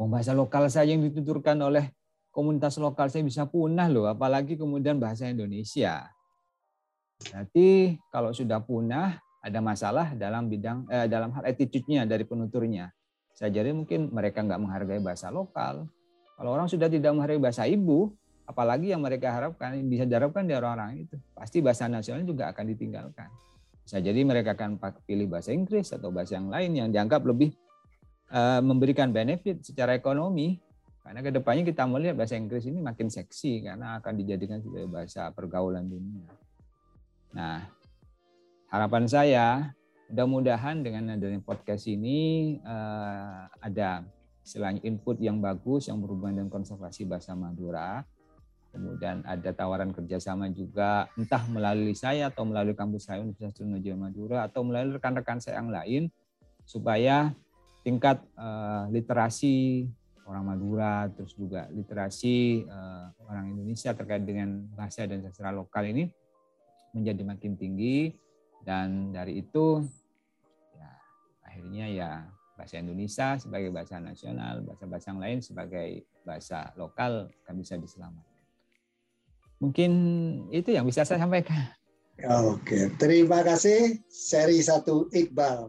Wong 0.00 0.08
bahasa 0.08 0.32
lokal 0.32 0.72
saja 0.72 0.88
yang 0.88 1.04
dituturkan 1.04 1.60
oleh 1.60 1.92
komunitas 2.32 2.80
lokal 2.80 3.12
saya 3.12 3.20
bisa 3.20 3.44
punah 3.44 3.84
loh, 3.88 4.08
apalagi 4.08 4.56
kemudian 4.56 4.96
bahasa 4.96 5.28
Indonesia. 5.28 6.08
Berarti 7.20 8.00
kalau 8.08 8.32
sudah 8.32 8.64
punah, 8.64 9.20
ada 9.44 9.60
masalah 9.60 10.16
dalam 10.16 10.48
bidang 10.48 10.88
eh, 10.88 11.04
dalam 11.04 11.36
hal 11.36 11.44
attitude-nya 11.52 12.08
dari 12.08 12.24
penuturnya. 12.24 12.92
Saya 13.36 13.52
jadi 13.52 13.76
mungkin 13.76 14.08
mereka 14.08 14.40
nggak 14.40 14.60
menghargai 14.60 15.00
bahasa 15.04 15.28
lokal. 15.28 15.84
Kalau 16.36 16.52
orang 16.52 16.68
sudah 16.68 16.92
tidak 16.92 17.16
menghargai 17.16 17.40
bahasa 17.40 17.64
ibu, 17.64 18.12
apalagi 18.44 18.92
yang 18.92 19.00
mereka 19.00 19.32
harapkan 19.32 19.72
bisa 19.88 20.04
diharapkan 20.04 20.44
dari 20.44 20.60
orang-orang 20.60 21.08
itu, 21.08 21.16
pasti 21.32 21.64
bahasa 21.64 21.88
nasional 21.88 22.22
juga 22.28 22.52
akan 22.52 22.64
ditinggalkan. 22.76 23.28
Bisa 23.82 24.02
jadi 24.04 24.20
mereka 24.26 24.52
akan 24.52 24.76
pilih 25.08 25.30
bahasa 25.32 25.56
Inggris 25.56 25.94
atau 25.94 26.12
bahasa 26.12 26.36
yang 26.36 26.52
lain 26.52 26.70
yang 26.76 26.88
dianggap 26.92 27.24
lebih 27.24 27.56
uh, 28.34 28.60
memberikan 28.60 29.14
benefit 29.14 29.64
secara 29.64 29.96
ekonomi. 29.96 30.60
Karena 31.06 31.22
ke 31.22 31.30
depannya 31.30 31.62
kita 31.62 31.86
melihat 31.86 32.18
bahasa 32.18 32.34
Inggris 32.34 32.66
ini 32.66 32.82
makin 32.82 33.06
seksi 33.06 33.62
karena 33.62 34.02
akan 34.02 34.12
dijadikan 34.18 34.58
sebagai 34.58 34.90
bahasa 34.90 35.30
pergaulan 35.30 35.86
dunia. 35.86 36.26
Nah, 37.30 37.62
harapan 38.74 39.06
saya 39.06 39.46
mudah-mudahan 40.10 40.82
dengan 40.82 41.14
adanya 41.14 41.38
podcast 41.42 41.86
ini 41.86 42.58
uh, 42.66 43.46
ada 43.62 44.02
selain 44.46 44.78
input 44.86 45.18
yang 45.18 45.42
bagus 45.42 45.90
yang 45.90 45.98
berhubungan 45.98 46.46
dengan 46.46 46.50
konservasi 46.54 47.02
bahasa 47.02 47.34
Madura, 47.34 48.06
kemudian 48.70 49.26
ada 49.26 49.50
tawaran 49.50 49.90
kerjasama 49.90 50.46
juga 50.54 51.10
entah 51.18 51.42
melalui 51.50 51.98
saya 51.98 52.30
atau 52.30 52.46
melalui 52.46 52.78
kampus 52.78 53.10
saya 53.10 53.26
Universitas 53.26 53.58
Trunojoyo 53.58 53.98
Madura 53.98 54.46
atau 54.46 54.62
melalui 54.62 55.02
rekan-rekan 55.02 55.42
saya 55.42 55.58
yang 55.58 55.74
lain 55.74 56.02
supaya 56.62 57.34
tingkat 57.82 58.22
uh, 58.38 58.86
literasi 58.94 59.90
orang 60.26 60.54
Madura 60.54 61.10
terus 61.10 61.34
juga 61.34 61.66
literasi 61.74 62.66
uh, 62.66 63.10
orang 63.26 63.50
Indonesia 63.50 63.94
terkait 63.94 64.22
dengan 64.22 64.62
bahasa 64.74 65.06
dan 65.06 65.22
sastra 65.26 65.50
lokal 65.50 65.86
ini 65.90 66.06
menjadi 66.94 67.22
makin 67.22 67.54
tinggi. 67.54 68.14
Dan 68.66 69.14
dari 69.14 69.38
itu 69.38 69.78
ya 70.74 70.90
akhirnya 71.46 71.86
ya 71.86 72.10
bahasa 72.56 72.80
Indonesia 72.80 73.36
sebagai 73.36 73.68
bahasa 73.68 74.00
nasional, 74.00 74.64
bahasa-bahasa 74.64 75.06
yang 75.12 75.20
lain 75.20 75.38
sebagai 75.44 75.88
bahasa 76.24 76.72
lokal 76.80 77.28
akan 77.44 77.54
bisa 77.60 77.76
diselamatkan. 77.76 78.40
Mungkin 79.60 79.92
itu 80.52 80.72
yang 80.72 80.88
bisa 80.88 81.04
saya 81.04 81.20
sampaikan. 81.20 81.68
Oke, 82.48 82.96
terima 82.96 83.44
kasih 83.44 84.00
seri 84.08 84.64
satu 84.64 85.12
Iqbal. 85.12 85.68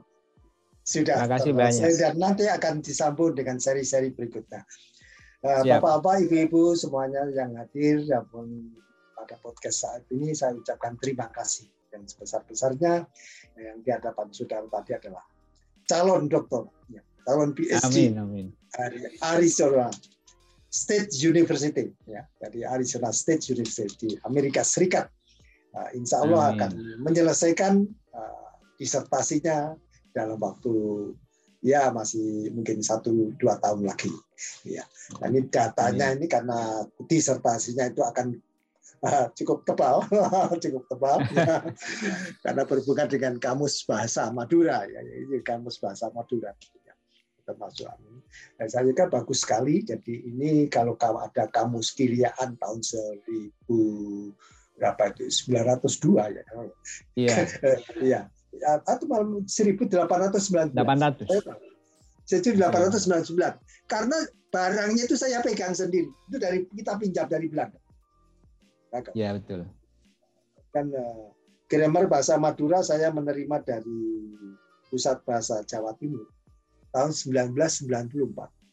Sudah 0.87 1.27
terima 1.27 1.31
kasih 1.35 1.51
banyak. 1.51 1.91
Dan 1.99 2.15
nanti 2.15 2.47
akan 2.47 2.79
disambung 2.79 3.35
dengan 3.35 3.59
seri-seri 3.59 4.15
berikutnya. 4.15 4.63
Eh, 5.43 5.61
bapak-bapak, 5.67 6.23
ibu-ibu 6.25 6.71
semuanya 6.73 7.27
yang 7.35 7.51
hadir 7.59 8.01
pun 8.31 8.71
pada 9.11 9.35
podcast 9.43 9.83
saat 9.83 10.03
ini 10.15 10.31
saya 10.31 10.55
ucapkan 10.55 10.95
terima 11.03 11.27
kasih 11.35 11.67
dan 11.91 12.07
sebesar-besarnya 12.07 13.03
yang 13.59 13.77
di 13.83 13.89
hadapan 13.91 14.31
saudara 14.31 14.65
tadi 14.71 14.95
adalah 14.95 15.23
calon 15.87 16.27
dokter, 16.27 16.67
ya, 16.91 17.01
calon 17.23 17.55
PhD 17.55 18.11
amin, 18.11 18.13
amin. 18.19 18.47
Arizona 19.23 19.89
State 20.67 21.15
University 21.23 21.89
ya 22.05 22.27
dari 22.37 22.61
Arizona 22.67 23.09
State 23.15 23.49
University 23.49 24.19
Amerika 24.27 24.61
Serikat 24.61 25.07
uh, 25.73 25.89
Insya 25.95 26.21
Allah 26.27 26.51
Amin. 26.51 26.55
akan 26.59 26.71
menyelesaikan 27.01 27.73
uh, 28.13 28.49
disertasinya 28.75 29.73
dalam 30.11 30.37
waktu 30.37 30.73
ya 31.63 31.89
masih 31.89 32.53
mungkin 32.53 32.83
satu 32.85 33.33
dua 33.41 33.57
tahun 33.63 33.87
lagi 33.87 34.11
ya 34.67 34.85
dan 35.17 35.33
ini 35.33 35.49
datanya 35.49 36.13
Amin. 36.13 36.17
ini 36.21 36.27
karena 36.29 36.85
disertasinya 37.09 37.89
itu 37.89 38.03
akan 38.03 38.37
cukup 39.37 39.63
tebal 39.63 40.01
cukup 40.63 40.83
tebal 40.89 41.17
ya. 41.35 41.61
karena 42.43 42.63
berhubungan 42.65 43.07
dengan 43.07 43.33
kamus 43.37 43.85
bahasa 43.85 44.29
Madura 44.33 44.85
ya 44.89 45.01
ini 45.01 45.41
kamus 45.45 45.77
bahasa 45.77 46.09
Madura 46.13 46.53
termasuk 47.47 47.87
amin. 47.87 48.19
Dan 48.59 48.67
saya 48.67 48.91
kira 48.91 49.07
bagus 49.07 49.47
sekali. 49.47 49.79
Jadi 49.79 50.27
ini 50.27 50.67
kalau 50.67 50.99
ada 50.99 51.47
kamus 51.47 51.95
kiriaan 51.95 52.59
tahun 52.59 52.83
1000 52.83 53.71
berapa 54.77 55.03
itu 55.15 55.25
902 55.49 56.35
ya. 56.35 56.43
Iya. 57.15 57.35
Iya. 58.03 58.19
Atau 58.83 59.07
malah 59.07 59.41
1899. 59.47 60.75
800. 60.75 61.23
Jadi 62.27 62.49
899. 62.59 63.87
Karena 63.87 64.17
barangnya 64.51 65.07
itu 65.07 65.15
saya 65.15 65.39
pegang 65.39 65.73
sendiri. 65.73 66.11
Itu 66.27 66.37
dari 66.37 66.67
kita 66.67 66.99
pinjam 66.99 67.25
dari 67.31 67.47
Belanda. 67.47 67.79
Iya 69.13 69.35
betul. 69.35 69.67
Dan 70.71 70.91
uh, 70.93 71.31
grammar 71.67 72.07
bahasa 72.07 72.39
Madura 72.39 72.79
saya 72.83 73.11
menerima 73.11 73.63
dari 73.63 73.99
Pusat 74.87 75.17
Bahasa 75.27 75.55
Jawa 75.67 75.95
Timur 75.99 76.27
tahun 76.95 77.11
1994. 77.11 77.91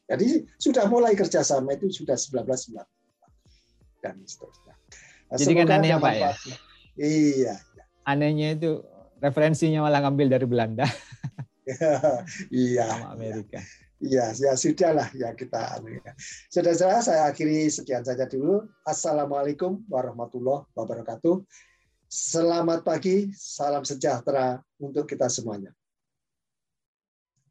Jadi 0.04 0.26
sudah 0.60 0.84
mulai 0.86 1.16
kerjasama 1.16 1.74
itu 1.74 1.90
sudah 1.90 2.14
1994 2.14 4.04
dan 4.04 4.14
seterusnya. 4.28 4.74
Nah, 5.32 5.36
Jadi 5.40 5.52
kan 5.56 5.80
aneh 5.80 5.96
Pak 5.96 6.14
ya? 6.14 6.32
Iya. 7.00 7.54
Anehnya 8.04 8.52
itu 8.52 8.84
referensinya 9.18 9.88
malah 9.88 10.04
ngambil 10.04 10.36
dari 10.36 10.46
Belanda. 10.46 10.84
iya. 12.52 12.84
Sama 12.84 13.16
Amerika. 13.16 13.58
Iya, 13.58 13.83
ya 14.04 14.54
sudahlah 14.54 15.08
ya 15.16 15.32
kita. 15.32 15.80
Ya. 15.80 16.12
Saudara-saudara, 16.52 17.00
saya 17.00 17.20
akhiri 17.28 17.68
sekian 17.72 18.04
saja 18.04 18.28
dulu. 18.28 18.68
Assalamualaikum 18.84 19.80
warahmatullahi 19.88 20.68
wabarakatuh. 20.76 21.40
Selamat 22.06 22.84
pagi, 22.86 23.32
salam 23.34 23.82
sejahtera 23.82 24.62
untuk 24.78 25.08
kita 25.08 25.26
semuanya. 25.26 25.72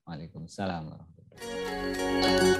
Waalaikumsalam 0.07 0.87
warahmatullahi 0.87 1.41
wabarakatuh. 1.41 2.52